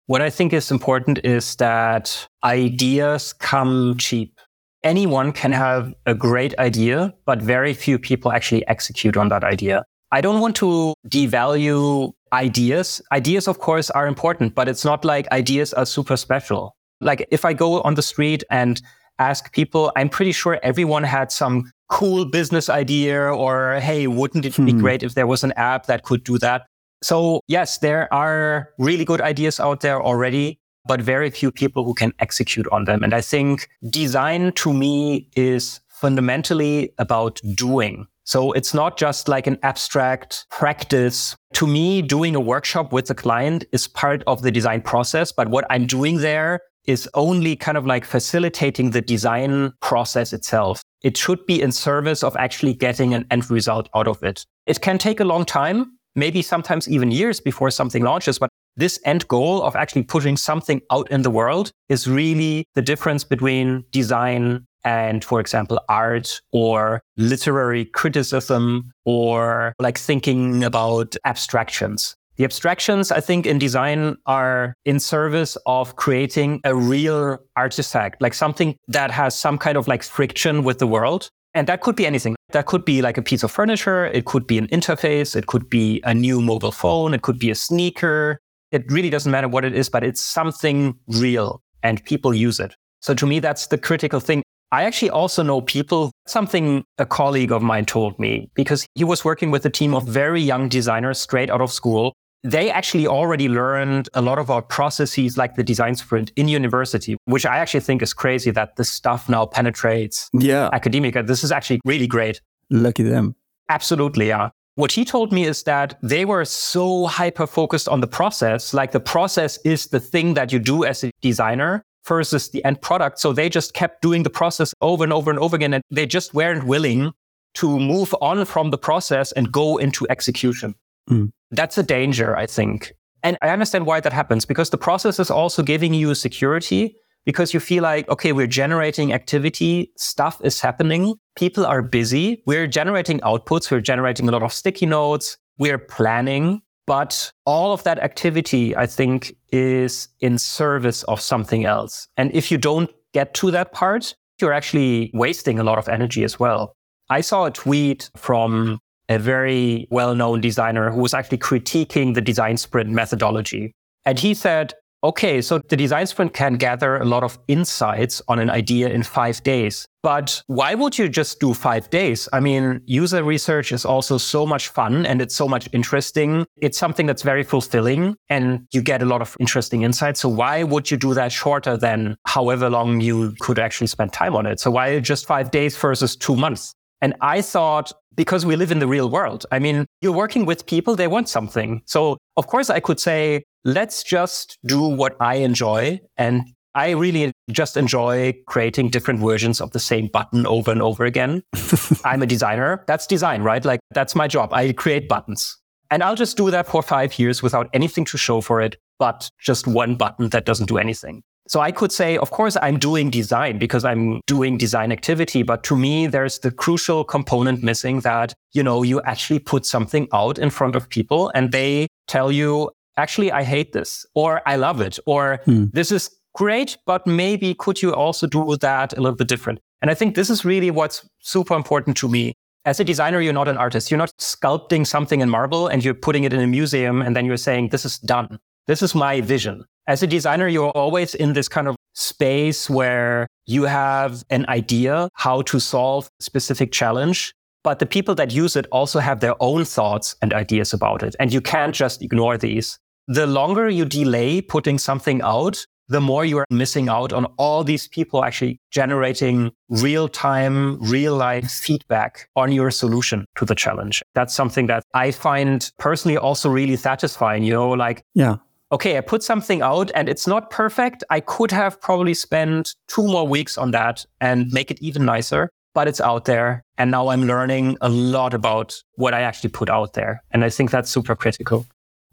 What 0.06 0.22
I 0.22 0.30
think 0.30 0.52
is 0.52 0.70
important 0.70 1.20
is 1.22 1.56
that 1.56 2.26
ideas 2.42 3.32
come 3.32 3.96
cheap. 3.98 4.40
Anyone 4.82 5.32
can 5.32 5.52
have 5.52 5.92
a 6.06 6.14
great 6.14 6.58
idea, 6.58 7.12
but 7.26 7.42
very 7.42 7.74
few 7.74 7.98
people 7.98 8.32
actually 8.32 8.66
execute 8.68 9.16
on 9.16 9.28
that 9.28 9.44
idea. 9.44 9.84
I 10.12 10.20
don't 10.20 10.40
want 10.40 10.56
to 10.56 10.94
devalue 11.08 12.12
ideas. 12.32 13.02
Ideas, 13.12 13.48
of 13.48 13.58
course, 13.58 13.90
are 13.90 14.06
important, 14.06 14.54
but 14.54 14.68
it's 14.68 14.84
not 14.84 15.04
like 15.04 15.30
ideas 15.32 15.74
are 15.74 15.86
super 15.86 16.16
special. 16.16 16.76
Like 17.00 17.26
if 17.30 17.44
I 17.44 17.52
go 17.52 17.82
on 17.82 17.94
the 17.94 18.02
street 18.02 18.44
and 18.50 18.80
ask 19.18 19.52
people, 19.52 19.92
I'm 19.96 20.08
pretty 20.08 20.32
sure 20.32 20.60
everyone 20.62 21.02
had 21.02 21.32
some 21.32 21.70
cool 21.88 22.24
business 22.24 22.68
idea 22.68 23.20
or, 23.20 23.78
hey, 23.80 24.06
wouldn't 24.06 24.44
it 24.44 24.56
be 24.56 24.72
hmm. 24.72 24.80
great 24.80 25.02
if 25.02 25.14
there 25.14 25.26
was 25.26 25.44
an 25.44 25.52
app 25.52 25.86
that 25.86 26.02
could 26.02 26.24
do 26.24 26.38
that? 26.38 26.66
So 27.02 27.40
yes, 27.46 27.78
there 27.78 28.12
are 28.12 28.70
really 28.78 29.04
good 29.04 29.20
ideas 29.20 29.60
out 29.60 29.80
there 29.80 30.02
already, 30.02 30.58
but 30.86 31.00
very 31.00 31.30
few 31.30 31.50
people 31.52 31.84
who 31.84 31.94
can 31.94 32.12
execute 32.18 32.66
on 32.72 32.84
them. 32.84 33.02
And 33.02 33.14
I 33.14 33.20
think 33.20 33.68
design 33.90 34.52
to 34.52 34.72
me 34.72 35.28
is 35.36 35.80
fundamentally 35.88 36.92
about 36.98 37.40
doing. 37.54 38.06
So 38.24 38.50
it's 38.52 38.74
not 38.74 38.98
just 38.98 39.28
like 39.28 39.46
an 39.46 39.58
abstract 39.62 40.46
practice. 40.50 41.36
To 41.54 41.66
me, 41.66 42.02
doing 42.02 42.34
a 42.34 42.40
workshop 42.40 42.92
with 42.92 43.06
the 43.06 43.14
client 43.14 43.64
is 43.72 43.86
part 43.86 44.24
of 44.26 44.42
the 44.42 44.50
design 44.50 44.82
process. 44.82 45.30
But 45.30 45.48
what 45.48 45.64
I'm 45.70 45.86
doing 45.86 46.18
there 46.18 46.60
is 46.86 47.08
only 47.14 47.56
kind 47.56 47.78
of 47.78 47.86
like 47.86 48.04
facilitating 48.04 48.90
the 48.90 49.00
design 49.00 49.72
process 49.80 50.32
itself. 50.32 50.82
It 51.02 51.16
should 51.16 51.44
be 51.46 51.60
in 51.60 51.72
service 51.72 52.22
of 52.22 52.36
actually 52.36 52.74
getting 52.74 53.14
an 53.14 53.26
end 53.30 53.50
result 53.50 53.88
out 53.94 54.08
of 54.08 54.22
it. 54.22 54.44
It 54.66 54.80
can 54.80 54.98
take 54.98 55.20
a 55.20 55.24
long 55.24 55.44
time, 55.44 55.98
maybe 56.14 56.42
sometimes 56.42 56.88
even 56.88 57.10
years 57.10 57.40
before 57.40 57.70
something 57.70 58.02
launches, 58.02 58.38
but 58.38 58.50
this 58.76 58.98
end 59.04 59.26
goal 59.28 59.62
of 59.62 59.74
actually 59.76 60.02
pushing 60.02 60.36
something 60.36 60.80
out 60.90 61.10
in 61.10 61.22
the 61.22 61.30
world 61.30 61.72
is 61.88 62.06
really 62.06 62.64
the 62.74 62.82
difference 62.82 63.24
between 63.24 63.84
design 63.90 64.66
and, 64.84 65.24
for 65.24 65.40
example, 65.40 65.80
art 65.88 66.40
or 66.52 67.00
literary 67.16 67.86
criticism 67.86 68.92
or 69.04 69.72
like 69.80 69.98
thinking 69.98 70.62
about 70.62 71.16
abstractions. 71.24 72.16
The 72.36 72.44
abstractions, 72.44 73.10
I 73.10 73.20
think, 73.20 73.46
in 73.46 73.58
design 73.58 74.16
are 74.26 74.74
in 74.84 75.00
service 75.00 75.56
of 75.64 75.96
creating 75.96 76.60
a 76.64 76.74
real 76.74 77.38
artifact, 77.56 78.20
like 78.20 78.34
something 78.34 78.76
that 78.88 79.10
has 79.10 79.34
some 79.34 79.56
kind 79.56 79.78
of 79.78 79.88
like 79.88 80.02
friction 80.02 80.62
with 80.62 80.78
the 80.78 80.86
world. 80.86 81.30
And 81.54 81.66
that 81.68 81.80
could 81.80 81.96
be 81.96 82.06
anything. 82.06 82.36
That 82.52 82.66
could 82.66 82.84
be 82.84 83.00
like 83.00 83.16
a 83.16 83.22
piece 83.22 83.42
of 83.42 83.50
furniture. 83.50 84.04
It 84.06 84.26
could 84.26 84.46
be 84.46 84.58
an 84.58 84.66
interface. 84.66 85.34
It 85.34 85.46
could 85.46 85.70
be 85.70 86.02
a 86.04 86.12
new 86.12 86.42
mobile 86.42 86.72
phone. 86.72 87.14
It 87.14 87.22
could 87.22 87.38
be 87.38 87.50
a 87.50 87.54
sneaker. 87.54 88.38
It 88.70 88.84
really 88.90 89.08
doesn't 89.08 89.32
matter 89.32 89.48
what 89.48 89.64
it 89.64 89.74
is, 89.74 89.88
but 89.88 90.04
it's 90.04 90.20
something 90.20 90.94
real 91.06 91.62
and 91.82 92.04
people 92.04 92.34
use 92.34 92.60
it. 92.60 92.74
So 93.00 93.14
to 93.14 93.26
me, 93.26 93.38
that's 93.40 93.68
the 93.68 93.78
critical 93.78 94.20
thing. 94.20 94.42
I 94.72 94.82
actually 94.82 95.10
also 95.10 95.42
know 95.42 95.62
people, 95.62 96.10
something 96.26 96.84
a 96.98 97.06
colleague 97.06 97.52
of 97.52 97.62
mine 97.62 97.86
told 97.86 98.18
me, 98.18 98.50
because 98.54 98.84
he 98.94 99.04
was 99.04 99.24
working 99.24 99.50
with 99.50 99.64
a 99.64 99.70
team 99.70 99.94
of 99.94 100.06
very 100.06 100.42
young 100.42 100.68
designers 100.68 101.18
straight 101.18 101.48
out 101.48 101.62
of 101.62 101.72
school 101.72 102.12
they 102.42 102.70
actually 102.70 103.06
already 103.06 103.48
learned 103.48 104.08
a 104.14 104.22
lot 104.22 104.38
of 104.38 104.50
our 104.50 104.62
processes 104.62 105.36
like 105.36 105.56
the 105.56 105.64
design 105.64 105.96
sprint 105.96 106.32
in 106.36 106.48
university, 106.48 107.16
which 107.24 107.44
I 107.44 107.58
actually 107.58 107.80
think 107.80 108.02
is 108.02 108.14
crazy 108.14 108.50
that 108.52 108.76
this 108.76 108.88
stuff 108.88 109.28
now 109.28 109.46
penetrates 109.46 110.30
yeah. 110.32 110.68
academia. 110.72 111.22
This 111.22 111.42
is 111.42 111.50
actually 111.50 111.80
really 111.84 112.06
great. 112.06 112.40
Lucky 112.70 113.02
them. 113.02 113.34
Absolutely, 113.68 114.28
yeah. 114.28 114.50
What 114.76 114.92
he 114.92 115.04
told 115.04 115.32
me 115.32 115.44
is 115.44 115.62
that 115.62 115.98
they 116.02 116.24
were 116.24 116.44
so 116.44 117.06
hyper 117.06 117.46
focused 117.46 117.88
on 117.88 118.00
the 118.00 118.06
process. 118.06 118.74
Like 118.74 118.92
the 118.92 119.00
process 119.00 119.58
is 119.64 119.86
the 119.86 120.00
thing 120.00 120.34
that 120.34 120.52
you 120.52 120.58
do 120.58 120.84
as 120.84 121.02
a 121.02 121.10
designer 121.22 121.82
versus 122.06 122.50
the 122.50 122.62
end 122.64 122.80
product. 122.82 123.18
So 123.18 123.32
they 123.32 123.48
just 123.48 123.72
kept 123.72 124.02
doing 124.02 124.22
the 124.22 124.30
process 124.30 124.74
over 124.82 125.02
and 125.02 125.12
over 125.12 125.30
and 125.30 125.40
over 125.40 125.56
again. 125.56 125.72
And 125.72 125.82
they 125.90 126.06
just 126.06 126.34
weren't 126.34 126.64
willing 126.64 127.12
to 127.54 127.78
move 127.78 128.14
on 128.20 128.44
from 128.44 128.70
the 128.70 128.78
process 128.78 129.32
and 129.32 129.50
go 129.50 129.78
into 129.78 130.06
execution. 130.10 130.74
Mm. 131.10 131.30
That's 131.50 131.78
a 131.78 131.82
danger, 131.82 132.36
I 132.36 132.46
think. 132.46 132.92
And 133.22 133.36
I 133.42 133.48
understand 133.48 133.86
why 133.86 134.00
that 134.00 134.12
happens 134.12 134.44
because 134.44 134.70
the 134.70 134.78
process 134.78 135.18
is 135.18 135.30
also 135.30 135.62
giving 135.62 135.94
you 135.94 136.14
security 136.14 136.96
because 137.24 137.52
you 137.52 137.60
feel 137.60 137.82
like, 137.82 138.08
okay, 138.08 138.32
we're 138.32 138.46
generating 138.46 139.12
activity, 139.12 139.92
stuff 139.96 140.40
is 140.44 140.60
happening, 140.60 141.14
people 141.36 141.66
are 141.66 141.82
busy, 141.82 142.42
we're 142.46 142.68
generating 142.68 143.18
outputs, 143.20 143.70
we're 143.70 143.80
generating 143.80 144.28
a 144.28 144.32
lot 144.32 144.44
of 144.44 144.52
sticky 144.52 144.86
notes, 144.86 145.36
we're 145.58 145.78
planning. 145.78 146.62
But 146.86 147.32
all 147.44 147.72
of 147.72 147.82
that 147.82 147.98
activity, 147.98 148.76
I 148.76 148.86
think, 148.86 149.34
is 149.50 150.08
in 150.20 150.38
service 150.38 151.02
of 151.04 151.20
something 151.20 151.64
else. 151.64 152.06
And 152.16 152.32
if 152.32 152.52
you 152.52 152.58
don't 152.58 152.88
get 153.12 153.34
to 153.34 153.50
that 153.50 153.72
part, 153.72 154.14
you're 154.40 154.52
actually 154.52 155.10
wasting 155.12 155.58
a 155.58 155.64
lot 155.64 155.78
of 155.78 155.88
energy 155.88 156.22
as 156.22 156.38
well. 156.38 156.76
I 157.10 157.22
saw 157.22 157.46
a 157.46 157.50
tweet 157.50 158.08
from 158.16 158.78
a 159.08 159.18
very 159.18 159.86
well 159.90 160.14
known 160.14 160.40
designer 160.40 160.90
who 160.90 161.00
was 161.00 161.14
actually 161.14 161.38
critiquing 161.38 162.14
the 162.14 162.20
design 162.20 162.56
sprint 162.56 162.90
methodology. 162.90 163.72
And 164.04 164.18
he 164.18 164.34
said, 164.34 164.74
okay, 165.04 165.40
so 165.40 165.58
the 165.68 165.76
design 165.76 166.06
sprint 166.06 166.32
can 166.32 166.54
gather 166.54 166.96
a 166.96 167.04
lot 167.04 167.22
of 167.22 167.38
insights 167.48 168.20
on 168.28 168.38
an 168.38 168.50
idea 168.50 168.88
in 168.88 169.02
five 169.02 169.42
days. 169.42 169.86
But 170.02 170.42
why 170.46 170.74
would 170.74 170.98
you 170.98 171.08
just 171.08 171.40
do 171.40 171.52
five 171.54 171.90
days? 171.90 172.28
I 172.32 172.40
mean, 172.40 172.80
user 172.86 173.22
research 173.22 173.72
is 173.72 173.84
also 173.84 174.18
so 174.18 174.46
much 174.46 174.68
fun 174.68 175.04
and 175.06 175.20
it's 175.20 175.34
so 175.34 175.48
much 175.48 175.68
interesting. 175.72 176.46
It's 176.56 176.78
something 176.78 177.06
that's 177.06 177.22
very 177.22 177.42
fulfilling 177.42 178.16
and 178.28 178.66
you 178.72 178.82
get 178.82 179.02
a 179.02 179.04
lot 179.04 179.20
of 179.20 179.36
interesting 179.40 179.82
insights. 179.82 180.20
So 180.20 180.28
why 180.28 180.62
would 180.62 180.90
you 180.90 180.96
do 180.96 181.14
that 181.14 181.32
shorter 181.32 181.76
than 181.76 182.16
however 182.26 182.70
long 182.70 183.00
you 183.00 183.34
could 183.40 183.58
actually 183.58 183.88
spend 183.88 184.12
time 184.12 184.34
on 184.34 184.46
it? 184.46 184.60
So 184.60 184.70
why 184.70 184.98
just 185.00 185.26
five 185.26 185.50
days 185.50 185.76
versus 185.76 186.16
two 186.16 186.36
months? 186.36 186.72
And 187.02 187.14
I 187.20 187.42
thought, 187.42 187.92
because 188.14 188.46
we 188.46 188.56
live 188.56 188.72
in 188.72 188.78
the 188.78 188.86
real 188.86 189.10
world, 189.10 189.44
I 189.52 189.58
mean, 189.58 189.86
you're 190.00 190.12
working 190.12 190.46
with 190.46 190.66
people, 190.66 190.96
they 190.96 191.08
want 191.08 191.28
something. 191.28 191.82
So 191.86 192.16
of 192.36 192.46
course 192.46 192.70
I 192.70 192.80
could 192.80 192.98
say, 192.98 193.44
let's 193.64 194.02
just 194.02 194.56
do 194.66 194.82
what 194.82 195.16
I 195.20 195.36
enjoy. 195.36 196.00
And 196.16 196.42
I 196.74 196.90
really 196.90 197.32
just 197.50 197.76
enjoy 197.76 198.34
creating 198.46 198.90
different 198.90 199.20
versions 199.20 199.60
of 199.60 199.70
the 199.70 199.78
same 199.78 200.08
button 200.12 200.46
over 200.46 200.70
and 200.70 200.82
over 200.82 201.04
again. 201.04 201.42
I'm 202.04 202.22
a 202.22 202.26
designer. 202.26 202.84
That's 202.86 203.06
design, 203.06 203.42
right? 203.42 203.64
Like 203.64 203.80
that's 203.92 204.14
my 204.14 204.28
job. 204.28 204.52
I 204.52 204.72
create 204.72 205.08
buttons. 205.08 205.56
And 205.90 206.02
I'll 206.02 206.16
just 206.16 206.36
do 206.36 206.50
that 206.50 206.66
for 206.66 206.82
five 206.82 207.18
years 207.18 207.42
without 207.42 207.70
anything 207.72 208.04
to 208.06 208.18
show 208.18 208.40
for 208.40 208.60
it, 208.60 208.76
but 208.98 209.30
just 209.40 209.66
one 209.66 209.96
button 209.96 210.30
that 210.30 210.44
doesn't 210.44 210.66
do 210.66 210.78
anything. 210.78 211.22
So 211.48 211.60
I 211.60 211.70
could 211.70 211.92
say, 211.92 212.16
of 212.18 212.30
course, 212.30 212.56
I'm 212.60 212.78
doing 212.78 213.08
design 213.10 213.58
because 213.58 213.84
I'm 213.84 214.20
doing 214.26 214.58
design 214.58 214.90
activity. 214.90 215.42
But 215.42 215.62
to 215.64 215.76
me, 215.76 216.06
there's 216.08 216.40
the 216.40 216.50
crucial 216.50 217.04
component 217.04 217.62
missing 217.62 218.00
that, 218.00 218.34
you 218.52 218.62
know, 218.62 218.82
you 218.82 219.00
actually 219.02 219.38
put 219.38 219.64
something 219.64 220.08
out 220.12 220.38
in 220.38 220.50
front 220.50 220.74
of 220.74 220.88
people 220.88 221.30
and 221.34 221.52
they 221.52 221.86
tell 222.08 222.32
you, 222.32 222.70
actually, 222.96 223.30
I 223.30 223.44
hate 223.44 223.72
this 223.72 224.04
or 224.14 224.42
I 224.46 224.56
love 224.56 224.80
it 224.80 224.98
or 225.06 225.40
hmm. 225.44 225.66
this 225.72 225.92
is 225.92 226.10
great, 226.34 226.76
but 226.84 227.06
maybe 227.06 227.54
could 227.54 227.80
you 227.80 227.94
also 227.94 228.26
do 228.26 228.56
that 228.56 228.92
a 228.96 229.00
little 229.00 229.16
bit 229.16 229.28
different? 229.28 229.60
And 229.82 229.90
I 229.90 229.94
think 229.94 230.16
this 230.16 230.30
is 230.30 230.44
really 230.44 230.70
what's 230.70 231.08
super 231.20 231.54
important 231.54 231.96
to 231.98 232.08
me. 232.08 232.34
As 232.64 232.80
a 232.80 232.84
designer, 232.84 233.20
you're 233.20 233.32
not 233.32 233.46
an 233.46 233.56
artist. 233.56 233.90
You're 233.90 233.98
not 233.98 234.10
sculpting 234.18 234.84
something 234.84 235.20
in 235.20 235.30
marble 235.30 235.68
and 235.68 235.84
you're 235.84 235.94
putting 235.94 236.24
it 236.24 236.32
in 236.32 236.40
a 236.40 236.46
museum 236.46 237.00
and 237.00 237.14
then 237.14 237.24
you're 237.24 237.36
saying, 237.36 237.68
this 237.68 237.84
is 237.84 237.98
done. 237.98 238.40
This 238.66 238.82
is 238.82 238.94
my 238.94 239.20
vision. 239.20 239.64
As 239.88 240.02
a 240.02 240.06
designer, 240.08 240.48
you're 240.48 240.70
always 240.70 241.14
in 241.14 241.32
this 241.32 241.48
kind 241.48 241.68
of 241.68 241.76
space 241.94 242.68
where 242.68 243.28
you 243.44 243.62
have 243.62 244.24
an 244.30 244.44
idea 244.48 245.08
how 245.14 245.42
to 245.42 245.60
solve 245.60 246.10
a 246.20 246.24
specific 246.24 246.72
challenge. 246.72 247.32
But 247.62 247.78
the 247.78 247.86
people 247.86 248.14
that 248.16 248.32
use 248.32 248.56
it 248.56 248.66
also 248.72 248.98
have 248.98 249.20
their 249.20 249.40
own 249.40 249.64
thoughts 249.64 250.16
and 250.22 250.32
ideas 250.32 250.72
about 250.72 251.04
it. 251.04 251.14
And 251.20 251.32
you 251.32 251.40
can't 251.40 251.74
just 251.74 252.02
ignore 252.02 252.36
these. 252.36 252.80
The 253.06 253.28
longer 253.28 253.68
you 253.68 253.84
delay 253.84 254.40
putting 254.40 254.78
something 254.78 255.22
out, 255.22 255.64
the 255.88 256.00
more 256.00 256.24
you 256.24 256.38
are 256.38 256.46
missing 256.50 256.88
out 256.88 257.12
on 257.12 257.26
all 257.38 257.62
these 257.62 257.86
people 257.86 258.24
actually 258.24 258.60
generating 258.72 259.52
real 259.68 260.08
time, 260.08 260.80
real 260.80 261.14
life 261.14 261.48
feedback 261.48 262.28
on 262.34 262.50
your 262.50 262.72
solution 262.72 263.24
to 263.36 263.44
the 263.44 263.54
challenge. 263.54 264.02
That's 264.14 264.34
something 264.34 264.66
that 264.66 264.82
I 264.94 265.12
find 265.12 265.70
personally 265.78 266.16
also 266.16 266.48
really 266.48 266.74
satisfying. 266.74 267.44
You 267.44 267.52
know, 267.52 267.70
like, 267.70 268.02
yeah, 268.14 268.36
okay, 268.72 268.98
I 268.98 269.00
put 269.00 269.22
something 269.22 269.62
out 269.62 269.90
and 269.94 270.08
it's 270.08 270.26
not 270.26 270.50
perfect. 270.50 271.04
I 271.10 271.20
could 271.20 271.50
have 271.50 271.80
probably 271.80 272.14
spent 272.14 272.74
two 272.88 273.06
more 273.06 273.26
weeks 273.26 273.56
on 273.56 273.70
that 273.72 274.04
and 274.20 274.50
make 274.52 274.70
it 274.70 274.80
even 274.82 275.04
nicer, 275.04 275.50
but 275.74 275.88
it's 275.88 276.00
out 276.00 276.24
there. 276.24 276.64
And 276.78 276.90
now 276.90 277.08
I'm 277.08 277.24
learning 277.26 277.78
a 277.80 277.88
lot 277.88 278.34
about 278.34 278.74
what 278.94 279.14
I 279.14 279.22
actually 279.22 279.50
put 279.50 279.70
out 279.70 279.92
there. 279.92 280.22
And 280.32 280.44
I 280.44 280.50
think 280.50 280.70
that's 280.70 280.90
super 280.90 281.14
critical. 281.14 281.66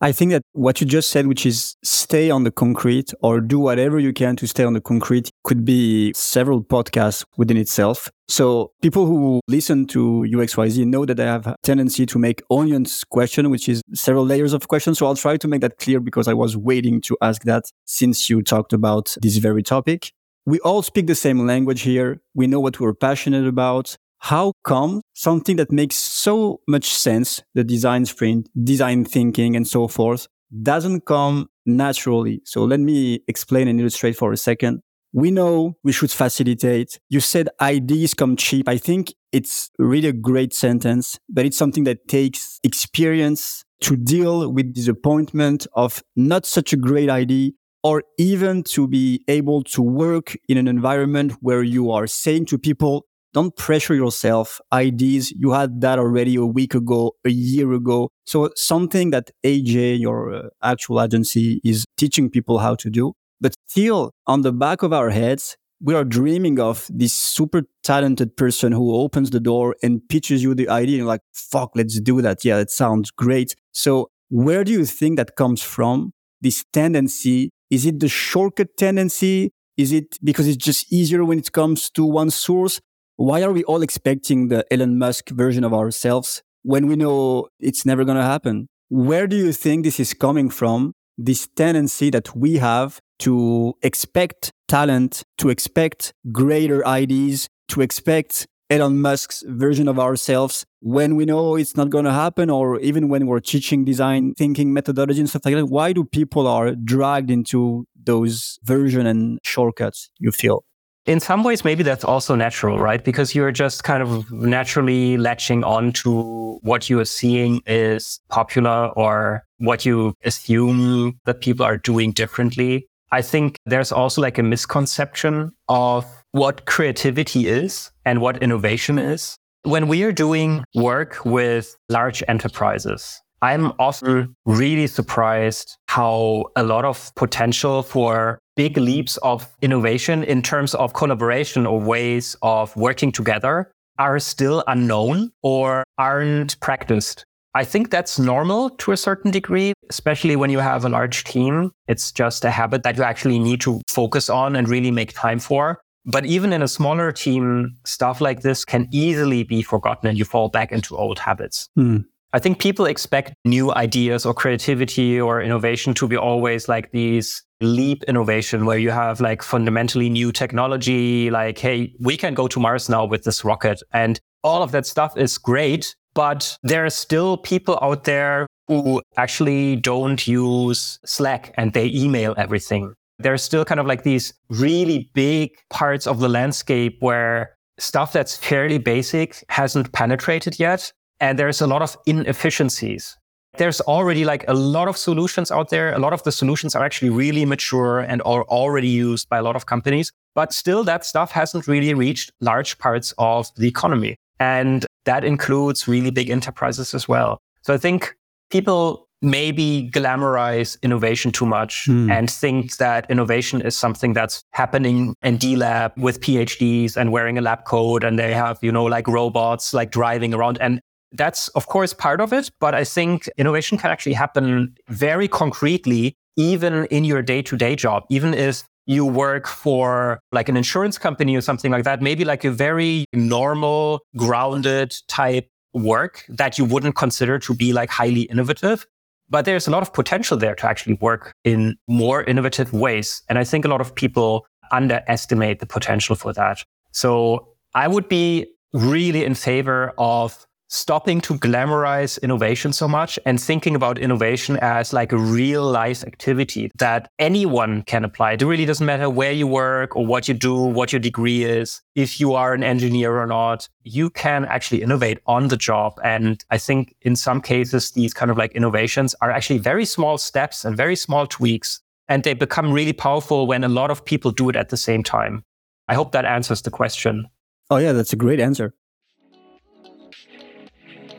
I 0.03 0.11
think 0.11 0.31
that 0.31 0.43
what 0.51 0.81
you 0.81 0.85
just 0.85 1.11
said, 1.11 1.27
which 1.27 1.45
is 1.45 1.77
stay 1.81 2.29
on 2.29 2.43
the 2.43 2.51
concrete 2.51 3.13
or 3.21 3.39
do 3.39 3.57
whatever 3.57 3.99
you 3.99 4.11
can 4.11 4.35
to 4.35 4.45
stay 4.45 4.65
on 4.65 4.73
the 4.73 4.81
concrete, 4.81 5.29
could 5.45 5.63
be 5.63 6.11
several 6.13 6.61
podcasts 6.61 7.23
within 7.37 7.55
itself. 7.55 8.11
So 8.27 8.73
people 8.81 9.05
who 9.05 9.39
listen 9.47 9.87
to 9.87 10.25
UXYZ 10.27 10.85
know 10.87 11.05
that 11.05 11.21
I 11.21 11.23
have 11.23 11.47
a 11.47 11.55
tendency 11.63 12.05
to 12.07 12.19
make 12.19 12.43
onions 12.51 13.05
question, 13.05 13.49
which 13.49 13.69
is 13.69 13.81
several 13.93 14.25
layers 14.25 14.51
of 14.51 14.67
questions. 14.67 14.99
So 14.99 15.05
I'll 15.05 15.15
try 15.15 15.37
to 15.37 15.47
make 15.47 15.61
that 15.61 15.77
clear 15.77 16.01
because 16.01 16.27
I 16.27 16.33
was 16.33 16.57
waiting 16.57 16.99
to 17.03 17.17
ask 17.21 17.43
that 17.43 17.63
since 17.85 18.29
you 18.29 18.41
talked 18.41 18.73
about 18.73 19.15
this 19.21 19.37
very 19.37 19.63
topic. 19.63 20.11
We 20.45 20.59
all 20.59 20.81
speak 20.81 21.07
the 21.07 21.15
same 21.15 21.47
language 21.47 21.83
here. 21.83 22.19
We 22.33 22.47
know 22.47 22.59
what 22.59 22.77
we're 22.77 22.93
passionate 22.93 23.47
about 23.47 23.95
how 24.23 24.53
come 24.63 25.01
something 25.13 25.57
that 25.57 25.69
makes 25.69 25.97
so 25.97 26.61
much 26.65 26.93
sense, 26.93 27.43
the 27.55 27.63
design 27.63 28.05
sprint, 28.05 28.47
design 28.63 29.03
thinking, 29.03 29.53
and 29.53 29.67
so 29.67 29.85
forth, 29.89 30.27
doesn't 30.61 31.05
come 31.05 31.47
naturally? 31.65 32.41
So 32.45 32.63
let 32.63 32.79
me 32.79 33.19
explain 33.27 33.67
and 33.67 33.81
illustrate 33.81 34.15
for 34.15 34.31
a 34.31 34.37
second. 34.37 34.79
We 35.11 35.29
know 35.29 35.73
we 35.83 35.91
should 35.91 36.09
facilitate. 36.09 37.01
You 37.09 37.19
said 37.19 37.49
ideas 37.59 38.13
come 38.13 38.37
cheap. 38.37 38.69
I 38.69 38.77
think 38.77 39.13
it's 39.33 39.69
really 39.77 40.07
a 40.07 40.13
great 40.13 40.53
sentence, 40.53 41.19
but 41.27 41.45
it's 41.45 41.57
something 41.57 41.83
that 41.83 42.07
takes 42.07 42.61
experience 42.63 43.65
to 43.81 43.97
deal 43.97 44.49
with 44.49 44.73
disappointment 44.73 45.67
of 45.73 46.01
not 46.15 46.45
such 46.45 46.71
a 46.71 46.77
great 46.77 47.09
idea 47.09 47.51
or 47.83 48.03
even 48.17 48.63
to 48.63 48.87
be 48.87 49.21
able 49.27 49.63
to 49.63 49.81
work 49.81 50.37
in 50.47 50.57
an 50.57 50.69
environment 50.69 51.33
where 51.41 51.61
you 51.61 51.91
are 51.91 52.07
saying 52.07 52.45
to 52.45 52.57
people, 52.57 53.05
don't 53.33 53.55
pressure 53.55 53.95
yourself. 53.95 54.61
Ideas, 54.71 55.31
you 55.31 55.51
had 55.51 55.81
that 55.81 55.99
already 55.99 56.35
a 56.35 56.45
week 56.45 56.75
ago, 56.75 57.13
a 57.25 57.29
year 57.29 57.73
ago. 57.73 58.09
So 58.25 58.49
something 58.55 59.09
that 59.09 59.31
AJ, 59.43 59.99
your 59.99 60.33
uh, 60.33 60.49
actual 60.61 61.01
agency, 61.01 61.59
is 61.63 61.85
teaching 61.97 62.29
people 62.29 62.59
how 62.59 62.75
to 62.75 62.89
do. 62.89 63.13
But 63.41 63.55
still, 63.67 64.11
on 64.27 64.41
the 64.41 64.53
back 64.53 64.83
of 64.83 64.93
our 64.93 65.09
heads, 65.09 65.57
we 65.81 65.93
are 65.95 66.05
dreaming 66.05 66.59
of 66.59 66.87
this 66.89 67.13
super 67.13 67.63
talented 67.83 68.37
person 68.37 68.71
who 68.71 68.95
opens 68.95 69.31
the 69.31 69.39
door 69.39 69.75
and 69.83 70.01
pitches 70.07 70.41
you 70.41 70.55
the 70.55 70.69
idea. 70.69 70.95
And 70.95 70.97
you're 70.99 71.07
like, 71.07 71.21
fuck, 71.33 71.71
let's 71.75 71.99
do 71.99 72.21
that. 72.21 72.45
Yeah, 72.45 72.59
it 72.59 72.71
sounds 72.71 73.11
great. 73.11 73.55
So 73.73 74.09
where 74.29 74.63
do 74.63 74.71
you 74.71 74.85
think 74.85 75.17
that 75.17 75.35
comes 75.35 75.61
from? 75.61 76.13
This 76.39 76.63
tendency? 76.71 77.49
Is 77.69 77.85
it 77.85 77.99
the 77.99 78.07
shortcut 78.07 78.77
tendency? 78.77 79.51
Is 79.75 79.91
it 79.91 80.17
because 80.23 80.47
it's 80.47 80.63
just 80.63 80.91
easier 80.93 81.25
when 81.25 81.39
it 81.39 81.51
comes 81.51 81.89
to 81.91 82.05
one 82.05 82.29
source? 82.29 82.79
Why 83.23 83.41
are 83.41 83.53
we 83.53 83.63
all 83.63 83.83
expecting 83.83 84.49
the 84.49 84.65
Elon 84.69 84.97
Musk 84.97 85.29
version 85.29 85.63
of 85.63 85.73
ourselves 85.73 86.43
when 86.63 86.87
we 86.87 86.97
know 86.97 87.47
it's 87.57 87.85
never 87.85 88.03
going 88.03 88.17
to 88.17 88.23
happen? 88.23 88.67
Where 88.89 89.27
do 89.27 89.37
you 89.37 89.53
think 89.53 89.85
this 89.85 89.97
is 89.97 90.13
coming 90.13 90.49
from? 90.49 90.91
This 91.17 91.47
tendency 91.55 92.09
that 92.09 92.35
we 92.35 92.57
have 92.57 92.99
to 93.19 93.75
expect 93.81 94.51
talent, 94.67 95.23
to 95.37 95.47
expect 95.47 96.11
greater 96.33 96.85
ideas, 96.85 97.47
to 97.69 97.79
expect 97.79 98.45
Elon 98.69 98.99
Musk's 98.99 99.41
version 99.47 99.87
of 99.87 99.97
ourselves 99.97 100.65
when 100.81 101.15
we 101.15 101.23
know 101.23 101.55
it's 101.55 101.77
not 101.77 101.91
going 101.91 102.03
to 102.03 102.11
happen, 102.11 102.49
or 102.49 102.77
even 102.81 103.07
when 103.07 103.25
we're 103.25 103.39
teaching 103.39 103.85
design 103.85 104.33
thinking 104.33 104.73
methodology 104.73 105.21
and 105.21 105.29
stuff 105.29 105.45
like 105.45 105.55
that. 105.55 105.67
Why 105.67 105.93
do 105.93 106.03
people 106.03 106.45
are 106.45 106.75
dragged 106.75 107.31
into 107.31 107.85
those 107.95 108.59
version 108.65 109.07
and 109.07 109.39
shortcuts? 109.45 110.09
You 110.19 110.33
feel? 110.33 110.65
In 111.05 111.19
some 111.19 111.43
ways, 111.43 111.65
maybe 111.65 111.83
that's 111.83 112.03
also 112.05 112.35
natural, 112.35 112.79
right? 112.79 113.03
Because 113.03 113.35
you're 113.35 113.51
just 113.51 113.83
kind 113.83 114.01
of 114.01 114.31
naturally 114.31 115.17
latching 115.17 115.63
on 115.63 115.91
to 115.93 116.59
what 116.61 116.89
you 116.89 116.99
are 116.99 117.05
seeing 117.05 117.61
is 117.65 118.21
popular 118.29 118.87
or 118.95 119.43
what 119.57 119.85
you 119.85 120.13
assume 120.23 121.19
that 121.25 121.41
people 121.41 121.65
are 121.65 121.77
doing 121.77 122.11
differently. 122.11 122.87
I 123.11 123.21
think 123.21 123.57
there's 123.65 123.91
also 123.91 124.21
like 124.21 124.37
a 124.37 124.43
misconception 124.43 125.51
of 125.67 126.05
what 126.31 126.65
creativity 126.65 127.47
is 127.47 127.91
and 128.05 128.21
what 128.21 128.41
innovation 128.41 128.97
is. 128.97 129.37
When 129.63 129.87
we 129.87 130.03
are 130.03 130.11
doing 130.11 130.63
work 130.73 131.23
with 131.23 131.75
large 131.89 132.23
enterprises, 132.27 133.21
I'm 133.43 133.73
often 133.77 134.37
really 134.45 134.87
surprised 134.87 135.75
how 135.89 136.45
a 136.55 136.63
lot 136.63 136.85
of 136.85 137.11
potential 137.15 137.83
for 137.83 138.39
big 138.55 138.77
leaps 138.77 139.17
of 139.17 139.53
innovation 139.61 140.23
in 140.23 140.41
terms 140.41 140.73
of 140.75 140.93
collaboration 140.93 141.65
or 141.65 141.77
ways 141.77 142.37
of 142.41 142.73
working 142.77 143.11
together 143.11 143.69
are 143.99 144.17
still 144.19 144.63
unknown 144.67 145.33
or 145.41 145.83
aren't 145.97 146.57
practiced. 146.61 147.25
I 147.53 147.65
think 147.65 147.91
that's 147.91 148.17
normal 148.17 148.69
to 148.69 148.93
a 148.93 148.97
certain 148.97 149.29
degree, 149.29 149.73
especially 149.89 150.37
when 150.37 150.49
you 150.49 150.59
have 150.59 150.85
a 150.85 150.89
large 150.89 151.25
team. 151.25 151.71
It's 151.89 152.13
just 152.13 152.45
a 152.45 152.49
habit 152.49 152.83
that 152.83 152.95
you 152.95 153.03
actually 153.03 153.39
need 153.39 153.59
to 153.61 153.81
focus 153.89 154.29
on 154.29 154.55
and 154.55 154.69
really 154.69 154.89
make 154.89 155.11
time 155.11 155.39
for. 155.39 155.81
But 156.05 156.25
even 156.25 156.53
in 156.53 156.61
a 156.61 156.67
smaller 156.69 157.11
team, 157.11 157.75
stuff 157.85 158.21
like 158.21 158.39
this 158.39 158.63
can 158.63 158.87
easily 158.91 159.43
be 159.43 159.61
forgotten 159.61 160.07
and 160.07 160.17
you 160.17 160.23
fall 160.23 160.47
back 160.47 160.71
into 160.71 160.95
old 160.95 161.19
habits. 161.19 161.67
Mm. 161.77 162.05
I 162.35 162.39
think 162.39 162.57
people 162.57 162.87
expect 162.87 163.35
new 163.45 163.71
ideas 163.75 164.25
or 164.25 164.33
creativity 164.33 165.21
or 165.21 165.39
innovation 165.39 165.93
to 165.93 166.07
be 166.07 166.17
always 166.17 166.67
like 166.67 166.91
these 166.91 167.43
leap 167.61 168.03
innovation 168.05 168.65
where 168.65 168.79
you 168.79 168.89
have 168.89 169.21
like 169.21 169.43
fundamentally 169.43 170.09
new 170.09 170.31
technology, 170.31 171.29
like, 171.29 171.59
hey, 171.59 171.93
we 171.99 172.17
can 172.17 172.33
go 172.33 172.47
to 172.47 172.59
Mars 172.59 172.89
now 172.89 173.05
with 173.05 173.23
this 173.23 173.45
rocket. 173.45 173.83
And 173.93 174.19
all 174.43 174.63
of 174.63 174.71
that 174.71 174.87
stuff 174.87 175.15
is 175.15 175.37
great, 175.37 175.95
but 176.15 176.57
there 176.63 176.83
are 176.83 176.89
still 176.89 177.37
people 177.37 177.77
out 177.83 178.05
there 178.05 178.47
who 178.67 179.03
actually 179.15 179.75
don't 179.75 180.27
use 180.27 180.97
Slack 181.05 181.53
and 181.55 181.73
they 181.73 181.85
email 181.93 182.33
everything. 182.37 182.95
There 183.19 183.33
are 183.33 183.37
still 183.37 183.63
kind 183.63 183.79
of 183.79 183.85
like 183.85 184.01
these 184.01 184.33
really 184.49 185.11
big 185.13 185.51
parts 185.69 186.07
of 186.07 186.19
the 186.19 186.29
landscape 186.29 186.97
where 186.99 187.55
stuff 187.77 188.11
that's 188.11 188.35
fairly 188.35 188.79
basic 188.79 189.43
hasn't 189.49 189.91
penetrated 189.93 190.59
yet. 190.59 190.91
And 191.23 191.39
there's 191.39 191.61
a 191.61 191.67
lot 191.67 191.81
of 191.81 191.95
inefficiencies. 192.05 193.17
There's 193.57 193.79
already 193.79 194.25
like 194.25 194.43
a 194.49 194.53
lot 194.53 194.89
of 194.89 194.97
solutions 194.97 195.51
out 195.51 195.69
there. 195.69 195.93
A 195.93 195.97
lot 195.97 196.11
of 196.11 196.21
the 196.23 196.33
solutions 196.33 196.75
are 196.75 196.83
actually 196.83 197.11
really 197.11 197.45
mature 197.45 197.99
and 197.99 198.21
are 198.25 198.43
already 198.43 198.89
used 198.89 199.29
by 199.29 199.37
a 199.37 199.41
lot 199.41 199.55
of 199.55 199.65
companies. 199.65 200.11
But 200.35 200.51
still, 200.51 200.83
that 200.83 201.05
stuff 201.05 201.31
hasn't 201.31 201.65
really 201.65 201.93
reached 201.93 202.33
large 202.41 202.77
parts 202.77 203.13
of 203.17 203.47
the 203.55 203.69
economy. 203.69 204.17
And 204.41 204.85
that 205.05 205.23
includes 205.23 205.87
really 205.87 206.11
big 206.11 206.29
enterprises 206.29 206.93
as 206.93 207.07
well. 207.07 207.39
So 207.61 207.73
I 207.73 207.77
think 207.77 208.17
people 208.49 209.07
maybe 209.21 209.89
glamorize 209.93 210.75
innovation 210.81 211.31
too 211.31 211.45
much 211.45 211.85
mm. 211.87 212.11
and 212.11 212.29
think 212.29 212.75
that 212.77 213.09
innovation 213.09 213.61
is 213.61 213.77
something 213.77 214.11
that's 214.11 214.43
happening 214.51 215.15
in 215.23 215.37
D 215.37 215.55
lab 215.55 215.93
with 215.95 216.19
PhDs 216.19 216.97
and 216.97 217.13
wearing 217.13 217.37
a 217.37 217.41
lab 217.41 217.63
coat 217.63 218.03
and 218.03 218.19
they 218.19 218.33
have, 218.33 218.59
you 218.61 218.73
know, 218.73 218.83
like 218.83 219.07
robots 219.07 219.73
like 219.73 219.89
driving 219.89 220.33
around. 220.33 220.57
And 220.59 220.81
that's 221.13 221.47
of 221.49 221.67
course 221.67 221.93
part 221.93 222.19
of 222.21 222.33
it. 222.33 222.49
But 222.59 222.75
I 222.75 222.83
think 222.83 223.29
innovation 223.37 223.77
can 223.77 223.91
actually 223.91 224.13
happen 224.13 224.75
very 224.89 225.27
concretely, 225.27 226.15
even 226.35 226.85
in 226.85 227.05
your 227.05 227.21
day 227.21 227.41
to 227.43 227.57
day 227.57 227.75
job, 227.75 228.03
even 228.09 228.33
if 228.33 228.63
you 228.85 229.05
work 229.05 229.47
for 229.47 230.19
like 230.31 230.49
an 230.49 230.57
insurance 230.57 230.97
company 230.97 231.35
or 231.35 231.41
something 231.41 231.71
like 231.71 231.85
that, 231.85 232.01
maybe 232.01 232.25
like 232.25 232.43
a 232.43 232.51
very 232.51 233.05
normal, 233.13 234.01
grounded 234.17 234.93
type 235.07 235.47
work 235.73 236.25
that 236.29 236.57
you 236.57 236.65
wouldn't 236.65 236.95
consider 236.95 237.39
to 237.39 237.53
be 237.53 237.73
like 237.73 237.89
highly 237.89 238.23
innovative. 238.23 238.85
But 239.29 239.45
there's 239.45 239.67
a 239.67 239.71
lot 239.71 239.81
of 239.81 239.93
potential 239.93 240.37
there 240.37 240.53
to 240.55 240.67
actually 240.67 240.95
work 240.95 241.33
in 241.43 241.77
more 241.87 242.23
innovative 242.23 242.73
ways. 242.73 243.23
And 243.29 243.39
I 243.39 243.43
think 243.43 243.65
a 243.65 243.67
lot 243.67 243.81
of 243.81 243.95
people 243.95 244.45
underestimate 244.71 245.59
the 245.59 245.65
potential 245.65 246.15
for 246.15 246.33
that. 246.33 246.63
So 246.91 247.47
I 247.73 247.87
would 247.87 248.07
be 248.09 248.47
really 248.73 249.23
in 249.23 249.33
favor 249.33 249.93
of 249.97 250.45
stopping 250.73 251.21
to 251.21 251.35
glamorize 251.35 252.19
innovation 252.23 252.73
so 252.73 252.87
much 252.87 253.19
and 253.27 253.39
thinking 253.39 253.75
about 253.75 253.99
innovation 253.99 254.57
as 254.59 254.91
like 254.91 255.11
a 255.11 255.17
real 255.17 255.63
life 255.63 256.03
activity 256.03 256.71
that 256.79 257.11
anyone 257.19 257.83
can 257.83 258.03
apply. 258.03 258.31
It 258.31 258.41
really 258.41 258.65
doesn't 258.65 258.85
matter 258.85 259.07
where 259.07 259.31
you 259.31 259.45
work 259.45 259.95
or 259.95 260.03
what 260.03 260.27
you 260.27 260.33
do, 260.33 260.55
what 260.55 260.91
your 260.91 260.99
degree 260.99 261.43
is, 261.43 261.81
if 261.93 262.19
you 262.19 262.33
are 262.33 262.53
an 262.53 262.63
engineer 262.63 263.15
or 263.19 263.27
not, 263.27 263.69
you 263.83 264.09
can 264.09 264.45
actually 264.45 264.81
innovate 264.81 265.19
on 265.27 265.49
the 265.49 265.57
job. 265.57 265.99
And 266.03 266.43
I 266.49 266.57
think 266.57 266.95
in 267.03 267.15
some 267.15 267.39
cases, 267.39 267.91
these 267.91 268.13
kind 268.13 268.31
of 268.31 268.37
like 268.37 268.53
innovations 268.53 269.13
are 269.21 269.29
actually 269.29 269.59
very 269.59 269.85
small 269.85 270.17
steps 270.17 270.65
and 270.65 270.75
very 270.75 270.95
small 270.95 271.27
tweaks. 271.27 271.81
And 272.07 272.23
they 272.23 272.33
become 272.33 272.73
really 272.73 272.93
powerful 272.93 273.45
when 273.45 273.63
a 273.63 273.69
lot 273.69 273.91
of 273.91 274.03
people 274.03 274.31
do 274.31 274.49
it 274.49 274.55
at 274.55 274.69
the 274.69 274.77
same 274.77 275.03
time. 275.03 275.43
I 275.87 275.93
hope 275.93 276.13
that 276.13 276.25
answers 276.25 276.63
the 276.63 276.71
question. 276.71 277.27
Oh, 277.69 277.77
yeah, 277.77 277.91
that's 277.91 278.13
a 278.13 278.17
great 278.17 278.39
answer. 278.39 278.73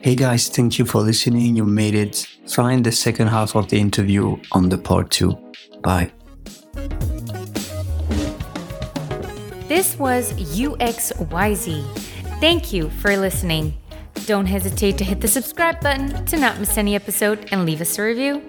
Hey 0.05 0.15
guys, 0.15 0.51
thank 0.51 0.79
you 0.79 0.85
for 0.85 1.01
listening. 1.01 1.57
You 1.57 1.65
made 1.65 1.95
it. 1.95 2.29
Find 2.47 2.85
the 2.85 2.93
second 2.93 3.29
half 3.29 3.57
of 3.57 3.71
the 3.71 3.81
interview 3.81 4.37
on 4.53 4.69
the 4.69 4.77
part 4.77 5.11
two. 5.11 5.33
Bye. 5.81 6.13
This 9.67 9.99
was 9.99 10.35
UXYZ. 10.35 11.89
Thank 12.39 12.71
you 12.71 12.91
for 12.91 13.17
listening. 13.17 13.79
Don't 14.27 14.45
hesitate 14.45 14.99
to 14.99 15.05
hit 15.05 15.23
the 15.23 15.29
subscribe 15.29 15.81
button 15.81 16.27
to 16.27 16.37
not 16.37 16.61
miss 16.61 16.77
any 16.77 16.95
episode 16.95 17.49
and 17.51 17.65
leave 17.65 17.81
us 17.81 17.99
a 17.99 18.03
review. 18.03 18.43